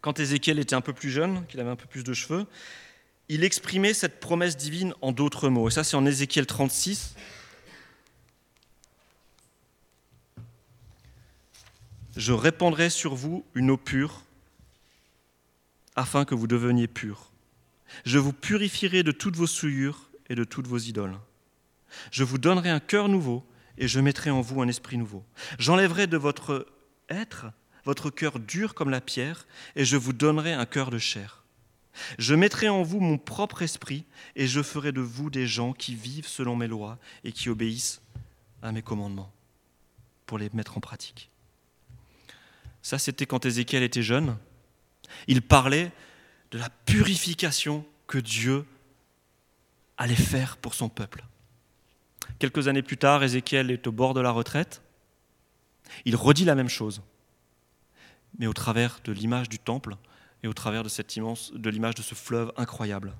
quand 0.00 0.20
Ézéchiel 0.20 0.60
était 0.60 0.76
un 0.76 0.80
peu 0.80 0.92
plus 0.92 1.10
jeune, 1.10 1.44
qu'il 1.48 1.58
avait 1.58 1.70
un 1.70 1.76
peu 1.76 1.86
plus 1.86 2.04
de 2.04 2.14
cheveux, 2.14 2.46
il 3.28 3.42
exprimait 3.42 3.94
cette 3.94 4.20
promesse 4.20 4.56
divine 4.56 4.94
en 5.00 5.10
d'autres 5.10 5.48
mots. 5.48 5.68
Et 5.68 5.72
ça, 5.72 5.82
c'est 5.82 5.96
en 5.96 6.06
Ézéchiel 6.06 6.46
36. 6.46 7.16
Je 12.16 12.32
répandrai 12.32 12.90
sur 12.90 13.14
vous 13.16 13.44
une 13.54 13.70
eau 13.70 13.76
pure, 13.76 14.22
afin 15.96 16.24
que 16.24 16.36
vous 16.36 16.46
deveniez 16.46 16.86
purs. 16.86 17.32
Je 18.04 18.18
vous 18.18 18.32
purifierai 18.32 19.02
de 19.02 19.12
toutes 19.12 19.36
vos 19.36 19.46
souillures 19.48 20.10
et 20.28 20.36
de 20.36 20.44
toutes 20.44 20.68
vos 20.68 20.78
idoles. 20.78 21.18
Je 22.12 22.22
vous 22.22 22.38
donnerai 22.38 22.70
un 22.70 22.80
cœur 22.80 23.08
nouveau 23.08 23.44
et 23.78 23.88
je 23.88 23.98
mettrai 23.98 24.30
en 24.30 24.40
vous 24.40 24.62
un 24.62 24.68
esprit 24.68 24.96
nouveau. 24.96 25.24
J'enlèverai 25.58 26.06
de 26.06 26.16
votre 26.16 26.66
être 27.08 27.46
votre 27.84 28.10
cœur 28.10 28.38
dur 28.38 28.74
comme 28.74 28.90
la 28.90 29.00
pierre, 29.00 29.46
et 29.76 29.84
je 29.84 29.96
vous 29.96 30.12
donnerai 30.12 30.52
un 30.52 30.66
cœur 30.66 30.90
de 30.90 30.98
chair. 30.98 31.44
Je 32.18 32.34
mettrai 32.34 32.68
en 32.68 32.82
vous 32.82 33.00
mon 33.00 33.18
propre 33.18 33.62
esprit, 33.62 34.04
et 34.36 34.46
je 34.46 34.62
ferai 34.62 34.92
de 34.92 35.00
vous 35.00 35.30
des 35.30 35.46
gens 35.46 35.72
qui 35.72 35.94
vivent 35.94 36.26
selon 36.26 36.56
mes 36.56 36.68
lois 36.68 36.98
et 37.24 37.32
qui 37.32 37.48
obéissent 37.48 38.00
à 38.62 38.72
mes 38.72 38.82
commandements, 38.82 39.32
pour 40.26 40.38
les 40.38 40.48
mettre 40.52 40.78
en 40.78 40.80
pratique. 40.80 41.30
Ça, 42.80 42.98
c'était 42.98 43.26
quand 43.26 43.44
Ézéchiel 43.44 43.82
était 43.82 44.02
jeune. 44.02 44.36
Il 45.26 45.42
parlait 45.42 45.92
de 46.50 46.58
la 46.58 46.70
purification 46.70 47.84
que 48.06 48.18
Dieu 48.18 48.64
allait 49.96 50.14
faire 50.14 50.56
pour 50.56 50.74
son 50.74 50.88
peuple. 50.88 51.24
Quelques 52.38 52.68
années 52.68 52.82
plus 52.82 52.96
tard, 52.96 53.22
Ézéchiel 53.22 53.70
est 53.70 53.86
au 53.86 53.92
bord 53.92 54.14
de 54.14 54.20
la 54.20 54.30
retraite. 54.30 54.82
Il 56.04 56.16
redit 56.16 56.44
la 56.44 56.54
même 56.54 56.68
chose 56.68 57.02
mais 58.38 58.46
au 58.46 58.52
travers 58.52 59.00
de 59.04 59.12
l'image 59.12 59.48
du 59.48 59.58
temple 59.58 59.96
et 60.42 60.48
au 60.48 60.52
travers 60.52 60.82
de 60.82 61.70
l'image 61.70 61.94
de 61.94 62.02
ce 62.02 62.14
fleuve 62.14 62.52
incroyable. 62.56 63.12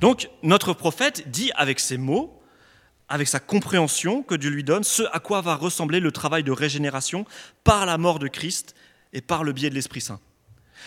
Donc 0.00 0.28
notre 0.42 0.72
prophète 0.72 1.30
dit 1.30 1.52
avec 1.54 1.78
ces 1.80 1.96
mots, 1.96 2.42
avec 3.08 3.28
sa 3.28 3.40
compréhension 3.40 4.22
que 4.22 4.34
Dieu 4.34 4.50
lui 4.50 4.64
donne, 4.64 4.84
ce 4.84 5.02
à 5.12 5.20
quoi 5.20 5.40
va 5.40 5.54
ressembler 5.54 6.00
le 6.00 6.12
travail 6.12 6.42
de 6.42 6.52
régénération 6.52 7.26
par 7.62 7.86
la 7.86 7.98
mort 7.98 8.18
de 8.18 8.28
Christ 8.28 8.74
et 9.12 9.20
par 9.20 9.44
le 9.44 9.52
biais 9.52 9.70
de 9.70 9.74
l'Esprit 9.74 10.00
Saint. 10.00 10.20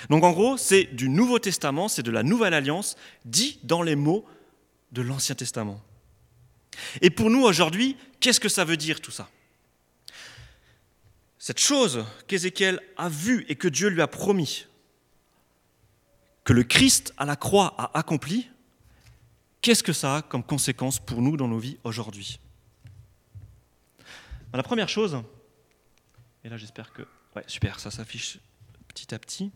Donc 0.10 0.24
en 0.24 0.32
gros, 0.32 0.58
c'est 0.58 0.84
du 0.84 1.08
Nouveau 1.08 1.40
Testament, 1.40 1.88
c'est 1.88 2.04
de 2.04 2.12
la 2.12 2.24
Nouvelle 2.24 2.54
Alliance, 2.54 2.96
dit 3.24 3.60
dans 3.64 3.82
les 3.82 3.96
mots 3.96 4.26
de 4.92 5.02
l'Ancien 5.02 5.36
Testament. 5.36 5.80
Et 7.02 7.10
pour 7.10 7.30
nous 7.30 7.44
aujourd'hui, 7.44 7.96
qu'est-ce 8.20 8.40
que 8.40 8.50
ça 8.50 8.66
veut 8.66 8.78
dire 8.78 9.00
tout 9.00 9.12
ça? 9.12 9.30
Cette 11.46 11.60
chose 11.60 12.04
qu'Ézéchiel 12.26 12.82
a 12.98 13.08
vue 13.08 13.46
et 13.48 13.56
que 13.56 13.68
Dieu 13.68 13.90
lui 13.90 14.02
a 14.02 14.08
promis, 14.08 14.66
que 16.44 16.54
le 16.54 16.64
Christ 16.64 17.14
à 17.18 17.26
la 17.26 17.36
croix 17.36 17.76
a 17.78 17.96
accompli, 18.00 18.50
qu'est-ce 19.62 19.84
que 19.84 19.94
ça 19.94 20.16
a 20.16 20.22
comme 20.24 20.42
conséquence 20.42 20.98
pour 20.98 21.22
nous 21.22 21.38
dans 21.38 21.48
nos 21.48 21.60
vies 21.60 21.78
aujourd'hui? 21.84 22.40
La 24.54 24.64
première 24.64 24.90
chose, 24.90 25.22
et 26.44 26.50
là 26.50 26.58
j'espère 26.58 26.92
que... 26.92 27.04
Ouais, 27.36 27.44
super, 27.46 27.80
ça 27.80 27.92
s'affiche 27.92 28.40
petit 28.88 29.14
à 29.14 29.20
petit. 29.20 29.52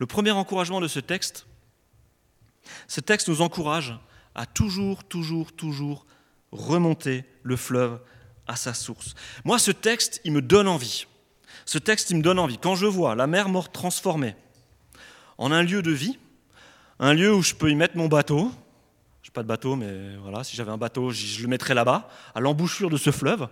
Le 0.00 0.06
premier 0.06 0.32
encouragement 0.32 0.80
de 0.80 0.88
ce 0.88 0.98
texte, 0.98 1.46
ce 2.88 3.00
texte 3.00 3.28
nous 3.28 3.40
encourage 3.40 3.96
à 4.34 4.46
toujours, 4.46 5.04
toujours, 5.04 5.52
toujours 5.52 6.06
remonter 6.50 7.24
le 7.44 7.54
fleuve 7.54 8.00
à 8.46 8.56
sa 8.56 8.74
source. 8.74 9.14
Moi, 9.44 9.58
ce 9.58 9.70
texte, 9.70 10.20
il 10.24 10.32
me 10.32 10.42
donne 10.42 10.68
envie. 10.68 11.06
Ce 11.64 11.78
texte, 11.78 12.10
il 12.10 12.18
me 12.18 12.22
donne 12.22 12.38
envie. 12.38 12.58
Quand 12.58 12.74
je 12.74 12.86
vois 12.86 13.14
la 13.14 13.26
mer 13.26 13.48
morte 13.48 13.72
transformée 13.72 14.36
en 15.38 15.52
un 15.52 15.62
lieu 15.62 15.82
de 15.82 15.90
vie, 15.90 16.18
un 16.98 17.12
lieu 17.12 17.34
où 17.34 17.42
je 17.42 17.54
peux 17.54 17.70
y 17.70 17.74
mettre 17.74 17.96
mon 17.96 18.08
bateau, 18.08 18.50
je 19.22 19.30
n'ai 19.30 19.32
pas 19.32 19.42
de 19.42 19.48
bateau, 19.48 19.76
mais 19.76 20.16
voilà, 20.22 20.44
si 20.44 20.56
j'avais 20.56 20.70
un 20.70 20.78
bateau, 20.78 21.10
je 21.10 21.42
le 21.42 21.48
mettrais 21.48 21.74
là-bas, 21.74 22.08
à 22.34 22.40
l'embouchure 22.40 22.90
de 22.90 22.96
ce 22.96 23.10
fleuve. 23.10 23.48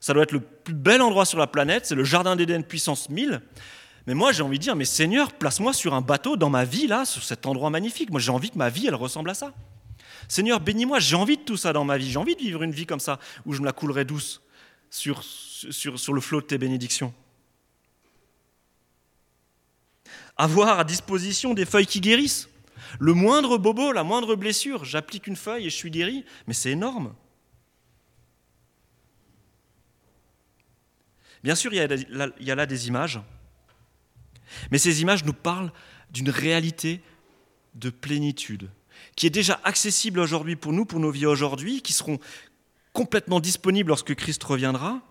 Ça 0.00 0.12
doit 0.12 0.22
être 0.22 0.32
le 0.32 0.40
plus 0.40 0.74
bel 0.74 1.02
endroit 1.02 1.24
sur 1.24 1.38
la 1.38 1.46
planète, 1.46 1.86
c'est 1.86 1.94
le 1.94 2.04
jardin 2.04 2.36
d'Éden 2.36 2.62
puissance 2.62 3.08
1000. 3.08 3.40
Mais 4.06 4.14
moi, 4.14 4.32
j'ai 4.32 4.42
envie 4.42 4.58
de 4.58 4.62
dire, 4.62 4.76
mais 4.76 4.84
Seigneur, 4.84 5.32
place-moi 5.32 5.72
sur 5.72 5.92
un 5.92 6.00
bateau 6.00 6.36
dans 6.36 6.50
ma 6.50 6.64
vie, 6.64 6.86
là, 6.86 7.04
sur 7.04 7.22
cet 7.22 7.46
endroit 7.46 7.68
magnifique. 7.68 8.10
Moi, 8.10 8.20
j'ai 8.20 8.30
envie 8.30 8.50
que 8.50 8.56
ma 8.58 8.70
vie, 8.70 8.86
elle 8.86 8.94
ressemble 8.94 9.30
à 9.30 9.34
ça. 9.34 9.52
Seigneur, 10.28 10.60
bénis-moi, 10.60 11.00
j'ai 11.00 11.16
envie 11.16 11.38
de 11.38 11.42
tout 11.42 11.56
ça 11.56 11.72
dans 11.72 11.84
ma 11.84 11.96
vie. 11.96 12.10
J'ai 12.10 12.18
envie 12.18 12.36
de 12.36 12.40
vivre 12.40 12.62
une 12.62 12.70
vie 12.70 12.86
comme 12.86 13.00
ça, 13.00 13.18
où 13.46 13.54
je 13.54 13.60
me 13.60 13.66
la 13.66 13.72
coulerai 13.72 14.04
douce 14.04 14.42
sur, 14.90 15.22
le 15.22 16.20
flot 16.20 16.42
de 16.42 16.46
tes 16.46 16.58
bénédictions. 16.58 17.14
Avoir 20.36 20.78
à 20.78 20.84
disposition 20.84 21.54
des 21.54 21.64
feuilles 21.64 21.86
qui 21.86 22.00
guérissent. 22.00 22.48
Le 23.00 23.12
moindre 23.12 23.58
bobo, 23.58 23.92
la 23.92 24.04
moindre 24.04 24.36
blessure, 24.36 24.84
j'applique 24.84 25.26
une 25.26 25.36
feuille 25.36 25.66
et 25.66 25.70
je 25.70 25.74
suis 25.74 25.90
guéri, 25.90 26.24
mais 26.46 26.54
c'est 26.54 26.70
énorme. 26.70 27.14
Bien 31.42 31.54
sûr, 31.54 31.72
il 31.72 31.76
y, 31.76 32.50
a 32.50 32.54
là, 32.54 32.66
des 32.66 32.88
images, 32.88 33.20
mais 34.70 34.78
ces 34.78 35.02
images 35.02 35.24
nous 35.24 35.32
parlent 35.32 35.72
d'une 36.10 36.30
réalité 36.30 37.00
de 37.74 37.90
plénitude, 37.90 38.70
qui 39.18 39.26
est 39.26 39.30
déjà 39.30 39.60
accessible 39.64 40.20
aujourd'hui 40.20 40.54
pour 40.54 40.72
nous, 40.72 40.84
pour 40.84 41.00
nos 41.00 41.10
vies 41.10 41.26
aujourd'hui, 41.26 41.82
qui 41.82 41.92
seront 41.92 42.20
complètement 42.92 43.40
disponibles 43.40 43.88
lorsque 43.88 44.14
Christ 44.14 44.44
reviendra. 44.44 45.02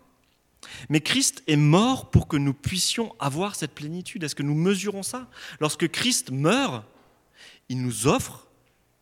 Mais 0.88 1.02
Christ 1.02 1.44
est 1.46 1.58
mort 1.58 2.10
pour 2.10 2.30
que 2.30 2.38
nous 2.38 2.54
puissions 2.54 3.14
avoir 3.20 3.56
cette 3.56 3.76
plénitude. 3.76 4.24
Est-ce 4.24 4.34
que 4.34 4.44
nous 4.44 4.56
mesurons 4.56 5.04
ça? 5.04 5.30
Lorsque 5.60 5.90
Christ 5.90 6.32
meurt, 6.32 6.86
il 7.68 7.82
nous 7.82 8.08
offre 8.08 8.48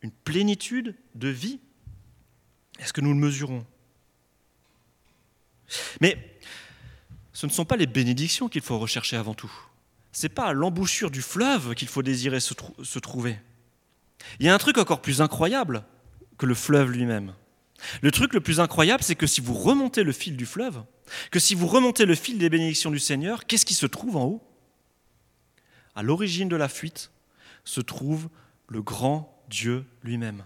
une 0.02 0.10
plénitude 0.10 0.96
de 1.14 1.28
vie. 1.28 1.60
Est-ce 2.80 2.92
que 2.92 3.00
nous 3.00 3.12
le 3.12 3.20
mesurons? 3.20 3.64
Mais 6.00 6.36
ce 7.32 7.46
ne 7.46 7.52
sont 7.52 7.64
pas 7.64 7.76
les 7.76 7.86
bénédictions 7.86 8.48
qu'il 8.48 8.62
faut 8.62 8.80
rechercher 8.80 9.16
avant 9.16 9.34
tout. 9.34 9.52
Ce 10.10 10.24
n'est 10.26 10.34
pas 10.34 10.52
l'embouchure 10.52 11.12
du 11.12 11.22
fleuve 11.22 11.76
qu'il 11.76 11.86
faut 11.86 12.02
désirer 12.02 12.40
se 12.40 12.98
trouver. 12.98 13.38
Il 14.40 14.46
y 14.46 14.48
a 14.48 14.54
un 14.54 14.58
truc 14.58 14.78
encore 14.78 15.02
plus 15.02 15.20
incroyable 15.20 15.84
que 16.38 16.46
le 16.46 16.54
fleuve 16.54 16.90
lui-même. 16.90 17.34
Le 18.02 18.10
truc 18.10 18.34
le 18.34 18.40
plus 18.40 18.60
incroyable, 18.60 19.02
c'est 19.02 19.14
que 19.14 19.26
si 19.26 19.40
vous 19.40 19.54
remontez 19.54 20.02
le 20.02 20.12
fil 20.12 20.36
du 20.36 20.46
fleuve, 20.46 20.82
que 21.30 21.38
si 21.38 21.54
vous 21.54 21.66
remontez 21.66 22.04
le 22.04 22.14
fil 22.14 22.38
des 22.38 22.48
bénédictions 22.48 22.90
du 22.90 22.98
Seigneur, 22.98 23.46
qu'est-ce 23.46 23.66
qui 23.66 23.74
se 23.74 23.86
trouve 23.86 24.16
en 24.16 24.24
haut? 24.24 24.42
À 25.94 26.02
l'origine 26.02 26.48
de 26.48 26.56
la 26.56 26.68
fuite 26.68 27.10
se 27.64 27.80
trouve 27.80 28.28
le 28.68 28.82
grand 28.82 29.42
Dieu 29.48 29.84
lui-même. 30.02 30.44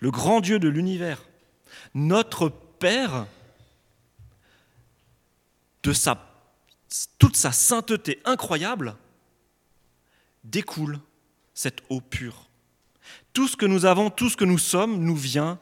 Le 0.00 0.10
grand 0.10 0.40
Dieu 0.40 0.58
de 0.58 0.68
l'univers, 0.68 1.22
notre 1.94 2.48
Père, 2.48 3.26
de 5.82 5.92
sa, 5.92 6.30
toute 7.18 7.36
sa 7.36 7.52
sainteté 7.52 8.20
incroyable, 8.24 8.96
découle 10.44 11.00
cette 11.56 11.82
eau 11.88 12.00
pure. 12.00 12.48
Tout 13.32 13.48
ce 13.48 13.56
que 13.56 13.66
nous 13.66 13.86
avons, 13.86 14.10
tout 14.10 14.30
ce 14.30 14.36
que 14.36 14.44
nous 14.44 14.58
sommes, 14.58 15.00
nous 15.00 15.16
vient 15.16 15.58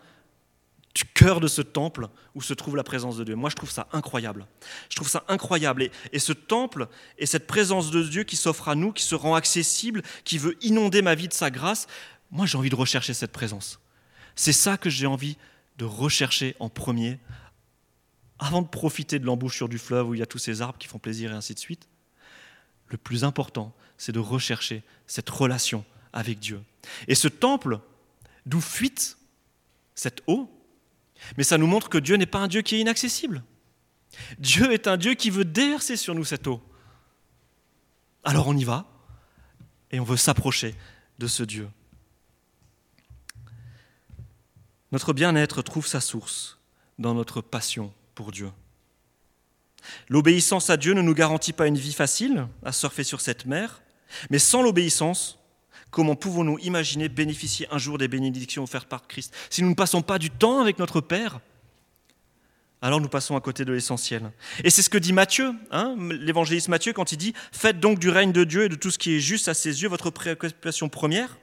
du 0.95 1.05
cœur 1.05 1.41
de 1.41 1.49
ce 1.49 1.63
temple 1.63 2.09
où 2.35 2.43
se 2.43 2.53
trouve 2.53 2.77
la 2.77 2.85
présence 2.85 3.17
de 3.17 3.25
Dieu. 3.25 3.35
Moi, 3.35 3.49
je 3.49 3.57
trouve 3.57 3.71
ça 3.71 3.89
incroyable. 3.93 4.47
Je 4.91 4.97
trouve 4.97 5.09
ça 5.09 5.25
incroyable. 5.29 5.85
Et, 5.85 5.91
et 6.13 6.19
ce 6.19 6.33
temple 6.33 6.89
et 7.17 7.27
cette 7.27 7.47
présence 7.47 7.91
de 7.91 8.03
Dieu 8.03 8.25
qui 8.25 8.37
s'offre 8.37 8.69
à 8.69 8.75
nous, 8.75 8.93
qui 8.93 9.05
se 9.05 9.15
rend 9.15 9.35
accessible, 9.35 10.03
qui 10.25 10.37
veut 10.37 10.57
inonder 10.63 11.01
ma 11.01 11.15
vie 11.15 11.29
de 11.29 11.33
sa 11.33 11.51
grâce, 11.51 11.87
moi, 12.31 12.47
j'ai 12.47 12.59
envie 12.59 12.71
de 12.71 12.75
rechercher 12.75 13.15
cette 13.15 13.33
présence. 13.33 13.81
C'est 14.35 14.53
ça 14.53 14.77
que 14.77 14.91
j'ai 14.91 15.07
envie 15.07 15.37
de 15.79 15.85
rechercher 15.85 16.57
en 16.59 16.69
premier, 16.69 17.19
avant 18.41 18.63
de 18.63 18.69
profiter 18.69 19.21
de 19.21 19.27
l'embouchure 19.27 19.69
du 19.69 19.79
fleuve 19.79 20.09
où 20.09 20.15
il 20.15 20.21
y 20.21 20.23
a 20.23 20.27
tous 20.27 20.39
ces 20.39 20.61
arbres 20.61 20.79
qui 20.79 20.89
font 20.89 20.99
plaisir 20.99 21.33
et 21.33 21.35
ainsi 21.35 21.55
de 21.55 21.61
suite. 21.61 21.89
Le 22.89 22.97
plus 22.97 23.25
important, 23.25 23.75
c'est 23.99 24.13
de 24.13 24.19
rechercher 24.19 24.83
cette 25.07 25.31
relation 25.31 25.85
avec 26.13 26.39
Dieu. 26.39 26.63
Et 27.09 27.15
ce 27.15 27.29
temple, 27.29 27.81
d'où 28.47 28.61
fuite 28.61 29.17
cette 29.95 30.23
eau, 30.27 30.51
mais 31.37 31.45
ça 31.45 31.59
nous 31.59 31.67
montre 31.67 31.89
que 31.89 31.99
Dieu 31.99 32.17
n'est 32.17 32.27
pas 32.27 32.41
un 32.41 32.49
Dieu 32.49 32.63
qui 32.63 32.77
est 32.77 32.81
inaccessible. 32.81 33.43
Dieu 34.39 34.73
est 34.73 34.87
un 34.87 34.97
Dieu 34.97 35.15
qui 35.15 35.31
veut 35.31 35.45
déverser 35.45 35.97
sur 35.97 36.15
nous 36.15 36.25
cette 36.25 36.47
eau. 36.47 36.63
Alors 38.23 38.49
on 38.49 38.57
y 38.57 38.65
va 38.65 38.87
et 39.91 40.01
on 40.01 40.05
veut 40.05 40.17
s'approcher 40.17 40.75
de 41.19 41.27
ce 41.27 41.43
Dieu. 41.43 41.69
Notre 44.93 45.13
bien-être 45.13 45.63
trouve 45.63 45.87
sa 45.87 46.01
source 46.01 46.59
dans 46.99 47.15
notre 47.15 47.41
passion 47.41 47.93
pour 48.15 48.31
Dieu. 48.31 48.51
L'obéissance 50.09 50.71
à 50.71 50.77
Dieu 50.77 50.95
ne 50.95 51.03
nous 51.03 51.15
garantit 51.15 51.53
pas 51.53 51.67
une 51.67 51.77
vie 51.77 51.93
facile 51.93 52.47
à 52.65 52.73
surfer 52.73 53.05
sur 53.05 53.21
cette 53.21 53.45
mer, 53.45 53.83
mais 54.31 54.39
sans 54.39 54.63
l'obéissance, 54.63 55.39
comment 55.91 56.17
pouvons-nous 56.17 56.59
imaginer 56.59 57.09
bénéficier 57.09 57.67
un 57.71 57.79
jour 57.79 57.99
des 57.99 58.09
bénédictions 58.09 58.63
offertes 58.63 58.89
par 58.89 59.07
Christ 59.07 59.35
Si 59.51 59.63
nous 59.63 59.71
ne 59.71 59.75
passons 59.75 60.03
pas 60.03 60.19
du 60.19 60.31
temps 60.31 60.61
avec 60.61 60.79
notre 60.79 61.01
Père, 61.01 61.41
alors 62.83 63.01
nous 63.01 63.09
passons 63.09 63.37
à 63.37 63.41
côté 63.41 63.65
de 63.65 63.73
l'essentiel. 63.73 64.31
Et 64.63 64.71
c'est 64.71 64.83
ce 64.83 64.91
que 64.91 64.99
dit 64.99 65.13
Matthieu, 65.15 65.55
hein, 65.71 65.97
l'évangéliste 66.11 66.69
Matthieu, 66.69 66.93
quand 66.93 67.13
il 67.13 67.17
dit 67.17 67.33
Faites 67.51 67.81
donc 67.81 67.99
du 67.99 68.11
règne 68.11 68.33
de 68.33 68.45
Dieu 68.45 68.65
et 68.65 68.69
de 68.69 68.75
tout 68.75 68.91
ce 68.91 68.99
qui 68.99 69.17
est 69.17 69.21
juste 69.21 69.49
à 69.49 69.55
ses 69.55 69.83
yeux 69.83 69.89
votre 69.89 70.11
préoccupation 70.11 70.89
première, 70.89 71.39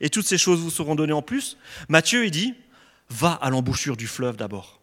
et 0.00 0.08
toutes 0.08 0.26
ces 0.26 0.38
choses 0.38 0.60
vous 0.60 0.70
seront 0.70 0.94
données 0.94 1.12
en 1.12 1.20
plus. 1.20 1.58
Matthieu, 1.88 2.24
il 2.24 2.30
dit 2.30 2.54
Va 3.10 3.32
à 3.32 3.50
l'embouchure 3.50 3.96
du 3.96 4.06
fleuve 4.06 4.36
d'abord 4.36 4.80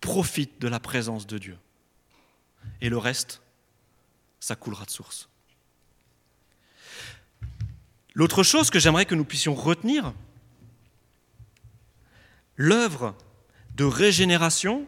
profite 0.00 0.60
de 0.60 0.68
la 0.68 0.80
présence 0.80 1.26
de 1.26 1.38
Dieu. 1.38 1.58
Et 2.80 2.88
le 2.88 2.98
reste, 2.98 3.42
ça 4.40 4.56
coulera 4.56 4.84
de 4.84 4.90
source. 4.90 5.28
L'autre 8.16 8.42
chose 8.42 8.70
que 8.70 8.78
j'aimerais 8.78 9.04
que 9.04 9.14
nous 9.14 9.26
puissions 9.26 9.54
retenir, 9.54 10.14
l'œuvre 12.56 13.14
de 13.74 13.84
régénération 13.84 14.86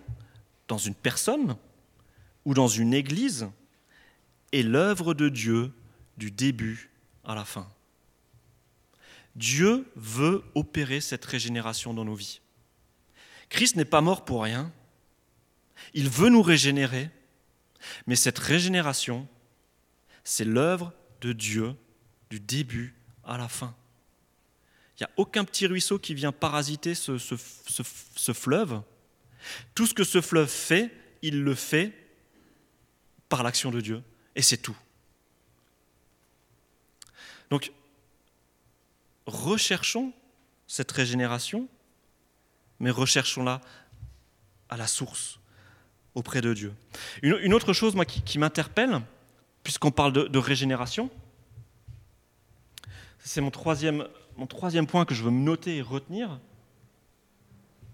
dans 0.67 0.79
une 0.79 0.95
personne 0.95 1.59
ou 2.47 2.55
dans 2.55 2.69
une 2.69 2.95
église 2.95 3.47
est 4.53 4.63
l'œuvre 4.63 5.13
de 5.13 5.29
Dieu 5.29 5.75
du 6.17 6.31
début 6.31 6.91
à 7.23 7.35
la 7.35 7.45
fin. 7.45 7.69
Dieu 9.37 9.87
veut 9.95 10.43
opérer 10.55 11.03
cette 11.03 11.27
régénération 11.27 11.93
dans 11.93 12.07
nos 12.07 12.15
vies. 12.15 12.41
Christ 13.51 13.77
n'est 13.77 13.85
pas 13.85 14.01
mort 14.01 14.25
pour 14.25 14.43
rien. 14.43 14.73
Il 15.93 16.09
veut 16.09 16.31
nous 16.31 16.41
régénérer, 16.41 17.11
mais 18.07 18.17
cette 18.17 18.39
régénération, 18.39 19.29
c'est 20.25 20.47
l'œuvre 20.47 20.95
de 21.21 21.35
Dieu 21.35 21.77
du 22.31 22.41
début 22.41 22.98
à 23.29 23.39
la 23.39 23.49
fin. 23.49 23.75
Il 24.99 25.05
n'y 25.05 25.07
a 25.07 25.11
aucun 25.17 25.45
petit 25.45 25.67
ruisseau 25.67 25.99
qui 25.99 26.15
vient 26.15 26.33
parasiter 26.33 26.95
ce, 26.97 27.17
fleuve. 28.33 28.83
Tout 29.75 29.87
ce 29.87 29.95
que 29.95 30.03
ce 30.03 30.21
fleuve 30.21 30.49
fait, 30.49 30.91
il 31.23 31.43
le 31.45 31.55
fait 31.55 31.93
par 33.29 33.45
l'action 33.45 33.71
de 33.71 33.81
Dieu, 33.81 34.03
et 34.35 34.43
c'est 34.43 34.57
tout. 34.57 34.77
Donc, 37.51 37.71
recherchons 39.27 40.13
cette 40.67 40.91
régénération, 40.91 41.69
mais 42.81 42.91
recherchons-la 42.91 43.61
à 44.69 44.77
la 44.77 44.87
source, 44.87 45.39
auprès 46.15 46.41
de 46.41 46.53
Dieu. 46.55 46.75
Une, 47.23 47.55
autre 47.55 47.73
chose 47.73 47.95
moi, 47.95 48.05
qui, 48.05 48.39
m'interpelle, 48.39 49.01
puisqu'on 49.63 49.91
parle 49.91 50.13
de, 50.13 50.39
régénération, 50.39 51.11
c'est 53.19 53.41
mon 53.41 53.51
troisième, 53.51 54.07
mon 54.37 54.47
point 54.47 55.05
que 55.05 55.15
je 55.15 55.23
veux 55.23 55.31
noter 55.31 55.77
et 55.77 55.83
retenir. 55.83 56.39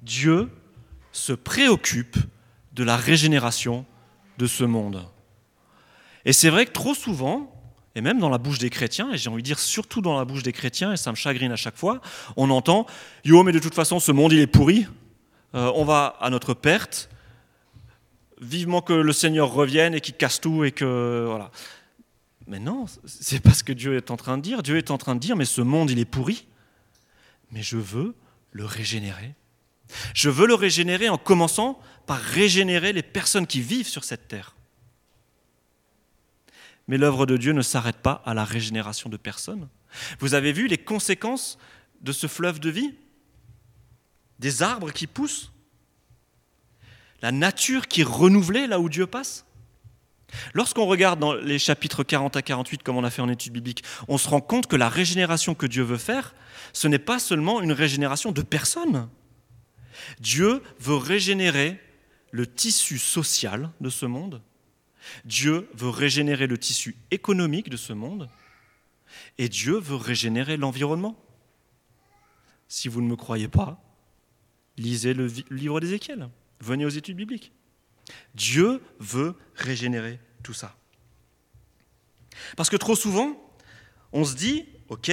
Dieu 0.03 0.51
se 1.13 1.33
préoccupe 1.33 2.17
de 2.73 2.85
la 2.85 2.97
régénération 2.97 3.85
de 4.39 4.47
ce 4.47 4.65
monde. 4.65 5.07
Et 6.25 6.33
c'est 6.33 6.51
vrai 6.51 6.67
que 6.67 6.73
trop 6.73 6.95
souvent, 6.95 7.51
et 7.95 8.01
même 8.01 8.19
dans 8.19 8.29
la 8.29 8.39
bouche 8.39 8.59
des 8.59 8.71
chrétiens, 8.71 9.13
et 9.13 9.19
j'ai 9.19 9.31
envie 9.31 9.43
de 9.43 9.47
dire 9.47 9.59
surtout 9.59 10.01
dans 10.01 10.19
la 10.19 10.25
bouche 10.25 10.43
des 10.43 10.53
chrétiens, 10.53 10.93
et 10.93 10.97
ça 10.97 11.11
me 11.11 11.17
chagrine 11.17 11.53
à 11.53 11.57
chaque 11.57 11.77
fois, 11.77 12.01
on 12.37 12.51
entend 12.51 12.87
Yo, 13.25 13.43
mais 13.43 13.53
de 13.53 13.59
toute 13.59 13.75
façon, 13.75 14.01
ce 14.01 14.13
monde, 14.13 14.33
il 14.33 14.41
est 14.41 14.47
pourri, 14.47 14.87
euh, 15.55 15.71
on 15.75 15.85
va 15.85 16.17
à 16.21 16.31
notre 16.31 16.55
perte, 16.55 17.09
vivement 18.41 18.83
que 18.83 18.93
le 18.93 19.13
Seigneur 19.13 19.53
revienne 19.53 19.95
et 19.95 20.01
qu'il 20.01 20.15
casse 20.15 20.41
tout, 20.41 20.65
et 20.65 20.73
que. 20.73 21.27
Voilà. 21.29 21.51
Mais 22.47 22.59
non, 22.59 22.87
c'est 23.07 23.41
pas 23.41 23.55
ce 23.55 23.65
que 23.65 23.73
Dieu 23.73 23.97
est 23.97 24.11
en 24.11 24.17
train 24.17 24.37
de 24.37 24.43
dire. 24.43 24.63
Dieu 24.63 24.77
est 24.77 24.91
en 24.91 24.99
train 24.99 25.15
de 25.15 25.21
dire 25.21 25.37
Mais 25.37 25.45
ce 25.45 25.63
monde, 25.63 25.91
il 25.91 25.99
est 25.99 26.05
pourri, 26.05 26.47
mais 27.51 27.63
je 27.63 27.79
veux 27.79 28.15
le 28.53 28.65
régénérer. 28.65 29.35
Je 30.15 30.31
veux 30.31 30.47
le 30.47 30.55
régénérer 30.55 31.09
en 31.09 31.19
commençant 31.19 31.81
par 32.07 32.19
régénérer 32.19 32.93
les 32.93 33.03
personnes 33.03 33.47
qui 33.47 33.61
vivent 33.61 33.89
sur 33.89 34.05
cette 34.05 34.29
terre. 34.29 34.55
Mais 36.87 36.99
l'œuvre 36.99 37.27
de 37.27 37.37
Dieu 37.37 37.53
ne 37.53 37.63
s'arrête 37.63 37.97
pas 37.97 38.23
à 38.27 38.35
la 38.35 38.45
régénération 38.45 39.09
de 39.09 39.17
personnes. 39.17 39.69
Vous 40.19 40.35
avez 40.35 40.53
vu 40.53 40.67
les 40.67 40.79
conséquences 40.79 41.59
de 42.03 42.13
ce 42.13 42.27
fleuve 42.27 42.61
de 42.61 42.71
vie? 42.71 42.95
Des 44.39 44.63
arbres 44.63 44.93
qui 44.93 45.07
poussent? 45.07 45.53
La 47.23 47.33
nature 47.33 47.89
qui 47.89 48.03
est 48.03 48.05
renouvelée 48.05 48.67
là 48.67 48.81
où 48.81 48.89
Dieu 48.89 49.07
passe? 49.07 49.44
Lorsqu'on 50.53 50.87
regarde 50.87 51.21
dans 51.21 51.35
les 51.35 51.59
chapitres 51.59 52.05
40 52.05 52.37
à 52.37 52.43
48, 52.43 52.83
comme 52.83 52.97
on 52.97 53.05
a 53.05 53.11
fait 53.11 53.23
en 53.23 53.29
étude 53.29 53.53
biblique, 53.53 53.85
on 54.09 54.19
se 54.19 54.29
rend 54.29 54.41
compte 54.41 54.67
que 54.67 54.77
la 54.77 54.89
régénération 54.89 55.55
que 55.55 55.67
Dieu 55.67 55.83
veut 55.83 55.99
faire, 55.99 56.35
ce 56.73 56.89
n'est 56.89 56.99
pas 56.99 57.19
seulement 57.19 57.61
une 57.61 57.73
régénération 57.73 58.33
de 58.33 58.43
personnes. 58.43 59.09
Dieu 60.21 60.63
veut 60.79 60.97
régénérer 60.97 61.81
le 62.31 62.47
tissu 62.47 62.99
social 62.99 63.71
de 63.81 63.91
ce 63.91 64.07
monde. 64.07 64.43
Dieu 65.25 65.69
veut 65.75 65.91
régénérer 65.91 66.47
le 66.47 66.59
tissu 66.59 66.97
économique 67.11 67.69
de 67.69 67.77
ce 67.77 67.93
monde. 67.93 68.29
Et 69.39 69.49
Dieu 69.49 69.79
veut 69.79 69.97
régénérer 69.97 70.57
l'environnement. 70.57 71.17
Si 72.69 72.89
vous 72.89 73.01
ne 73.03 73.07
me 73.07 73.17
croyez 73.17 73.49
pas, 73.49 73.81
lisez 74.77 75.15
le 75.15 75.31
livre 75.51 75.81
d'Ézéchiel. 75.81 76.29
Venez 76.61 76.85
aux 76.85 76.91
études 76.91 77.17
bibliques. 77.17 77.53
Dieu 78.35 78.83
veut 78.99 79.35
régénérer 79.55 80.21
tout 80.43 80.53
ça. 80.53 80.75
Parce 82.57 82.71
que 82.71 82.77
trop 82.77 82.97
souvent, 82.97 83.41
on 84.13 84.25
se 84.25 84.35
dit, 84.35 84.67
OK, 84.89 85.11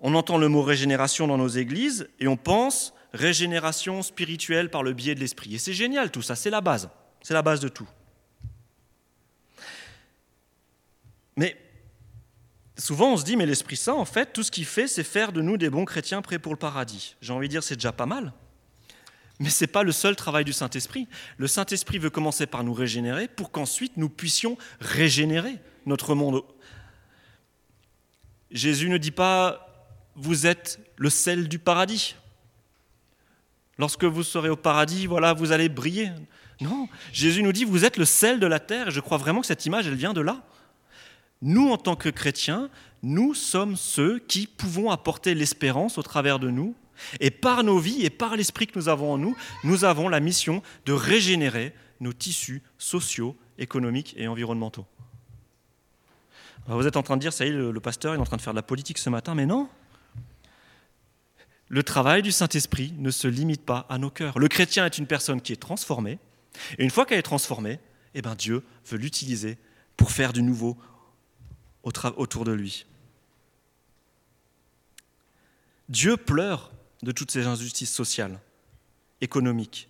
on 0.00 0.14
entend 0.14 0.38
le 0.38 0.48
mot 0.48 0.62
régénération 0.62 1.26
dans 1.26 1.38
nos 1.38 1.48
églises 1.48 2.08
et 2.18 2.28
on 2.28 2.36
pense 2.36 2.94
régénération 3.12 4.02
spirituelle 4.02 4.70
par 4.70 4.82
le 4.82 4.92
biais 4.92 5.14
de 5.14 5.20
l'esprit. 5.20 5.54
Et 5.54 5.58
c'est 5.58 5.72
génial 5.72 6.10
tout 6.10 6.22
ça, 6.22 6.36
c'est 6.36 6.50
la 6.50 6.60
base, 6.60 6.88
c'est 7.22 7.34
la 7.34 7.42
base 7.42 7.60
de 7.60 7.68
tout. 7.68 7.88
Mais 11.36 11.56
souvent 12.76 13.12
on 13.12 13.16
se 13.16 13.24
dit, 13.24 13.36
mais 13.36 13.46
l'Esprit 13.46 13.76
Saint, 13.76 13.94
en 13.94 14.04
fait, 14.04 14.32
tout 14.32 14.42
ce 14.42 14.50
qu'il 14.50 14.66
fait, 14.66 14.88
c'est 14.88 15.04
faire 15.04 15.32
de 15.32 15.40
nous 15.40 15.56
des 15.56 15.70
bons 15.70 15.84
chrétiens 15.84 16.22
prêts 16.22 16.38
pour 16.38 16.52
le 16.52 16.58
paradis. 16.58 17.16
J'ai 17.20 17.32
envie 17.32 17.48
de 17.48 17.52
dire, 17.52 17.62
c'est 17.62 17.76
déjà 17.76 17.92
pas 17.92 18.06
mal. 18.06 18.32
Mais 19.40 19.48
ce 19.48 19.64
n'est 19.64 19.68
pas 19.68 19.82
le 19.82 19.90
seul 19.90 20.14
travail 20.16 20.44
du 20.44 20.52
Saint-Esprit. 20.52 21.08
Le 21.38 21.46
Saint-Esprit 21.46 21.98
veut 21.98 22.10
commencer 22.10 22.46
par 22.46 22.62
nous 22.62 22.74
régénérer 22.74 23.26
pour 23.26 23.50
qu'ensuite 23.50 23.96
nous 23.96 24.10
puissions 24.10 24.58
régénérer 24.80 25.58
notre 25.86 26.14
monde. 26.14 26.42
Jésus 28.50 28.90
ne 28.90 28.98
dit 28.98 29.10
pas 29.10 29.66
vous 30.14 30.46
êtes 30.46 30.78
le 30.98 31.08
sel 31.08 31.48
du 31.48 31.58
paradis. 31.58 32.16
Lorsque 33.78 34.04
vous 34.04 34.22
serez 34.22 34.50
au 34.50 34.56
paradis, 34.56 35.06
voilà, 35.06 35.32
vous 35.32 35.52
allez 35.52 35.70
briller. 35.70 36.10
Non, 36.60 36.88
Jésus 37.14 37.42
nous 37.42 37.52
dit 37.52 37.64
vous 37.64 37.86
êtes 37.86 37.96
le 37.96 38.04
sel 38.04 38.40
de 38.40 38.46
la 38.46 38.60
terre 38.60 38.90
je 38.90 39.00
crois 39.00 39.16
vraiment 39.16 39.40
que 39.40 39.46
cette 39.46 39.64
image 39.64 39.86
elle 39.86 39.94
vient 39.94 40.12
de 40.12 40.20
là. 40.20 40.42
Nous 41.40 41.70
en 41.70 41.78
tant 41.78 41.96
que 41.96 42.10
chrétiens, 42.10 42.68
nous 43.02 43.32
sommes 43.32 43.76
ceux 43.76 44.18
qui 44.18 44.46
pouvons 44.46 44.90
apporter 44.90 45.34
l'espérance 45.34 45.96
au 45.96 46.02
travers 46.02 46.38
de 46.38 46.50
nous 46.50 46.74
et 47.20 47.30
par 47.30 47.64
nos 47.64 47.78
vies 47.78 48.04
et 48.04 48.10
par 48.10 48.36
l'esprit 48.36 48.66
que 48.66 48.78
nous 48.78 48.88
avons 48.88 49.12
en 49.12 49.18
nous, 49.18 49.36
nous 49.64 49.84
avons 49.84 50.08
la 50.08 50.20
mission 50.20 50.62
de 50.86 50.92
régénérer 50.92 51.74
nos 52.00 52.12
tissus 52.12 52.62
sociaux, 52.78 53.36
économiques 53.58 54.14
et 54.16 54.26
environnementaux. 54.26 54.86
vous 56.66 56.86
êtes 56.86 56.96
en 56.96 57.02
train 57.02 57.16
de 57.16 57.20
dire, 57.20 57.32
ça 57.32 57.44
y 57.44 57.48
est, 57.48 57.52
le, 57.52 57.80
pasteur 57.80 58.14
est 58.14 58.18
en 58.18 58.24
train 58.24 58.36
de 58.36 58.42
faire 58.42 58.54
de 58.54 58.58
la 58.58 58.62
politique 58.62 58.98
ce 58.98 59.10
matin, 59.10 59.34
mais 59.34 59.46
non. 59.46 59.68
Le 61.68 61.82
travail 61.82 62.22
du 62.22 62.32
Saint-Esprit 62.32 62.94
ne 62.98 63.10
se 63.10 63.28
limite 63.28 63.64
pas 63.64 63.86
à 63.88 63.98
nos 63.98 64.10
cœurs. 64.10 64.38
Le 64.38 64.48
chrétien 64.48 64.86
est 64.86 64.98
une 64.98 65.06
personne 65.06 65.40
qui 65.40 65.52
est 65.52 65.60
transformée, 65.60 66.18
et 66.78 66.84
une 66.84 66.90
fois 66.90 67.06
qu'elle 67.06 67.18
est 67.18 67.22
transformée, 67.22 67.78
eh 68.14 68.22
ben 68.22 68.34
Dieu 68.34 68.64
veut 68.86 68.98
l'utiliser 68.98 69.56
pour 69.96 70.10
faire 70.10 70.32
du 70.32 70.42
nouveau 70.42 70.76
autour 71.82 72.44
de 72.44 72.52
lui. 72.52 72.86
Dieu 75.88 76.16
pleure 76.16 76.72
de 77.02 77.12
toutes 77.12 77.30
ces 77.30 77.46
injustices 77.46 77.92
sociales, 77.92 78.38
économiques. 79.20 79.88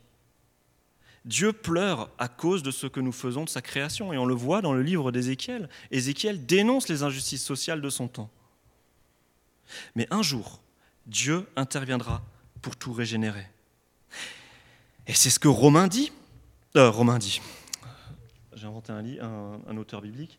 Dieu 1.24 1.52
pleure 1.52 2.11
à 2.18 2.28
cause 2.28 2.62
de 2.62 2.70
ce 2.70 2.86
que 2.86 3.00
nous 3.00 3.12
faisons 3.12 3.44
de 3.44 3.48
sa 3.48 3.61
création, 3.61 4.12
et 4.12 4.18
on 4.18 4.24
le 4.24 4.34
voit 4.34 4.62
dans 4.62 4.72
le 4.72 4.82
livre 4.82 5.12
d'Ézéchiel. 5.12 5.68
Ézéchiel 5.90 6.46
dénonce 6.46 6.88
les 6.88 7.02
injustices 7.02 7.44
sociales 7.44 7.82
de 7.82 7.90
son 7.90 8.08
temps. 8.08 8.30
Mais 9.94 10.06
un 10.11 10.22
jour, 10.22 10.61
Dieu 11.06 11.46
interviendra 11.56 12.22
pour 12.62 12.76
tout 12.76 12.92
régénérer. 12.92 13.46
Et 15.06 15.14
c'est 15.14 15.30
ce 15.30 15.38
que 15.38 15.48
Romain 15.48 15.88
dit. 15.88 16.12
Euh, 16.76 16.90
Romain 16.90 17.18
dit. 17.18 17.40
J'ai 18.54 18.66
inventé 18.66 18.92
un, 18.92 19.61
un, 19.66 19.76
auteur 19.76 20.00
biblique. 20.00 20.38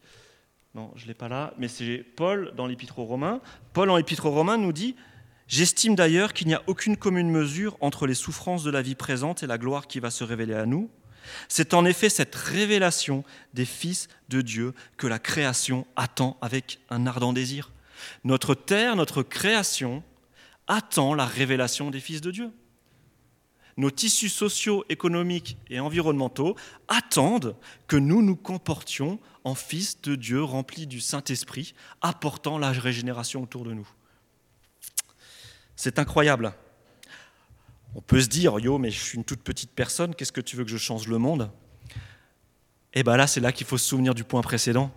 Non, 0.74 0.92
je 0.96 1.04
ne 1.04 1.08
l'ai 1.10 1.14
pas 1.14 1.28
là, 1.28 1.54
mais 1.58 1.68
c'est 1.68 1.98
Paul 2.16 2.54
dans 2.56 2.68
l'Épître 2.68 3.00
aux 3.00 3.06
Romains. 3.06 3.42
Paul 3.74 3.88
dans 3.88 3.98
l'Épître 3.98 4.26
aux 4.26 4.32
Romains 4.32 4.58
nous 4.58 4.72
dit 4.72 4.96
J'estime 5.52 5.96
d'ailleurs 5.96 6.32
qu'il 6.32 6.48
n'y 6.48 6.54
a 6.54 6.64
aucune 6.68 6.96
commune 6.96 7.30
mesure 7.30 7.76
entre 7.82 8.08
les 8.08 8.14
souffrances 8.14 8.64
de 8.64 8.72
la 8.72 8.82
vie 8.82 8.96
présente 8.96 9.44
et 9.44 9.48
la 9.48 9.58
gloire 9.58 9.86
qui 9.86 10.00
va 10.00 10.10
se 10.10 10.24
révéler 10.24 10.54
à 10.54 10.66
nous. 10.66 10.90
C'est 11.50 11.74
en 11.74 11.84
effet 11.84 12.08
cette 12.08 12.34
révélation 12.34 13.26
des 13.54 13.66
fils 13.66 14.08
de 14.30 14.40
Dieu 14.40 14.74
que 14.96 15.08
la 15.08 15.20
création 15.20 15.86
attend 15.98 16.38
avec 16.40 16.80
un 16.90 17.06
ardent 17.06 17.34
désir. 17.34 17.74
Notre 18.24 18.56
terre, 18.56 18.96
notre 18.96 19.24
création 19.24 20.04
attend 20.68 21.16
la 21.16 21.26
révélation 21.26 21.92
des 21.92 22.00
fils 22.00 22.22
de 22.22 22.32
Dieu. 22.32 22.50
Nos 23.76 23.92
tissus 23.92 24.30
sociaux, 24.30 24.86
économiques 24.88 25.58
et 25.70 25.82
environnementaux 25.82 26.56
attendent 26.88 27.58
que 27.88 27.98
nous 27.98 28.22
nous 28.22 28.38
comportions 28.38 29.20
en 29.44 29.56
fils 29.56 30.02
de 30.02 30.16
Dieu 30.16 30.42
remplis 30.42 30.88
du 30.88 31.02
Saint-Esprit, 31.02 31.74
apportant 32.02 32.58
la 32.58 32.72
régénération 32.72 33.44
autour 33.44 33.66
de 33.66 33.74
nous. 33.74 33.90
C'est 35.84 35.98
incroyable. 35.98 36.54
On 37.96 38.02
peut 38.02 38.22
se 38.22 38.28
dire, 38.28 38.60
yo, 38.60 38.78
mais 38.78 38.92
je 38.92 39.00
suis 39.00 39.18
une 39.18 39.24
toute 39.24 39.42
petite 39.42 39.72
personne, 39.72 40.14
qu'est-ce 40.14 40.32
que 40.32 40.40
tu 40.40 40.56
veux 40.56 40.64
que 40.64 40.70
je 40.70 40.78
change 40.78 41.08
le 41.08 41.18
monde? 41.18 41.50
Eh 42.94 43.02
bien 43.02 43.18
là, 43.18 43.26
c'est 43.26 43.40
là 43.40 43.52
qu'il 43.52 43.66
faut 43.66 43.80
se 43.80 43.88
souvenir 43.88 44.14
du 44.14 44.24
point 44.24 44.44
précédent. 44.44 44.94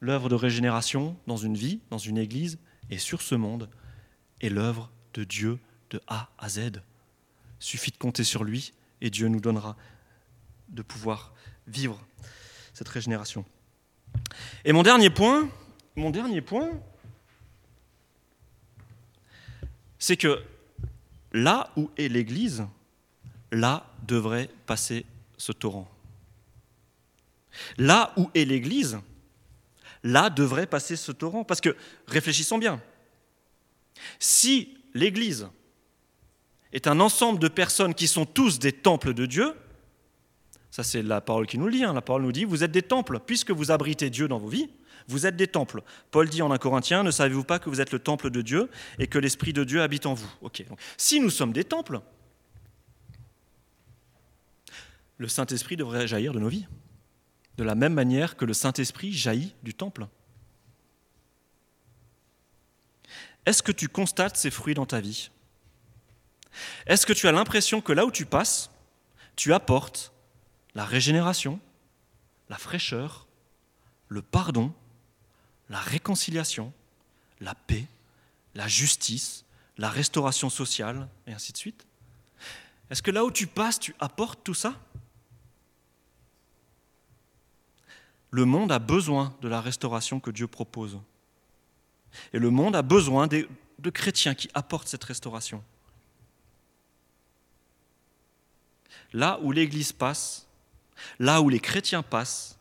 L'œuvre 0.00 0.28
de 0.28 0.34
régénération 0.34 1.16
dans 1.26 1.38
une 1.38 1.56
vie, 1.56 1.80
dans 1.88 1.96
une 1.96 2.18
église 2.18 2.58
et 2.90 2.98
sur 2.98 3.22
ce 3.22 3.34
monde 3.34 3.70
est 4.42 4.50
l'œuvre 4.50 4.90
de 5.14 5.24
Dieu 5.24 5.58
de 5.88 6.02
A 6.06 6.28
à 6.36 6.50
Z. 6.50 6.82
Suffit 7.58 7.92
de 7.92 7.96
compter 7.96 8.24
sur 8.24 8.44
lui 8.44 8.74
et 9.00 9.08
Dieu 9.08 9.28
nous 9.28 9.40
donnera 9.40 9.78
de 10.68 10.82
pouvoir 10.82 11.32
vivre 11.66 11.98
cette 12.74 12.88
régénération. 12.88 13.46
Et 14.66 14.74
mon 14.74 14.82
dernier 14.82 15.08
point, 15.08 15.48
mon 15.96 16.10
dernier 16.10 16.42
point, 16.42 16.72
c'est 20.02 20.16
que 20.16 20.42
là 21.32 21.70
où 21.76 21.88
est 21.96 22.08
l'Église, 22.08 22.66
là 23.52 23.86
devrait 24.02 24.50
passer 24.66 25.06
ce 25.38 25.52
torrent. 25.52 25.88
Là 27.78 28.12
où 28.16 28.28
est 28.34 28.44
l'Église, 28.44 28.98
là 30.02 30.28
devrait 30.28 30.66
passer 30.66 30.96
ce 30.96 31.12
torrent. 31.12 31.44
Parce 31.44 31.60
que, 31.60 31.76
réfléchissons 32.08 32.58
bien, 32.58 32.82
si 34.18 34.76
l'Église 34.92 35.46
est 36.72 36.88
un 36.88 36.98
ensemble 36.98 37.38
de 37.38 37.46
personnes 37.46 37.94
qui 37.94 38.08
sont 38.08 38.26
tous 38.26 38.58
des 38.58 38.72
temples 38.72 39.14
de 39.14 39.24
Dieu, 39.24 39.54
ça 40.72 40.82
c'est 40.82 41.02
la 41.02 41.20
parole 41.20 41.46
qui 41.46 41.58
nous 41.58 41.66
le 41.66 41.72
dit, 41.74 41.84
hein, 41.84 41.92
la 41.92 42.02
parole 42.02 42.22
nous 42.22 42.32
dit, 42.32 42.44
vous 42.44 42.64
êtes 42.64 42.72
des 42.72 42.82
temples, 42.82 43.20
puisque 43.24 43.52
vous 43.52 43.70
abritez 43.70 44.10
Dieu 44.10 44.26
dans 44.26 44.38
vos 44.38 44.48
vies, 44.48 44.68
vous 45.08 45.26
êtes 45.26 45.36
des 45.36 45.46
temples. 45.46 45.82
Paul 46.10 46.28
dit 46.28 46.42
en 46.42 46.50
1 46.50 46.58
Corinthien, 46.58 47.02
ne 47.02 47.10
savez-vous 47.10 47.44
pas 47.44 47.58
que 47.58 47.68
vous 47.68 47.80
êtes 47.80 47.92
le 47.92 47.98
temple 47.98 48.30
de 48.30 48.42
Dieu 48.42 48.70
et 48.98 49.06
que 49.06 49.18
l'Esprit 49.18 49.52
de 49.52 49.64
Dieu 49.64 49.82
habite 49.82 50.06
en 50.06 50.14
vous? 50.14 50.30
Si 50.96 51.20
nous 51.20 51.30
sommes 51.30 51.52
des 51.52 51.64
temples, 51.64 52.00
le 55.18 55.28
Saint-Esprit 55.28 55.76
devrait 55.76 56.08
jaillir 56.08 56.32
de 56.32 56.38
nos 56.38 56.48
vies, 56.48 56.66
de 57.56 57.64
la 57.64 57.74
même 57.74 57.94
manière 57.94 58.36
que 58.36 58.44
le 58.44 58.54
Saint-Esprit 58.54 59.12
jaillit 59.12 59.54
du 59.62 59.74
temple. 59.74 60.06
Est-ce 63.46 63.62
que 63.62 63.72
tu 63.72 63.88
constates 63.88 64.36
ces 64.36 64.50
fruits 64.50 64.74
dans 64.74 64.86
ta 64.86 65.00
vie? 65.00 65.30
Est-ce 66.86 67.06
que 67.06 67.12
tu 67.12 67.28
as 67.28 67.32
l'impression 67.32 67.80
que 67.80 67.92
là 67.92 68.04
où 68.04 68.10
tu 68.10 68.26
passes, 68.26 68.70
tu 69.36 69.52
apportes 69.52 70.12
la 70.74 70.84
régénération, 70.84 71.60
la 72.48 72.58
fraîcheur, 72.58 73.26
le 74.08 74.22
pardon, 74.22 74.72
la 75.72 75.80
réconciliation, 75.80 76.70
la 77.40 77.54
paix, 77.54 77.86
la 78.54 78.68
justice, 78.68 79.46
la 79.78 79.88
restauration 79.88 80.50
sociale, 80.50 81.08
et 81.26 81.32
ainsi 81.32 81.50
de 81.50 81.56
suite 81.56 81.86
Est-ce 82.90 83.02
que 83.02 83.10
là 83.10 83.24
où 83.24 83.30
tu 83.30 83.46
passes, 83.46 83.80
tu 83.80 83.94
apportes 83.98 84.44
tout 84.44 84.52
ça? 84.52 84.78
Le 88.30 88.44
monde 88.44 88.70
a 88.70 88.78
besoin 88.78 89.34
de 89.40 89.48
la 89.48 89.62
restauration 89.62 90.20
que 90.20 90.30
Dieu 90.30 90.46
propose. 90.46 91.00
Et 92.34 92.38
le 92.38 92.50
monde 92.50 92.76
a 92.76 92.82
besoin 92.82 93.26
de, 93.26 93.48
chrétiens 93.90 94.34
qui 94.34 94.50
apportent 94.52 94.88
cette 94.88 95.04
restauration. 95.04 95.64
Là 99.14 99.38
où 99.40 99.52
l'Église 99.52 99.92
passe, 99.92 100.46
là 101.18 101.40
où 101.40 101.48
les 101.48 101.60
chrétiens 101.60 102.02
passent, 102.02 102.58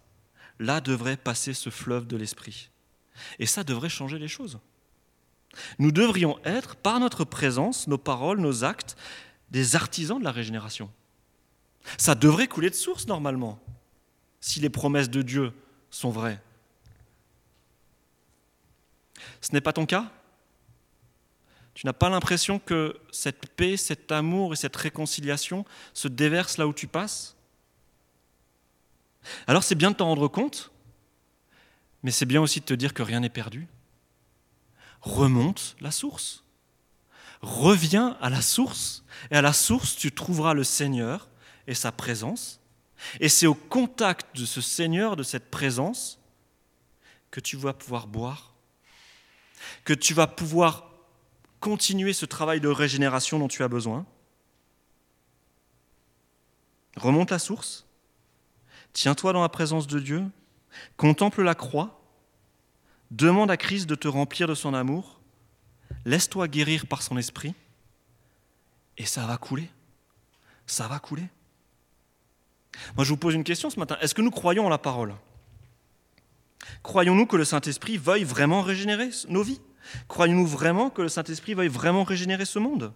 là 0.60 0.80
devrait 0.80 1.18
passer 1.18 1.54
ce 1.54 1.70
fleuve 1.70 2.08
de 2.08 2.16
l'Esprit. 2.16 2.70
Et 3.40 3.46
ça 3.46 3.64
devrait 3.64 3.90
changer 3.90 4.20
les 4.20 4.28
choses. 4.28 4.60
Nous 5.80 5.92
devrions 5.92 6.40
être, 6.46 6.76
par 6.76 7.00
notre 7.00 7.24
présence, 7.26 7.88
nos 7.88 7.98
paroles, 7.98 8.40
nos 8.40 8.64
actes, 8.64 8.96
des 9.50 9.76
artisans 9.76 10.20
de 10.20 10.24
la 10.24 10.32
régénération. 10.32 10.90
Ça 11.98 12.16
devrait 12.16 12.48
couler 12.48 12.70
de 12.70 12.76
source 12.76 13.08
normalement, 13.08 13.60
si 14.40 14.60
les 14.60 14.70
promesses 14.70 15.10
de 15.10 15.22
Dieu 15.22 15.54
sont 15.90 16.10
vraies. 16.10 16.42
Ce 19.42 19.52
n'est 19.52 19.62
pas 19.62 19.74
ton 19.74 19.86
cas? 19.86 20.10
Tu 21.74 21.86
n'as 21.86 21.94
pas 21.94 22.10
l'impression 22.10 22.60
que 22.60 23.00
cette 23.12 23.48
paix, 23.56 23.78
cet 23.78 24.12
amour 24.12 24.54
et 24.54 24.56
cette 24.56 24.76
réconciliation 24.76 25.66
se 25.94 26.08
déversent 26.08 26.58
là 26.58 26.68
où 26.68 26.74
tu 26.74 26.88
passes? 26.88 27.36
Alors 29.48 29.64
c'est 29.64 29.76
bien 29.76 29.92
de 29.92 29.96
t'en 29.96 30.08
rendre 30.08 30.28
compte, 30.28 30.72
mais 32.04 32.12
c'est 32.12 32.26
bien 32.26 32.42
aussi 32.42 32.60
de 32.60 32.66
te 32.66 32.74
dire 32.74 32.94
que 32.94 33.04
rien 33.04 33.20
n'est 33.20 33.30
perdu 33.30 33.68
remonte 35.02 35.76
la 35.80 35.92
source. 35.92 36.44
Reviens 37.42 38.18
à 38.22 38.30
la 38.30 38.42
source, 38.42 39.04
et 39.32 39.36
à 39.36 39.42
la 39.42 39.54
source, 39.54 39.96
tu 39.96 40.12
trouveras 40.12 40.54
le 40.54 40.64
Seigneur 40.64 41.30
et 41.68 41.74
sa 41.74 41.92
présence. 41.92 42.60
Et 43.20 43.30
c'est 43.30 43.48
au 43.48 43.56
contact 43.56 44.36
de 44.38 44.46
ce 44.46 44.62
Seigneur, 44.62 45.16
de 45.16 45.24
cette 45.24 45.50
présence, 45.50 46.20
que 47.32 47.40
tu 47.40 47.58
vas 47.58 47.74
pouvoir 47.74 48.08
boire, 48.08 48.54
que 49.86 49.94
tu 49.94 50.14
vas 50.14 50.28
pouvoir 50.28 50.92
continuer 51.60 52.14
ce 52.14 52.26
travail 52.26 52.60
de 52.60 52.68
régénération 52.68 53.40
dont 53.40 53.48
tu 53.48 53.64
as 53.64 53.68
besoin. 53.68 54.06
Remonte 56.96 57.32
la 57.32 57.40
source, 57.40 57.88
tiens-toi 58.94 59.34
dans 59.34 59.42
la 59.42 59.50
présence 59.50 59.88
de 59.88 60.00
Dieu, 60.00 60.26
contemple 60.98 61.44
la 61.44 61.56
croix, 61.56 62.02
Demande 63.12 63.52
à 63.52 63.58
Christ 63.58 63.88
de 63.88 63.96
te 63.96 64.08
remplir 64.08 64.48
de 64.48 64.56
son 64.56 64.74
amour, 64.74 65.20
laisse-toi 66.06 66.48
guérir 66.48 66.88
par 66.88 67.02
son 67.02 67.18
esprit, 67.18 67.54
et 68.98 69.06
ça 69.06 69.26
va 69.28 69.38
couler. 69.38 69.70
Ça 70.66 70.88
va 70.88 71.00
couler. 71.00 71.28
Moi, 72.96 73.04
je 73.04 73.10
vous 73.10 73.18
pose 73.18 73.34
une 73.34 73.44
question 73.44 73.70
ce 73.70 73.78
matin. 73.78 73.98
Est-ce 74.00 74.16
que 74.16 74.22
nous 74.22 74.32
croyons 74.32 74.66
en 74.66 74.70
la 74.70 74.78
parole? 74.78 75.14
Croyons-nous 76.84 77.26
que 77.26 77.36
le 77.36 77.44
Saint-Esprit 77.44 77.98
veuille 77.98 78.24
vraiment 78.24 78.62
régénérer 78.62 79.10
nos 79.28 79.44
vies? 79.44 79.60
Croyons-nous 80.08 80.48
vraiment 80.48 80.90
que 80.90 81.02
le 81.02 81.10
Saint-Esprit 81.10 81.54
veuille 81.54 81.68
vraiment 81.68 82.06
régénérer 82.06 82.46
ce 82.46 82.60
monde? 82.60 82.94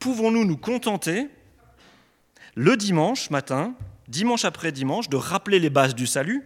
Pouvons-nous 0.00 0.44
nous 0.44 0.56
contenter 0.56 1.28
le 2.56 2.76
dimanche 2.76 3.30
matin, 3.30 3.76
dimanche 4.08 4.44
après 4.44 4.72
dimanche, 4.72 5.08
de 5.08 5.16
rappeler 5.16 5.58
les 5.58 5.70
bases 5.70 5.94
du 5.94 6.06
salut 6.06 6.44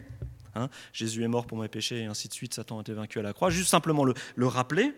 Hein. 0.56 0.70
Jésus 0.92 1.22
est 1.22 1.28
mort 1.28 1.46
pour 1.46 1.58
mes 1.58 1.68
péchés 1.68 2.00
et 2.00 2.04
ainsi 2.06 2.28
de 2.28 2.34
suite, 2.34 2.54
Satan 2.54 2.78
a 2.78 2.80
été 2.80 2.92
vaincu 2.92 3.18
à 3.18 3.22
la 3.22 3.32
croix, 3.32 3.50
juste 3.50 3.70
simplement 3.70 4.04
le, 4.04 4.14
le 4.34 4.46
rappeler, 4.46 4.94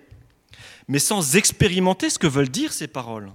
mais 0.87 0.99
sans 0.99 1.37
expérimenter 1.37 2.11
ce 2.11 2.19
que 2.19 2.27
veulent 2.27 2.49
dire 2.49 2.73
ces 2.73 2.87
paroles, 2.87 3.31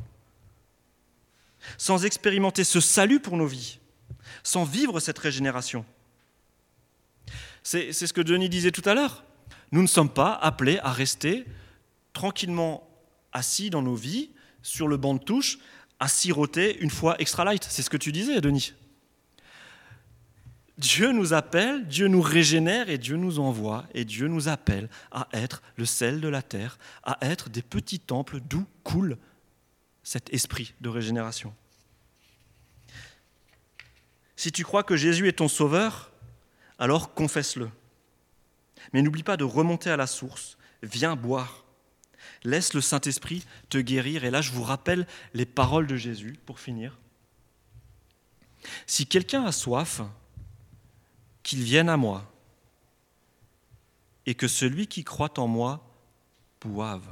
sans 1.77 2.05
expérimenter 2.05 2.63
ce 2.63 2.79
salut 2.79 3.19
pour 3.19 3.37
nos 3.37 3.45
vies, 3.45 3.79
sans 4.43 4.63
vivre 4.63 4.99
cette 4.99 5.19
régénération. 5.19 5.85
C'est 7.61 7.93
ce 7.93 8.11
que 8.11 8.21
Denis 8.21 8.49
disait 8.49 8.71
tout 8.71 8.87
à 8.89 8.93
l'heure. 8.93 9.23
Nous 9.71 9.81
ne 9.81 9.87
sommes 9.87 10.09
pas 10.09 10.33
appelés 10.33 10.79
à 10.79 10.91
rester 10.91 11.45
tranquillement 12.11 12.87
assis 13.31 13.69
dans 13.69 13.81
nos 13.81 13.95
vies, 13.95 14.31
sur 14.61 14.87
le 14.87 14.97
banc 14.97 15.13
de 15.13 15.23
touche, 15.23 15.59
à 15.99 16.07
siroter 16.07 16.77
une 16.79 16.89
fois 16.89 17.15
extra 17.19 17.45
light. 17.45 17.65
C'est 17.69 17.81
ce 17.81 17.89
que 17.89 17.97
tu 17.97 18.11
disais, 18.11 18.41
Denis. 18.41 18.73
Dieu 20.77 21.11
nous 21.11 21.33
appelle, 21.33 21.87
Dieu 21.87 22.07
nous 22.07 22.21
régénère 22.21 22.89
et 22.89 22.97
Dieu 22.97 23.15
nous 23.15 23.39
envoie 23.39 23.85
et 23.93 24.05
Dieu 24.05 24.27
nous 24.27 24.47
appelle 24.47 24.89
à 25.11 25.27
être 25.31 25.61
le 25.75 25.85
sel 25.85 26.19
de 26.19 26.27
la 26.27 26.41
terre, 26.41 26.79
à 27.03 27.17
être 27.21 27.49
des 27.49 27.61
petits 27.61 27.99
temples 27.99 28.39
d'où 28.39 28.65
coule 28.83 29.17
cet 30.01 30.33
esprit 30.33 30.73
de 30.81 30.89
régénération. 30.89 31.53
Si 34.35 34.51
tu 34.51 34.63
crois 34.63 34.83
que 34.83 34.97
Jésus 34.97 35.27
est 35.27 35.37
ton 35.37 35.47
sauveur, 35.47 36.11
alors 36.79 37.13
confesse-le. 37.13 37.69
Mais 38.91 39.01
n'oublie 39.01 39.23
pas 39.23 39.37
de 39.37 39.43
remonter 39.43 39.89
à 39.89 39.97
la 39.97 40.07
source, 40.07 40.57
viens 40.81 41.15
boire. 41.15 41.63
Laisse 42.43 42.73
le 42.73 42.81
Saint-Esprit 42.81 43.45
te 43.69 43.77
guérir. 43.77 44.25
Et 44.25 44.31
là, 44.31 44.41
je 44.41 44.51
vous 44.51 44.63
rappelle 44.63 45.07
les 45.33 45.45
paroles 45.45 45.87
de 45.87 45.95
Jésus 45.95 46.37
pour 46.45 46.59
finir. 46.59 46.97
Si 48.85 49.05
quelqu'un 49.05 49.45
a 49.45 49.51
soif, 49.51 50.01
qu'il 51.43 51.63
vienne 51.63 51.89
à 51.89 51.97
moi, 51.97 52.29
et 54.25 54.35
que 54.35 54.47
celui 54.47 54.87
qui 54.87 55.03
croit 55.03 55.37
en 55.39 55.47
moi 55.47 55.85
boive. 56.61 57.07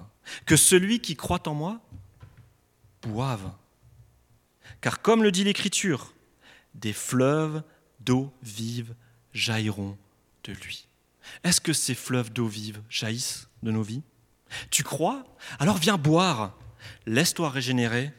Que 0.46 0.56
celui 0.56 1.02
qui 1.02 1.16
croit 1.16 1.48
en 1.48 1.54
moi 1.54 1.82
boive. 3.02 3.52
Car 4.80 5.02
comme 5.02 5.24
le 5.24 5.32
dit 5.32 5.44
l'Écriture, 5.44 6.14
des 6.74 6.94
fleuves 6.94 7.64
d'eau 8.00 8.34
vive 8.42 8.96
jailliront 9.34 9.98
de 10.46 10.54
lui. 10.54 10.88
Est-ce 11.44 11.62
que 11.62 11.74
ces 11.74 11.96
fleuves 11.96 12.32
d'eau 12.32 12.48
vive 12.48 12.82
jaillissent 12.90 13.48
de 13.62 13.72
nos 13.72 13.84
vies? 13.84 14.04
Tu 14.70 14.84
crois? 14.84 15.26
Alors 15.60 15.78
viens 15.78 15.98
boire, 15.98 16.58
laisse-toi 17.06 17.50
régénérer, 17.50 18.14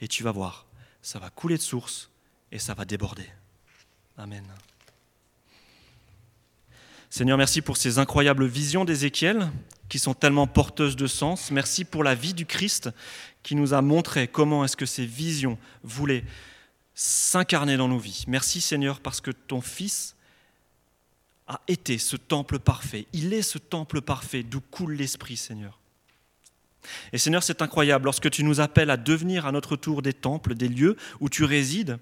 et 0.00 0.08
tu 0.08 0.22
vas 0.22 0.32
voir, 0.32 0.66
ça 1.00 1.18
va 1.18 1.30
couler 1.30 1.56
de 1.56 1.62
source 1.62 2.10
et 2.50 2.58
ça 2.58 2.74
va 2.74 2.84
déborder. 2.84 3.28
Amen. 4.18 4.44
Seigneur, 7.14 7.36
merci 7.36 7.60
pour 7.60 7.76
ces 7.76 7.98
incroyables 7.98 8.46
visions 8.46 8.86
d'Ézéchiel 8.86 9.50
qui 9.90 9.98
sont 9.98 10.14
tellement 10.14 10.46
porteuses 10.46 10.96
de 10.96 11.06
sens. 11.06 11.50
Merci 11.50 11.84
pour 11.84 12.04
la 12.04 12.14
vie 12.14 12.32
du 12.32 12.46
Christ 12.46 12.88
qui 13.42 13.54
nous 13.54 13.74
a 13.74 13.82
montré 13.82 14.28
comment 14.28 14.64
est-ce 14.64 14.78
que 14.78 14.86
ces 14.86 15.04
visions 15.04 15.58
voulaient 15.82 16.24
s'incarner 16.94 17.76
dans 17.76 17.88
nos 17.88 17.98
vies. 17.98 18.24
Merci 18.28 18.62
Seigneur 18.62 18.98
parce 19.00 19.20
que 19.20 19.30
ton 19.30 19.60
Fils 19.60 20.16
a 21.48 21.60
été 21.68 21.98
ce 21.98 22.16
temple 22.16 22.58
parfait. 22.58 23.06
Il 23.12 23.34
est 23.34 23.42
ce 23.42 23.58
temple 23.58 24.00
parfait 24.00 24.42
d'où 24.42 24.62
coule 24.62 24.94
l'Esprit, 24.94 25.36
Seigneur. 25.36 25.80
Et 27.12 27.18
Seigneur, 27.18 27.42
c'est 27.42 27.60
incroyable, 27.60 28.06
lorsque 28.06 28.30
tu 28.30 28.42
nous 28.42 28.60
appelles 28.60 28.88
à 28.88 28.96
devenir 28.96 29.44
à 29.44 29.52
notre 29.52 29.76
tour 29.76 30.00
des 30.00 30.14
temples, 30.14 30.54
des 30.54 30.68
lieux 30.68 30.96
où 31.20 31.28
tu 31.28 31.44
résides, 31.44 31.98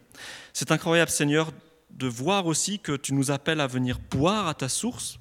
c'est 0.53 0.71
incroyable, 0.71 1.11
Seigneur, 1.11 1.51
de 1.93 2.07
voir 2.07 2.47
aussi 2.47 2.79
que 2.79 2.97
tu 2.97 3.15
nous 3.15 3.31
appelles 3.31 3.61
à 3.61 3.67
venir 3.67 3.99
boire 4.11 4.49
à 4.49 4.55
ta 4.55 4.69
source 4.69 5.19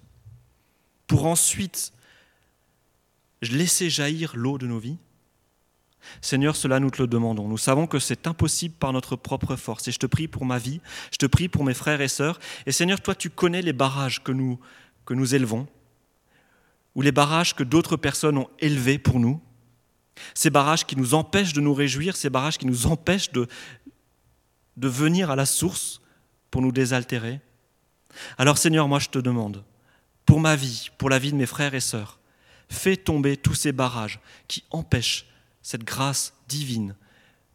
pour 1.07 1.25
ensuite 1.25 1.91
laisser 3.41 3.89
jaillir 3.89 4.35
l'eau 4.35 4.57
de 4.57 4.67
nos 4.67 4.79
vies? 4.79 4.97
Seigneur, 6.21 6.55
cela 6.55 6.79
nous 6.79 6.89
te 6.89 7.01
le 7.01 7.07
demandons. 7.07 7.47
Nous 7.47 7.57
savons 7.57 7.87
que 7.87 7.99
c'est 7.99 8.27
impossible 8.27 8.75
par 8.75 8.93
notre 8.93 9.15
propre 9.15 9.55
force. 9.55 9.87
Et 9.87 9.91
je 9.91 9.99
te 9.99 10.05
prie 10.05 10.27
pour 10.27 10.45
ma 10.45 10.57
vie, 10.57 10.81
je 11.11 11.17
te 11.17 11.25
prie 11.25 11.49
pour 11.49 11.63
mes 11.63 11.73
frères 11.73 12.01
et 12.01 12.07
sœurs. 12.07 12.39
Et 12.65 12.71
Seigneur, 12.71 13.01
toi, 13.01 13.15
tu 13.15 13.29
connais 13.29 13.61
les 13.61 13.73
barrages 13.73 14.23
que 14.23 14.31
nous, 14.31 14.59
que 15.05 15.13
nous 15.13 15.35
élevons, 15.35 15.67
ou 16.95 17.01
les 17.01 17.11
barrages 17.11 17.55
que 17.55 17.63
d'autres 17.63 17.97
personnes 17.97 18.37
ont 18.37 18.49
élevés 18.59 18.97
pour 18.97 19.19
nous. 19.19 19.41
Ces 20.33 20.49
barrages 20.49 20.85
qui 20.85 20.95
nous 20.95 21.13
empêchent 21.13 21.53
de 21.53 21.61
nous 21.61 21.73
réjouir, 21.73 22.15
ces 22.15 22.29
barrages 22.29 22.57
qui 22.57 22.65
nous 22.65 22.87
empêchent 22.87 23.31
de, 23.31 23.47
de 24.77 24.87
venir 24.87 25.29
à 25.29 25.35
la 25.35 25.45
source 25.45 26.01
pour 26.51 26.61
nous 26.61 26.71
désaltérer. 26.71 27.41
Alors 28.37 28.57
Seigneur, 28.57 28.87
moi 28.87 28.99
je 28.99 29.09
te 29.09 29.19
demande, 29.19 29.63
pour 30.25 30.39
ma 30.39 30.55
vie, 30.55 30.89
pour 30.97 31.09
la 31.09 31.19
vie 31.19 31.31
de 31.31 31.37
mes 31.37 31.45
frères 31.45 31.73
et 31.73 31.79
sœurs, 31.79 32.19
fais 32.69 32.97
tomber 32.97 33.37
tous 33.37 33.55
ces 33.55 33.71
barrages 33.71 34.19
qui 34.47 34.63
empêchent 34.71 35.25
cette 35.61 35.83
grâce 35.83 36.33
divine 36.47 36.95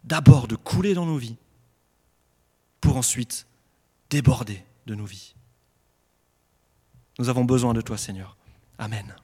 d'abord 0.04 0.48
de 0.48 0.56
couler 0.56 0.94
dans 0.94 1.06
nos 1.06 1.16
vies, 1.16 1.36
pour 2.80 2.96
ensuite 2.96 3.46
déborder 4.10 4.62
de 4.86 4.94
nos 4.94 5.06
vies. 5.06 5.34
Nous 7.18 7.28
avons 7.28 7.44
besoin 7.44 7.72
de 7.72 7.80
toi, 7.80 7.96
Seigneur. 7.96 8.36
Amen. 8.78 9.14